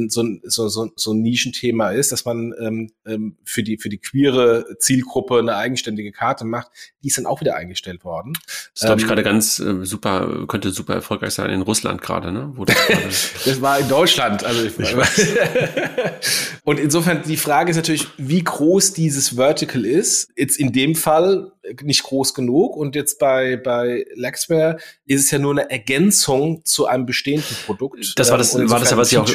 so 0.08 0.22
ein, 0.22 0.40
so, 0.44 0.68
so, 0.68 0.90
so 0.96 1.12
ein 1.12 1.20
Nischenthema 1.20 1.90
ist, 1.90 2.12
dass 2.12 2.24
man 2.24 2.54
ähm, 2.60 2.92
ähm, 3.06 3.36
für, 3.44 3.62
die, 3.62 3.76
für 3.76 3.88
die 3.88 3.98
queere 3.98 4.76
Zielgruppe 4.78 5.38
eine 5.38 5.56
eigenständige 5.56 6.12
Karte 6.12 6.44
macht, 6.44 6.70
die 7.02 7.08
ist 7.08 7.18
dann 7.18 7.26
auch 7.26 7.40
wieder 7.40 7.56
eingestellt 7.56 8.04
worden. 8.04 8.32
Das 8.74 8.84
glaube 8.84 8.96
ich, 8.96 9.02
ähm, 9.02 9.08
gerade 9.08 9.22
ganz 9.22 9.58
äh, 9.58 9.84
super, 9.84 10.46
könnte 10.48 10.70
super 10.70 10.94
erfolgreich 10.94 11.34
sein 11.34 11.50
in 11.50 11.62
Russland 11.62 12.00
gerade, 12.00 12.32
ne? 12.32 12.52
Das, 12.66 13.30
das 13.44 13.60
war 13.60 13.78
in 13.78 13.88
Deutschland. 13.88 14.44
Also 14.44 14.64
ich, 14.64 14.78
ich 14.78 14.96
Und 16.64 16.78
insofern 16.78 17.22
die 17.26 17.36
Frage 17.36 17.70
ist 17.70 17.76
natürlich, 17.76 18.06
wie 18.16 18.42
groß 18.42 18.92
dieses 18.92 19.36
Vertical 19.36 19.84
ist. 19.84 20.30
Jetzt 20.36 20.58
in 20.58 20.72
dem 20.72 20.94
Fall 20.94 21.52
nicht 21.82 22.02
groß 22.02 22.34
genug. 22.34 22.76
Und 22.76 22.94
jetzt 22.94 23.18
bei, 23.18 23.56
bei 23.56 24.04
Lexware 24.14 24.78
ist 25.06 25.24
es 25.24 25.30
ja 25.30 25.38
nur 25.38 25.52
eine 25.52 25.70
Ergänzung 25.70 26.64
zu 26.64 26.86
einem 26.86 27.06
bestehenden 27.06 27.56
Produkt. 27.66 28.14
Das 28.16 28.30
war 28.30 28.38
das, 28.38 28.54
war 28.54 28.80
das 28.80 28.90
ja, 28.90 28.96
was 28.96 29.12
ich 29.12 29.18
auch, 29.18 29.28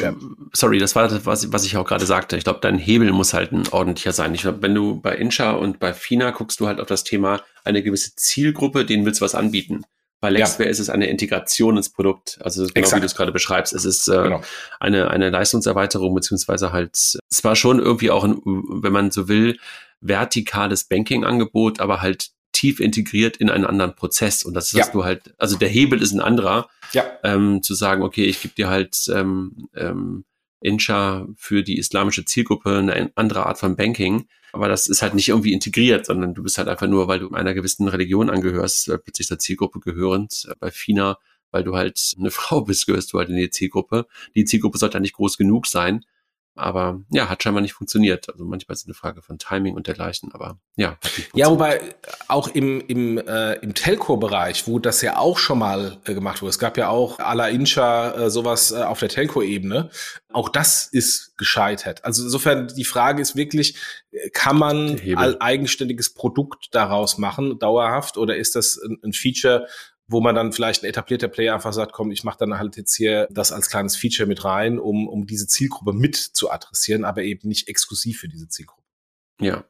sorry, 0.52 0.78
das 0.78 0.94
war 0.94 1.08
das, 1.08 1.26
was, 1.26 1.52
was 1.52 1.64
ich 1.64 1.76
auch 1.76 1.86
gerade 1.86 2.06
sagte. 2.06 2.36
Ich 2.36 2.44
glaube, 2.44 2.60
dein 2.60 2.78
Hebel 2.78 3.12
muss 3.12 3.34
halt 3.34 3.52
ein 3.52 3.68
ordentlicher 3.68 4.12
sein. 4.12 4.34
Ich 4.34 4.42
glaube, 4.42 4.62
wenn 4.62 4.74
du 4.74 5.00
bei 5.00 5.16
Incha 5.16 5.52
und 5.52 5.78
bei 5.78 5.92
Fina 5.92 6.30
guckst 6.30 6.60
du 6.60 6.66
halt 6.66 6.80
auf 6.80 6.86
das 6.86 7.04
Thema 7.04 7.42
eine 7.64 7.82
gewisse 7.82 8.14
Zielgruppe, 8.16 8.84
denen 8.84 9.04
willst 9.04 9.20
du 9.20 9.24
was 9.24 9.34
anbieten. 9.34 9.84
Bei 10.20 10.30
Lexware 10.30 10.64
ja. 10.64 10.70
ist 10.70 10.80
es 10.80 10.90
eine 10.90 11.06
Integration 11.06 11.76
ins 11.76 11.90
Produkt. 11.90 12.38
Also 12.42 12.62
genau 12.62 12.72
Exakt. 12.74 12.96
wie 12.96 13.00
du 13.00 13.06
es 13.06 13.14
gerade 13.14 13.30
beschreibst. 13.30 13.72
Es 13.72 13.84
ist 13.84 14.08
äh, 14.08 14.22
genau. 14.22 14.42
eine, 14.80 15.10
eine 15.10 15.30
Leistungserweiterung, 15.30 16.14
beziehungsweise 16.14 16.72
halt, 16.72 16.96
es 16.96 17.44
war 17.44 17.54
schon 17.54 17.78
irgendwie 17.78 18.10
auch, 18.10 18.24
ein, 18.24 18.40
wenn 18.44 18.92
man 18.92 19.12
so 19.12 19.28
will, 19.28 19.58
vertikales 20.00 20.84
Banking-Angebot, 20.84 21.80
aber 21.80 22.02
halt 22.02 22.30
tief 22.52 22.80
integriert 22.80 23.36
in 23.36 23.50
einen 23.50 23.64
anderen 23.64 23.94
Prozess. 23.94 24.42
Und 24.42 24.54
das 24.54 24.72
ist 24.72 24.78
ja. 24.78 24.88
du 24.90 25.04
halt, 25.04 25.34
also 25.38 25.56
der 25.56 25.68
Hebel 25.68 26.02
ist 26.02 26.12
ein 26.12 26.20
anderer, 26.20 26.68
ja. 26.92 27.04
ähm, 27.22 27.62
zu 27.62 27.74
sagen, 27.74 28.02
okay, 28.02 28.24
ich 28.24 28.42
gebe 28.42 28.54
dir 28.54 28.68
halt 28.68 28.96
ähm, 29.14 29.68
ähm, 29.76 30.24
Incha 30.60 31.26
für 31.36 31.62
die 31.62 31.78
islamische 31.78 32.24
Zielgruppe 32.24 32.78
eine 32.78 33.12
andere 33.14 33.46
Art 33.46 33.58
von 33.58 33.76
Banking. 33.76 34.26
Aber 34.52 34.68
das 34.68 34.86
ist 34.86 35.02
halt 35.02 35.14
nicht 35.14 35.28
irgendwie 35.28 35.52
integriert, 35.52 36.06
sondern 36.06 36.34
du 36.34 36.42
bist 36.42 36.58
halt 36.58 36.68
einfach 36.68 36.86
nur, 36.86 37.06
weil 37.06 37.20
du 37.20 37.30
einer 37.30 37.54
gewissen 37.54 37.86
Religion 37.86 38.30
angehörst, 38.30 38.88
äh, 38.88 38.98
plötzlich 38.98 39.28
der 39.28 39.38
Zielgruppe 39.38 39.80
gehörend. 39.80 40.48
Bei 40.58 40.70
FINA, 40.70 41.18
weil 41.50 41.64
du 41.64 41.76
halt 41.76 42.14
eine 42.18 42.30
Frau 42.30 42.62
bist, 42.62 42.86
gehörst 42.86 43.12
du 43.12 43.18
halt 43.18 43.28
in 43.28 43.36
die 43.36 43.50
Zielgruppe. 43.50 44.06
Die 44.34 44.44
Zielgruppe 44.44 44.78
sollte 44.78 44.94
halt 44.94 45.02
nicht 45.02 45.14
groß 45.14 45.36
genug 45.36 45.66
sein, 45.66 46.04
aber 46.58 47.00
ja, 47.10 47.28
hat 47.28 47.42
scheinbar 47.42 47.62
nicht 47.62 47.72
funktioniert. 47.72 48.28
Also 48.28 48.44
manchmal 48.44 48.74
ist 48.74 48.80
es 48.80 48.86
eine 48.86 48.94
Frage 48.94 49.22
von 49.22 49.38
Timing 49.38 49.74
und 49.74 49.86
dergleichen, 49.86 50.32
aber 50.32 50.58
ja. 50.76 50.98
Ja, 51.34 51.48
wobei 51.50 51.80
auch 52.26 52.48
im, 52.48 52.80
im, 52.86 53.18
äh, 53.18 53.54
im 53.54 53.74
Telco-Bereich, 53.74 54.66
wo 54.66 54.78
das 54.78 55.00
ja 55.02 55.16
auch 55.16 55.38
schon 55.38 55.60
mal 55.60 55.98
äh, 56.04 56.14
gemacht 56.14 56.42
wurde, 56.42 56.50
es 56.50 56.58
gab 56.58 56.76
ja 56.76 56.88
auch 56.88 57.18
à 57.18 57.34
la 57.34 57.48
Incha 57.48 58.12
äh, 58.12 58.30
sowas 58.30 58.72
äh, 58.72 58.82
auf 58.82 58.98
der 58.98 59.08
Telco-Ebene, 59.08 59.90
auch 60.32 60.48
das 60.48 60.86
ist 60.86 61.38
gescheitert. 61.38 62.04
Also 62.04 62.24
insofern 62.24 62.68
die 62.68 62.84
Frage 62.84 63.22
ist 63.22 63.36
wirklich, 63.36 63.76
äh, 64.10 64.30
kann 64.30 64.58
man 64.58 65.00
ein 65.00 65.40
eigenständiges 65.40 66.12
Produkt 66.12 66.68
daraus 66.72 67.18
machen, 67.18 67.58
dauerhaft, 67.58 68.18
oder 68.18 68.36
ist 68.36 68.56
das 68.56 68.76
ein, 68.76 68.98
ein 69.02 69.12
Feature, 69.12 69.66
wo 70.08 70.20
man 70.20 70.34
dann 70.34 70.52
vielleicht 70.52 70.82
ein 70.82 70.86
etablierter 70.88 71.28
Player 71.28 71.54
einfach 71.54 71.72
sagt, 71.72 71.92
komm, 71.92 72.10
ich 72.10 72.24
mache 72.24 72.38
dann 72.38 72.58
halt 72.58 72.76
jetzt 72.76 72.96
hier 72.96 73.28
das 73.30 73.52
als 73.52 73.68
kleines 73.68 73.94
Feature 73.94 74.26
mit 74.26 74.44
rein, 74.44 74.78
um, 74.78 75.06
um 75.06 75.26
diese 75.26 75.46
Zielgruppe 75.46 75.92
mit 75.92 76.16
zu 76.16 76.50
adressieren, 76.50 77.04
aber 77.04 77.22
eben 77.22 77.46
nicht 77.46 77.68
exklusiv 77.68 78.20
für 78.20 78.28
diese 78.28 78.48
Zielgruppe. 78.48 78.82
Ja. 79.40 79.64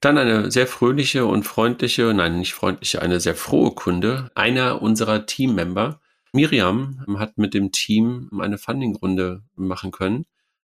Dann 0.00 0.18
eine 0.18 0.50
sehr 0.50 0.66
fröhliche 0.66 1.24
und 1.24 1.44
freundliche, 1.44 2.12
nein, 2.12 2.38
nicht 2.38 2.54
freundliche, 2.54 3.00
eine 3.00 3.20
sehr 3.20 3.34
frohe 3.34 3.74
Kunde. 3.74 4.30
Einer 4.34 4.82
unserer 4.82 5.24
Teammember, 5.24 6.00
Miriam, 6.32 7.04
hat 7.18 7.38
mit 7.38 7.54
dem 7.54 7.72
Team 7.72 8.30
eine 8.38 8.58
Funding-Runde 8.58 9.44
machen 9.54 9.92
können. 9.92 10.26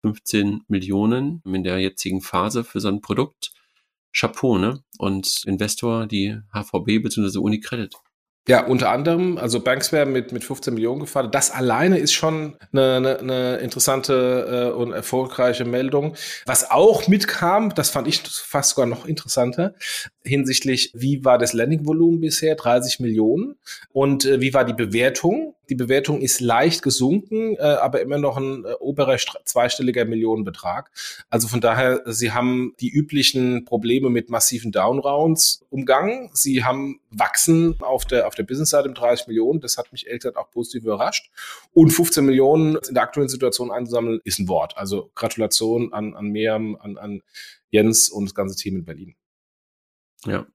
15 0.02 0.62
Millionen 0.68 1.42
in 1.44 1.64
der 1.64 1.78
jetzigen 1.78 2.20
Phase 2.20 2.64
für 2.64 2.80
so 2.80 2.88
ein 2.88 3.00
Produkt. 3.00 3.52
Chapeau, 4.14 4.58
ne? 4.58 4.82
Und 4.98 5.42
Investor, 5.46 6.06
die 6.06 6.38
HVB 6.52 7.02
bzw. 7.02 7.38
Unicredit. 7.38 7.94
Ja, 8.48 8.64
unter 8.64 8.90
anderem, 8.90 9.38
also 9.38 9.58
Banksware 9.58 10.06
mit, 10.06 10.30
mit 10.30 10.44
15 10.44 10.72
Millionen 10.74 11.00
gefahren. 11.00 11.30
Das 11.32 11.50
alleine 11.50 11.98
ist 11.98 12.12
schon 12.12 12.56
eine, 12.72 12.94
eine, 12.94 13.18
eine 13.18 13.56
interessante 13.56 14.70
äh, 14.72 14.76
und 14.76 14.92
erfolgreiche 14.92 15.64
Meldung. 15.64 16.14
Was 16.44 16.70
auch 16.70 17.08
mitkam, 17.08 17.74
das 17.74 17.90
fand 17.90 18.06
ich 18.06 18.22
fast 18.22 18.70
sogar 18.70 18.86
noch 18.86 19.04
interessanter, 19.04 19.74
hinsichtlich, 20.22 20.92
wie 20.94 21.24
war 21.24 21.38
das 21.38 21.54
Landing-Volumen 21.54 22.20
bisher? 22.20 22.54
30 22.54 23.00
Millionen. 23.00 23.56
Und 23.92 24.24
äh, 24.24 24.40
wie 24.40 24.54
war 24.54 24.64
die 24.64 24.74
Bewertung? 24.74 25.56
Die 25.68 25.74
Bewertung 25.74 26.20
ist 26.20 26.40
leicht 26.40 26.82
gesunken, 26.82 27.56
äh, 27.56 27.62
aber 27.62 28.00
immer 28.00 28.18
noch 28.18 28.36
ein 28.36 28.64
äh, 28.64 28.72
oberer 28.80 29.16
zweistelliger 29.44 30.04
Millionenbetrag. 30.04 30.90
Also 31.28 31.48
von 31.48 31.60
daher, 31.60 32.02
Sie 32.06 32.32
haben 32.32 32.74
die 32.80 32.90
üblichen 32.90 33.64
Probleme 33.64 34.10
mit 34.10 34.30
massiven 34.30 34.72
Downrounds 34.72 35.64
umgangen. 35.70 36.30
Sie 36.32 36.64
haben 36.64 37.00
wachsen 37.10 37.76
auf 37.80 38.04
der, 38.04 38.26
auf 38.26 38.34
der 38.34 38.44
Business-Seite 38.44 38.88
mit 38.88 38.98
30 38.98 39.26
Millionen. 39.26 39.60
Das 39.60 39.78
hat 39.78 39.90
mich 39.92 40.06
ehrlich 40.06 40.22
gesagt 40.22 40.36
auch 40.36 40.50
positiv 40.50 40.84
überrascht. 40.84 41.30
Und 41.72 41.90
15 41.90 42.24
Millionen 42.24 42.76
in 42.76 42.94
der 42.94 43.02
aktuellen 43.02 43.28
Situation 43.28 43.70
einzusammeln, 43.70 44.20
ist 44.24 44.38
ein 44.38 44.48
Wort. 44.48 44.76
Also 44.76 45.10
Gratulation 45.14 45.92
an, 45.92 46.14
an 46.14 46.28
Miriam, 46.28 46.76
an, 46.76 46.96
an 46.96 47.22
Jens 47.70 48.08
und 48.08 48.26
das 48.26 48.34
ganze 48.34 48.56
Team 48.56 48.76
in 48.76 48.84
Berlin. 48.84 49.16
Ja. 50.24 50.46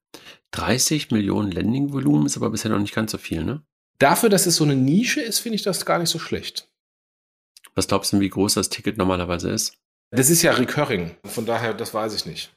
30 0.52 1.12
Millionen 1.12 1.52
Landing-Volumen 1.52 2.26
ist 2.26 2.38
aber 2.38 2.50
bisher 2.50 2.72
noch 2.72 2.80
nicht 2.80 2.94
ganz 2.94 3.12
so 3.12 3.18
viel, 3.18 3.44
ne? 3.44 3.64
Dafür, 4.02 4.30
dass 4.30 4.48
es 4.48 4.56
so 4.56 4.64
eine 4.64 4.76
Nische 4.76 5.22
ist, 5.22 5.40
finde 5.40 5.58
ich 5.58 5.62
das 5.62 5.86
gar 5.86 6.00
nicht 6.00 6.10
so 6.10 6.18
schlecht. 6.18 6.68
Was 7.76 7.88
glaubst 7.88 8.12
du, 8.12 8.20
wie 8.20 8.30
groß 8.30 8.56
das 8.56 8.70
Ticket 8.70 8.98
normalerweise 8.98 9.52
ist? 9.52 9.78
Das 10.10 10.32
ist 10.32 10.42
ja 10.42 10.54
recurring. 10.54 11.16
Von 11.24 11.46
daher, 11.46 11.76
das 11.76 11.94
weiß 11.94 12.16
ich 12.16 12.26
nicht. 12.26 12.52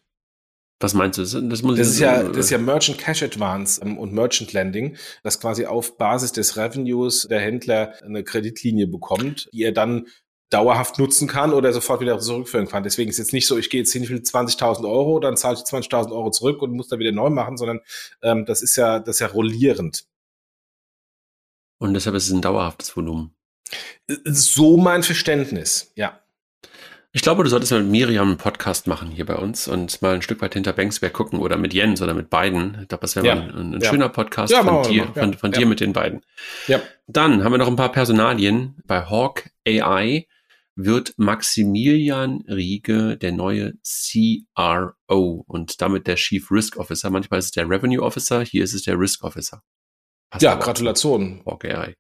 Was 0.81 0.95
meinst 0.95 1.19
du? 1.19 1.23
Das, 1.23 1.63
muss 1.63 1.79
das 1.79 1.89
ist 1.89 2.01
ja, 2.01 2.23
das 2.23 2.47
ist 2.47 2.51
ja 2.51 2.59
Merchant 2.59 2.99
Cash 2.99 3.23
Advance 3.23 3.81
ähm, 3.83 3.99
und 3.99 4.13
Merchant 4.13 4.55
Lending, 4.55 4.97
das 5.23 5.39
quasi 5.39 5.67
auf 5.67 5.99
Basis 5.99 6.33
des 6.33 6.57
Revenues 6.57 7.29
der 7.29 7.41
Händler 7.41 7.95
eine 8.03 8.25
Kreditlinie 8.25 8.87
bekommt, 8.87 9.49
die 9.53 9.63
er 9.65 9.73
dann 9.73 10.07
dauerhaft 10.51 10.99
nutzen 10.99 11.29
kann 11.29 11.53
oder 11.53 11.73
sofort 11.73 12.01
wieder 12.01 12.19
zurückführen 12.19 12.69
kann. 12.69 12.85
Deswegen 12.85 13.11
ist 13.11 13.19
jetzt 13.19 13.35
nicht 13.35 13.47
so, 13.47 13.59
ich 13.59 13.69
gehe 13.69 13.81
jetzt 13.81 13.93
hin, 13.93 14.03
ich 14.03 14.11
will 14.11 14.19
20.000 14.19 14.89
Euro, 14.89 15.21
dann 15.21 15.37
zahle 15.37 15.57
ich 15.57 15.63
20.000 15.63 16.11
Euro 16.11 16.31
zurück 16.31 16.63
und 16.63 16.73
muss 16.73 16.89
dann 16.89 16.99
wieder 16.99 17.13
neu 17.13 17.29
machen, 17.29 17.59
sondern 17.59 17.81
ähm, 18.23 18.47
das 18.47 18.63
ist 18.63 18.77
ja, 18.77 18.99
das 18.99 19.17
ist 19.17 19.21
ja 19.21 19.27
rollierend. 19.27 20.07
Und 21.85 21.93
deshalb 21.93 22.17
ist 22.17 22.29
es 22.29 22.33
ein 22.33 22.41
dauerhaftes 22.41 22.97
Volumen. 22.97 23.37
So 24.25 24.79
mein 24.79 25.03
Verständnis, 25.03 25.93
ja. 25.97 26.19
Ich 27.13 27.21
glaube, 27.21 27.45
du 27.45 27.51
solltest 27.51 27.73
mal 27.73 27.83
mit 27.83 27.91
Miriam 27.91 28.29
einen 28.29 28.39
Podcast 28.39 28.87
machen 28.87 29.11
hier 29.11 29.27
bei 29.27 29.37
uns 29.37 29.69
und 29.69 30.01
mal 30.01 30.15
ein 30.15 30.23
Stück 30.23 30.41
weit 30.41 30.55
hinter 30.55 30.73
Banksberg 30.73 31.13
gucken 31.13 31.41
oder 31.41 31.59
mit 31.59 31.75
Jens 31.75 32.01
oder 32.01 32.15
mit 32.15 32.31
beiden. 32.31 32.79
Ich 32.81 32.89
glaube, 32.89 33.03
das 33.03 33.17
wäre 33.17 33.27
ja. 33.27 33.35
mal 33.35 33.51
ein, 33.51 33.75
ein 33.75 33.81
ja. 33.83 33.91
schöner 33.91 34.09
Podcast 34.09 34.51
ja, 34.51 34.65
von, 34.65 34.91
dir, 34.91 35.09
von, 35.13 35.35
von 35.35 35.53
dir 35.53 35.67
mit 35.67 35.81
den 35.81 35.93
beiden. 35.93 36.23
Ja. 36.69 36.81
Dann 37.07 37.45
haben 37.45 37.53
wir 37.53 37.59
noch 37.59 37.69
ein 37.69 37.77
paar 37.77 37.93
Personalien. 37.93 38.77
Bei 38.87 39.05
Hawk 39.05 39.51
AI 39.69 40.27
wird 40.77 41.13
Maximilian 41.19 42.45
Riege 42.49 43.19
der 43.19 43.33
neue 43.33 43.75
CRO 43.85 45.45
und 45.47 45.83
damit 45.83 46.07
der 46.07 46.17
Chief 46.17 46.51
Risk 46.51 46.79
Officer. 46.79 47.11
Manchmal 47.11 47.41
ist 47.41 47.45
es 47.45 47.51
der 47.51 47.69
Revenue 47.69 48.03
Officer, 48.03 48.43
hier 48.43 48.65
ist 48.65 48.73
es 48.73 48.85
der 48.85 48.99
Risk 48.99 49.23
Officer. 49.23 49.63
Passt 50.35 50.43
ja, 50.43 50.57
Gratulation. 50.57 51.43
Hawk 51.47 51.65
AI. 51.65 51.95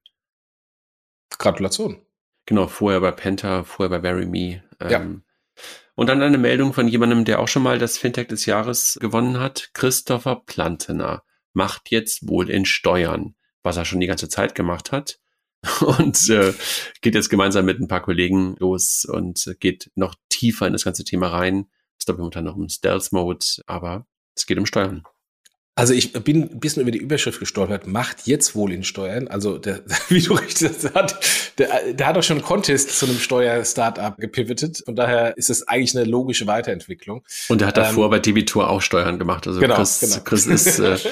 Gratulation. 1.39 2.05
Genau, 2.47 2.66
vorher 2.66 3.01
bei 3.01 3.12
Penta, 3.12 3.62
vorher 3.62 3.97
bei 3.97 4.03
VeryMe. 4.03 4.61
Ähm, 4.80 4.91
ja. 4.91 5.62
Und 5.95 6.09
dann 6.09 6.20
eine 6.20 6.37
Meldung 6.37 6.72
von 6.72 6.89
jemandem, 6.89 7.24
der 7.24 7.39
auch 7.39 7.47
schon 7.47 7.62
mal 7.62 7.78
das 7.78 7.97
Fintech 7.97 8.26
des 8.26 8.45
Jahres 8.47 8.99
gewonnen 9.01 9.39
hat. 9.39 9.70
Christopher 9.72 10.43
Plantener 10.47 11.22
macht 11.53 11.93
jetzt 11.93 12.26
wohl 12.26 12.51
in 12.51 12.64
Steuern, 12.64 13.37
was 13.62 13.76
er 13.76 13.85
schon 13.85 14.01
die 14.01 14.09
ganze 14.09 14.28
Zeit 14.28 14.57
gemacht 14.57 14.91
hat. 14.91 15.20
Und 15.80 16.28
äh, 16.28 16.55
geht 17.03 17.14
jetzt 17.14 17.30
gemeinsam 17.30 17.66
mit 17.66 17.78
ein 17.78 17.87
paar 17.87 18.03
Kollegen 18.03 18.57
los 18.59 19.05
und 19.05 19.55
geht 19.61 19.93
noch 19.95 20.16
tiefer 20.28 20.66
in 20.66 20.72
das 20.72 20.85
ganze 20.85 21.05
Thema 21.05 21.28
rein. 21.28 21.70
Es 22.01 22.05
geht 22.05 22.18
momentan 22.18 22.47
noch 22.47 22.57
um 22.57 22.68
Stealth 22.68 23.12
Mode, 23.12 23.47
aber 23.66 24.09
es 24.35 24.45
geht 24.45 24.59
um 24.59 24.66
Steuern. 24.66 25.05
Also 25.77 25.93
ich 25.93 26.12
bin 26.12 26.43
ein 26.43 26.61
bisschen 26.61 26.83
über 26.83 26.93
die 26.93 26.99
Überschrift 26.99 27.41
gestolpert, 27.41 27.89
macht 27.89 28.29
jetzt 28.29 28.55
wohl 28.55 28.72
in 28.72 28.85
Steuern. 28.85 29.27
Also 29.27 29.59
der, 29.59 29.81
wie 30.09 30.22
du 30.22 30.35
richtig 30.35 30.72
sagst, 30.72 31.53
der, 31.59 31.93
der 31.93 32.07
hat 32.07 32.16
doch 32.16 32.22
schon 32.22 32.43
Contest 32.43 32.97
zu 32.97 33.07
einem 33.07 33.18
Steuer-Startup 33.18 34.16
gepivotet. 34.16 34.83
Von 34.85 34.95
daher 34.95 35.37
ist 35.37 35.51
es 35.51 35.66
eigentlich 35.66 35.97
eine 35.97 36.05
logische 36.05 36.47
Weiterentwicklung. 36.47 37.25
Und 37.49 37.61
er 37.61 37.68
hat 37.68 37.77
davor 37.77 38.05
ähm, 38.05 38.11
bei 38.11 38.18
Debitor 38.20 38.70
auch 38.70 38.83
Steuern 38.83 39.18
gemacht. 39.18 39.49
Also 39.49 39.59
genau, 39.59 39.75
Chris, 39.75 40.01
genau. 40.01 40.20
Chris 40.22 40.47
ist 40.47 40.79
äh, 40.79 40.97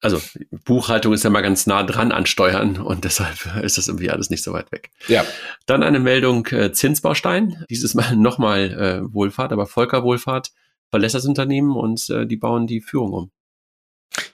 also 0.00 0.20
Buchhaltung 0.64 1.12
ist 1.12 1.24
ja 1.24 1.30
mal 1.30 1.42
ganz 1.42 1.66
nah 1.66 1.82
dran 1.82 2.12
an 2.12 2.26
Steuern 2.26 2.78
und 2.78 3.04
deshalb 3.04 3.62
ist 3.62 3.76
das 3.76 3.88
irgendwie 3.88 4.10
alles 4.10 4.30
nicht 4.30 4.44
so 4.44 4.52
weit 4.52 4.70
weg. 4.72 4.90
Ja. 5.08 5.24
Dann 5.66 5.82
eine 5.82 5.98
Meldung 5.98 6.46
äh, 6.46 6.72
Zinsbaustein, 6.72 7.64
dieses 7.68 7.94
Mal 7.94 8.16
nochmal 8.16 8.72
äh, 8.72 9.14
Wohlfahrt, 9.14 9.52
aber 9.52 9.66
Volker 9.66 10.04
Wohlfahrt 10.04 10.52
verlässt 10.90 11.14
das 11.14 11.26
Unternehmen 11.26 11.76
und 11.76 12.08
äh, 12.10 12.26
die 12.26 12.36
bauen 12.36 12.66
die 12.66 12.80
Führung 12.80 13.12
um. 13.12 13.30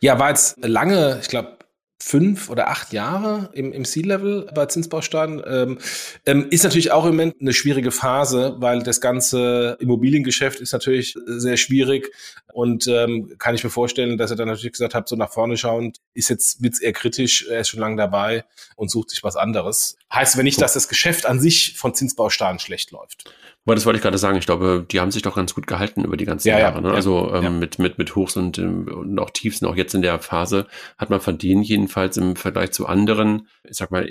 Ja, 0.00 0.18
war 0.18 0.30
jetzt 0.30 0.64
lange, 0.64 1.18
ich 1.20 1.28
glaube, 1.28 1.58
fünf 2.02 2.50
oder 2.50 2.68
acht 2.68 2.92
Jahre 2.92 3.50
im, 3.52 3.72
im 3.72 3.84
C-Level 3.84 4.50
bei 4.54 4.66
Zinsbaustein. 4.66 5.40
Ähm, 5.46 5.78
ähm, 6.26 6.48
ist 6.50 6.64
natürlich 6.64 6.90
auch 6.90 7.04
im 7.04 7.12
Moment 7.12 7.36
eine 7.40 7.52
schwierige 7.52 7.92
Phase, 7.92 8.56
weil 8.58 8.82
das 8.82 9.00
ganze 9.00 9.76
Immobiliengeschäft 9.78 10.60
ist 10.60 10.72
natürlich 10.72 11.16
sehr 11.26 11.56
schwierig 11.56 12.12
und 12.52 12.88
ähm, 12.88 13.34
kann 13.38 13.54
ich 13.54 13.62
mir 13.62 13.70
vorstellen, 13.70 14.18
dass 14.18 14.30
er 14.30 14.36
dann 14.36 14.48
natürlich 14.48 14.72
gesagt 14.72 14.94
hat, 14.94 15.08
so 15.08 15.14
nach 15.14 15.32
vorne 15.32 15.56
schauend, 15.56 15.98
ist 16.12 16.28
jetzt, 16.28 16.60
wird's 16.62 16.80
eher 16.80 16.92
kritisch, 16.92 17.46
er 17.48 17.60
ist 17.60 17.68
schon 17.68 17.80
lange 17.80 17.96
dabei 17.96 18.44
und 18.74 18.90
sucht 18.90 19.10
sich 19.10 19.22
was 19.22 19.36
anderes. 19.36 19.96
Heißt 20.12 20.34
aber 20.34 20.42
nicht, 20.42 20.60
dass 20.60 20.74
das 20.74 20.88
Geschäft 20.88 21.24
an 21.24 21.40
sich 21.40 21.78
von 21.78 21.94
Zinsbaustein 21.94 22.58
schlecht 22.58 22.90
läuft. 22.90 23.32
Aber 23.64 23.76
das 23.76 23.86
wollte 23.86 23.98
ich 23.98 24.02
gerade 24.02 24.18
sagen. 24.18 24.36
Ich 24.38 24.46
glaube, 24.46 24.84
die 24.90 24.98
haben 24.98 25.12
sich 25.12 25.22
doch 25.22 25.36
ganz 25.36 25.54
gut 25.54 25.68
gehalten 25.68 26.04
über 26.04 26.16
die 26.16 26.24
ganzen 26.24 26.48
ja, 26.48 26.58
Jahre. 26.58 26.82
Ne? 26.82 26.88
Ja, 26.88 26.94
also 26.94 27.32
ähm, 27.32 27.42
ja. 27.44 27.50
mit, 27.50 27.78
mit, 27.78 27.96
mit 27.96 28.16
Hochs 28.16 28.36
und, 28.36 28.58
ähm, 28.58 28.88
und 28.88 29.18
auch 29.20 29.30
Tiefs, 29.30 29.62
auch 29.62 29.76
jetzt 29.76 29.94
in 29.94 30.02
der 30.02 30.18
Phase, 30.18 30.66
hat 30.98 31.10
man 31.10 31.20
von 31.20 31.38
denen 31.38 31.62
jedenfalls 31.62 32.16
im 32.16 32.34
Vergleich 32.34 32.72
zu 32.72 32.86
anderen, 32.86 33.46
ich 33.62 33.76
sag 33.76 33.92
mal, 33.92 34.08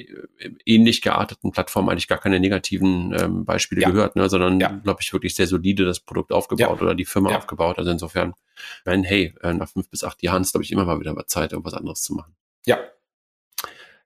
ähnlich 0.65 1.01
gearteten 1.01 1.51
Plattformen 1.51 1.89
eigentlich 1.89 2.07
gar 2.07 2.19
keine 2.19 2.39
negativen 2.39 3.13
ähm, 3.19 3.43
Beispiele 3.43 3.85
gehört, 3.85 4.15
ne? 4.15 4.29
sondern, 4.29 4.59
glaube 4.59 4.99
ich, 5.01 5.11
wirklich 5.11 5.35
sehr 5.35 5.47
solide 5.47 5.83
das 5.83 5.99
Produkt 5.99 6.31
aufgebaut 6.31 6.81
oder 6.81 6.95
die 6.95 7.05
Firma 7.05 7.35
aufgebaut. 7.35 7.77
Also 7.77 7.91
insofern, 7.91 8.33
wenn, 8.85 9.03
hey, 9.03 9.35
äh, 9.41 9.53
nach 9.53 9.67
fünf 9.67 9.89
bis 9.89 10.05
acht 10.05 10.23
Jahren 10.23 10.43
ist, 10.43 10.53
glaube 10.53 10.63
ich, 10.63 10.71
immer 10.71 10.85
mal 10.85 10.99
wieder 11.01 11.15
Zeit, 11.27 11.51
irgendwas 11.51 11.73
anderes 11.73 12.03
zu 12.03 12.13
machen. 12.13 12.35
Ja. 12.65 12.77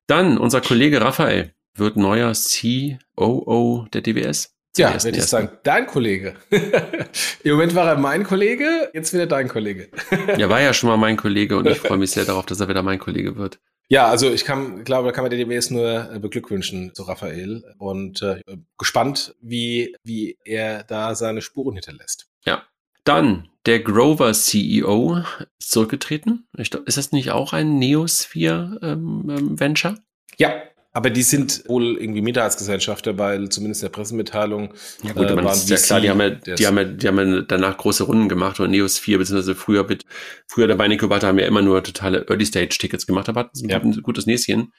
Dann 0.08 0.40
unser 0.40 0.62
Kollege 0.62 1.02
Raphael 1.02 1.54
wird 1.76 1.98
neuer 1.98 2.34
COO 2.34 3.88
der 3.94 4.02
DWS. 4.02 4.55
Ja, 4.78 5.04
würde 5.04 5.18
ich 5.18 5.26
sagen, 5.26 5.50
dein 5.64 5.88
Kollege. 5.88 6.36
Im 7.44 7.54
Moment 7.54 7.76
war 7.76 7.88
er 7.88 7.98
mein 7.98 8.24
Kollege, 8.24 8.90
jetzt 8.94 9.14
wieder 9.14 9.26
dein 9.26 9.48
Kollege. 9.48 9.90
ja, 10.38 10.50
war 10.50 10.62
ja 10.62 10.74
schon 10.74 10.90
mal 10.90 10.98
mein 10.98 11.18
Kollege 11.18 11.58
und 11.58 11.68
ich 11.68 11.80
freue 11.80 11.98
mich 11.98 12.12
sehr 12.12 12.26
darauf, 12.26 12.46
dass 12.46 12.60
er 12.60 12.68
wieder 12.68 12.84
mein 12.84 13.00
Kollege 13.00 13.38
wird. 13.38 13.60
Ja, 13.88 14.08
also 14.08 14.32
ich 14.32 14.46
kann, 14.46 14.84
glaube, 14.84 15.12
kann 15.12 15.24
man 15.24 15.30
der 15.30 15.40
DBS 15.40 15.70
nur 15.70 16.12
äh, 16.12 16.20
beglückwünschen 16.20 16.94
zu 16.96 17.04
Raphael 17.04 17.64
und 17.78 18.22
äh, 18.22 18.42
gespannt, 18.78 19.36
wie, 19.42 19.96
wie 20.04 20.38
er 20.44 20.84
da 20.84 21.14
seine 21.14 21.42
Spuren 21.42 21.76
hinterlässt. 21.76 22.28
Ja. 22.46 22.64
Dann 23.04 23.50
der 23.68 23.82
Grover 23.82 24.34
CEO 24.34 25.24
ist 25.60 25.72
zurückgetreten. 25.72 26.48
Glaub, 26.54 26.88
ist 26.88 26.98
das 26.98 27.12
nicht 27.12 27.32
auch 27.32 27.54
ein 27.54 27.78
Neosphere 27.78 28.80
ähm, 28.82 29.28
ähm 29.30 29.60
Venture? 29.60 30.00
Ja, 30.38 30.52
aber 30.96 31.10
die 31.10 31.24
sind 31.24 31.64
wohl 31.68 31.98
irgendwie 31.98 32.22
Minderheitsgesellschafter, 32.22 33.18
weil 33.18 33.50
zumindest 33.50 33.84
in 33.84 33.88
der 33.88 33.92
Pressemitteilung. 33.92 34.74
Ja 35.04 35.12
gut, 35.12 35.30
äh, 35.30 35.36
waren 35.36 35.48
ist 35.48 35.70
ja 35.70 35.76
klar, 35.76 36.00
die 36.00 36.10
haben 36.10 36.22
ja, 36.22 36.30
die 36.30 36.66
haben 36.66 36.78
ja, 36.78 36.84
die 36.86 37.08
haben 37.10 37.18
ja 37.20 37.42
danach 37.42 37.76
große 37.76 38.06
Runden 38.06 38.30
gemacht 38.30 38.62
oder 38.62 38.70
Neos 38.70 38.98
4, 38.98 39.18
beziehungsweise 39.18 39.56
früher 39.56 39.84
mit, 39.84 40.06
früher 40.48 40.68
der 40.68 40.76
Beinekubator 40.76 41.28
haben 41.28 41.38
ja 41.38 41.48
immer 41.48 41.62
nur 41.62 41.84
totale 41.84 42.26
Early-Stage-Tickets 42.30 43.06
gemacht, 43.08 43.28
aber 43.28 43.42
hatten 43.42 43.70
ja. 43.70 43.78
ein 43.78 44.02
gutes 44.04 44.26
Näschen. 44.26 44.72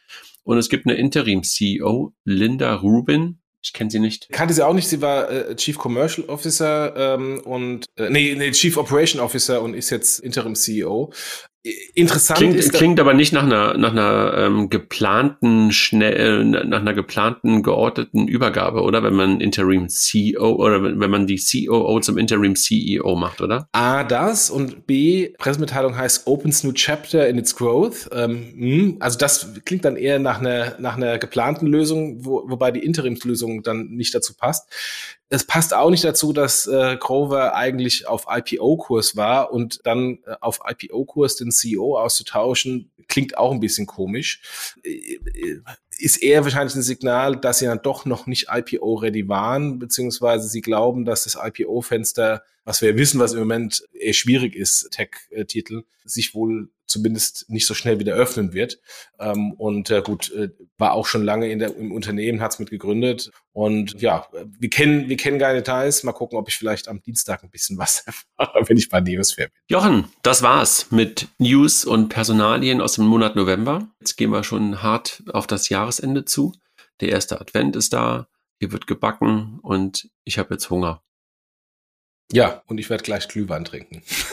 Und 0.42 0.56
es 0.56 0.70
gibt 0.70 0.86
eine 0.86 0.96
Interim-CEO, 0.96 2.14
Linda 2.24 2.74
Rubin, 2.76 3.40
ich 3.62 3.72
kenne 3.72 3.90
sie 3.90 3.98
nicht. 3.98 4.28
Kannte 4.30 4.54
sie 4.54 4.64
auch 4.64 4.74
nicht. 4.74 4.88
Sie 4.88 5.02
war 5.02 5.28
äh, 5.28 5.56
Chief 5.56 5.76
Commercial 5.76 6.28
Officer 6.28 6.94
ähm, 6.96 7.40
und 7.40 7.86
äh, 7.96 8.10
nee, 8.10 8.34
nee, 8.38 8.52
Chief 8.52 8.76
Operation 8.76 9.20
Officer 9.20 9.60
und 9.60 9.74
ist 9.74 9.90
jetzt 9.90 10.20
Interim 10.20 10.54
CEO 10.54 11.12
interessant 11.94 12.38
klingt, 12.38 12.56
ist. 12.56 12.72
Klingt 12.72 13.00
aber 13.00 13.14
nicht 13.14 13.32
nach 13.32 13.42
einer, 13.42 13.76
nach 13.76 13.92
einer 13.92 14.34
ähm, 14.36 14.70
geplanten, 14.70 15.72
schnell, 15.72 16.44
nach 16.44 16.80
einer 16.80 16.94
geplanten, 16.94 17.62
geordneten 17.62 18.28
Übergabe, 18.28 18.82
oder? 18.82 19.02
Wenn 19.02 19.14
man 19.14 19.40
Interim 19.40 19.88
CEO 19.88 20.54
oder 20.54 20.82
wenn 20.82 21.10
man 21.10 21.26
die 21.26 21.38
COO 21.38 22.00
zum 22.00 22.18
Interim 22.18 22.56
CEO 22.56 23.16
macht, 23.16 23.40
oder? 23.40 23.68
A, 23.72 24.04
das 24.04 24.50
und 24.50 24.86
B, 24.86 25.30
Pressemitteilung 25.38 25.96
heißt 25.96 26.26
Opens 26.26 26.64
New 26.64 26.72
Chapter 26.72 27.28
in 27.28 27.38
its 27.38 27.56
Growth. 27.56 28.08
Ähm, 28.12 28.52
hm, 28.56 28.96
also 29.00 29.18
das 29.18 29.54
klingt 29.64 29.84
dann 29.84 29.96
eher 29.96 30.18
nach 30.18 30.40
einer, 30.40 30.76
nach 30.78 30.96
einer 30.96 31.18
geplanten 31.18 31.66
Lösung, 31.66 32.24
wo, 32.24 32.44
wobei 32.48 32.70
die 32.70 32.84
Interimslösung 32.84 33.62
dann 33.62 33.88
nicht 33.88 34.14
dazu 34.14 34.34
passt 34.34 34.68
es 35.29 35.45
passt 35.45 35.74
auch 35.74 35.91
nicht 35.91 36.05
dazu, 36.05 36.33
dass 36.33 36.66
äh, 36.66 36.97
Grover 36.99 37.55
eigentlich 37.55 38.07
auf 38.07 38.27
IPO-Kurs 38.29 39.16
war 39.16 39.53
und 39.53 39.81
dann 39.85 40.18
äh, 40.27 40.37
auf 40.41 40.61
IPO-Kurs 40.64 41.37
den 41.37 41.51
CEO 41.51 41.99
auszutauschen, 41.99 42.93
klingt 43.09 43.37
auch 43.37 43.51
ein 43.51 43.61
bisschen 43.61 43.87
komisch. 43.87 44.77
Äh, 44.85 45.18
ist 45.99 46.22
eher 46.22 46.45
wahrscheinlich 46.45 46.77
ein 46.77 46.83
Signal, 46.83 47.37
dass 47.37 47.59
sie 47.59 47.64
dann 47.64 47.83
doch 47.83 48.05
noch 48.05 48.27
nicht 48.27 48.49
IPO-ready 48.51 49.29
waren, 49.29 49.79
beziehungsweise 49.79 50.47
sie 50.47 50.61
glauben, 50.61 51.05
dass 51.05 51.24
das 51.24 51.39
IPO-Fenster, 51.43 52.43
was 52.66 52.82
wir 52.82 52.96
wissen, 52.98 53.20
was 53.20 53.32
im 53.32 53.38
Moment 53.38 53.84
eher 53.92 54.12
schwierig 54.12 54.54
ist, 54.56 54.90
Tech-Titel, 54.90 55.84
sich 56.04 56.34
wohl 56.34 56.68
zumindest 56.86 57.48
nicht 57.48 57.66
so 57.66 57.74
schnell 57.74 57.98
wieder 57.98 58.14
öffnen 58.14 58.52
wird. 58.52 58.80
Ähm, 59.18 59.52
und 59.52 59.90
äh, 59.90 60.02
gut, 60.02 60.32
äh, 60.32 60.50
war 60.76 60.92
auch 60.92 61.06
schon 61.06 61.24
lange 61.24 61.48
in 61.50 61.60
der, 61.60 61.76
im 61.76 61.92
Unternehmen, 61.92 62.40
hat 62.40 62.52
es 62.52 62.58
mit 62.58 62.70
gegründet. 62.70 63.30
Und 63.52 64.00
ja, 64.00 64.26
wir 64.58 64.68
kennen, 64.68 65.08
wir 65.08 65.16
kennen 65.16 65.38
keine 65.38 65.58
Details. 65.58 66.02
Mal 66.02 66.12
gucken, 66.12 66.38
ob 66.38 66.48
ich 66.48 66.56
vielleicht 66.56 66.88
am 66.88 67.00
Dienstag 67.00 67.42
ein 67.42 67.50
bisschen 67.50 67.78
was 67.78 68.00
erfahre, 68.06 68.68
wenn 68.68 68.76
ich 68.76 68.88
bei 68.88 69.00
Neosphere 69.00 69.48
bin. 69.48 69.62
Jochen, 69.68 70.04
das 70.22 70.42
war's 70.42 70.90
mit 70.90 71.28
News 71.38 71.84
und 71.84 72.08
Personalien 72.08 72.80
aus 72.80 72.94
dem 72.94 73.06
Monat 73.06 73.36
November. 73.36 73.88
Jetzt 74.00 74.16
gehen 74.16 74.30
wir 74.30 74.42
schon 74.42 74.82
hart 74.82 75.22
auf 75.32 75.46
das 75.46 75.68
Jahresende 75.68 76.24
zu. 76.24 76.52
Der 77.00 77.10
erste 77.10 77.40
Advent 77.40 77.76
ist 77.76 77.92
da, 77.92 78.28
hier 78.58 78.72
wird 78.72 78.86
gebacken 78.86 79.60
und 79.62 80.08
ich 80.24 80.38
habe 80.38 80.54
jetzt 80.54 80.70
Hunger. 80.70 81.02
Ja, 82.33 82.62
und 82.66 82.79
ich 82.79 82.91
werde 82.91 83.05
gleich 83.05 83.29
Glühwein 83.29 83.64
trinken. 83.64 84.03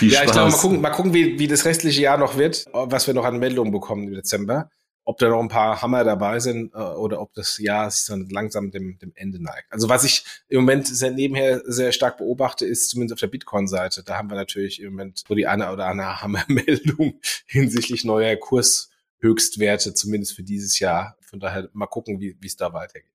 ja, 0.00 0.24
ich 0.24 0.30
glaube, 0.30 0.50
mal 0.50 0.58
gucken, 0.58 0.80
mal 0.80 0.90
gucken 0.90 1.14
wie, 1.14 1.38
wie 1.38 1.46
das 1.46 1.64
restliche 1.64 2.02
Jahr 2.02 2.18
noch 2.18 2.36
wird, 2.36 2.66
was 2.72 3.06
wir 3.06 3.14
noch 3.14 3.24
an 3.24 3.38
Meldungen 3.38 3.72
bekommen 3.72 4.08
im 4.08 4.14
Dezember. 4.14 4.70
Ob 5.04 5.18
da 5.18 5.28
noch 5.28 5.40
ein 5.40 5.48
paar 5.48 5.82
Hammer 5.82 6.04
dabei 6.04 6.38
sind 6.38 6.74
äh, 6.74 6.78
oder 6.78 7.20
ob 7.20 7.34
das 7.34 7.58
Jahr 7.58 7.90
sich 7.90 8.06
dann 8.06 8.28
langsam 8.28 8.70
dem, 8.70 8.98
dem 8.98 9.12
Ende 9.16 9.42
neigt. 9.42 9.72
Also 9.72 9.88
was 9.88 10.04
ich 10.04 10.24
im 10.48 10.60
Moment 10.60 10.86
sehr 10.86 11.10
nebenher 11.10 11.60
sehr 11.64 11.90
stark 11.90 12.18
beobachte, 12.18 12.66
ist 12.66 12.90
zumindest 12.90 13.14
auf 13.14 13.20
der 13.20 13.26
Bitcoin-Seite. 13.26 14.04
Da 14.04 14.18
haben 14.18 14.30
wir 14.30 14.36
natürlich 14.36 14.80
im 14.80 14.90
Moment 14.92 15.24
so 15.26 15.34
die 15.34 15.48
eine 15.48 15.72
oder 15.72 15.86
andere 15.86 16.22
Hammermeldung 16.22 17.20
hinsichtlich 17.46 18.04
neuer 18.04 18.36
Kurshöchstwerte, 18.36 19.94
zumindest 19.94 20.36
für 20.36 20.44
dieses 20.44 20.78
Jahr 20.78 21.16
Von 21.22 21.40
daher 21.40 21.68
mal 21.72 21.86
gucken, 21.86 22.20
wie 22.20 22.36
es 22.44 22.56
da 22.56 22.72
weitergeht. 22.72 23.10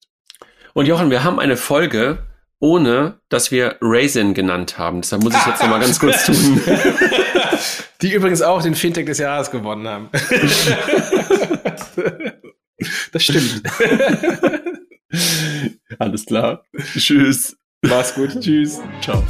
Und 0.73 0.87
Jochen, 0.87 1.09
wir 1.09 1.23
haben 1.23 1.39
eine 1.39 1.55
Folge, 1.55 2.27
ohne 2.59 3.19
dass 3.29 3.51
wir 3.51 3.75
Raisin 3.81 4.33
genannt 4.33 4.77
haben. 4.77 5.01
Deshalb 5.01 5.23
muss 5.23 5.35
ich 5.35 5.45
jetzt 5.45 5.61
noch 5.61 5.69
mal 5.69 5.79
ganz 5.79 5.99
kurz 5.99 6.25
tun. 6.25 6.61
Die 8.01 8.13
übrigens 8.13 8.41
auch 8.41 8.61
den 8.61 8.75
Fintech 8.75 9.05
des 9.05 9.17
Jahres 9.17 9.51
gewonnen 9.51 9.87
haben. 9.87 10.09
Das 13.11 13.23
stimmt. 13.23 13.63
Alles 15.97 16.25
klar. 16.27 16.63
Tschüss. 16.95 17.57
Mach's 17.81 18.13
gut. 18.13 18.39
Tschüss. 18.39 18.79
Ciao. 19.01 19.23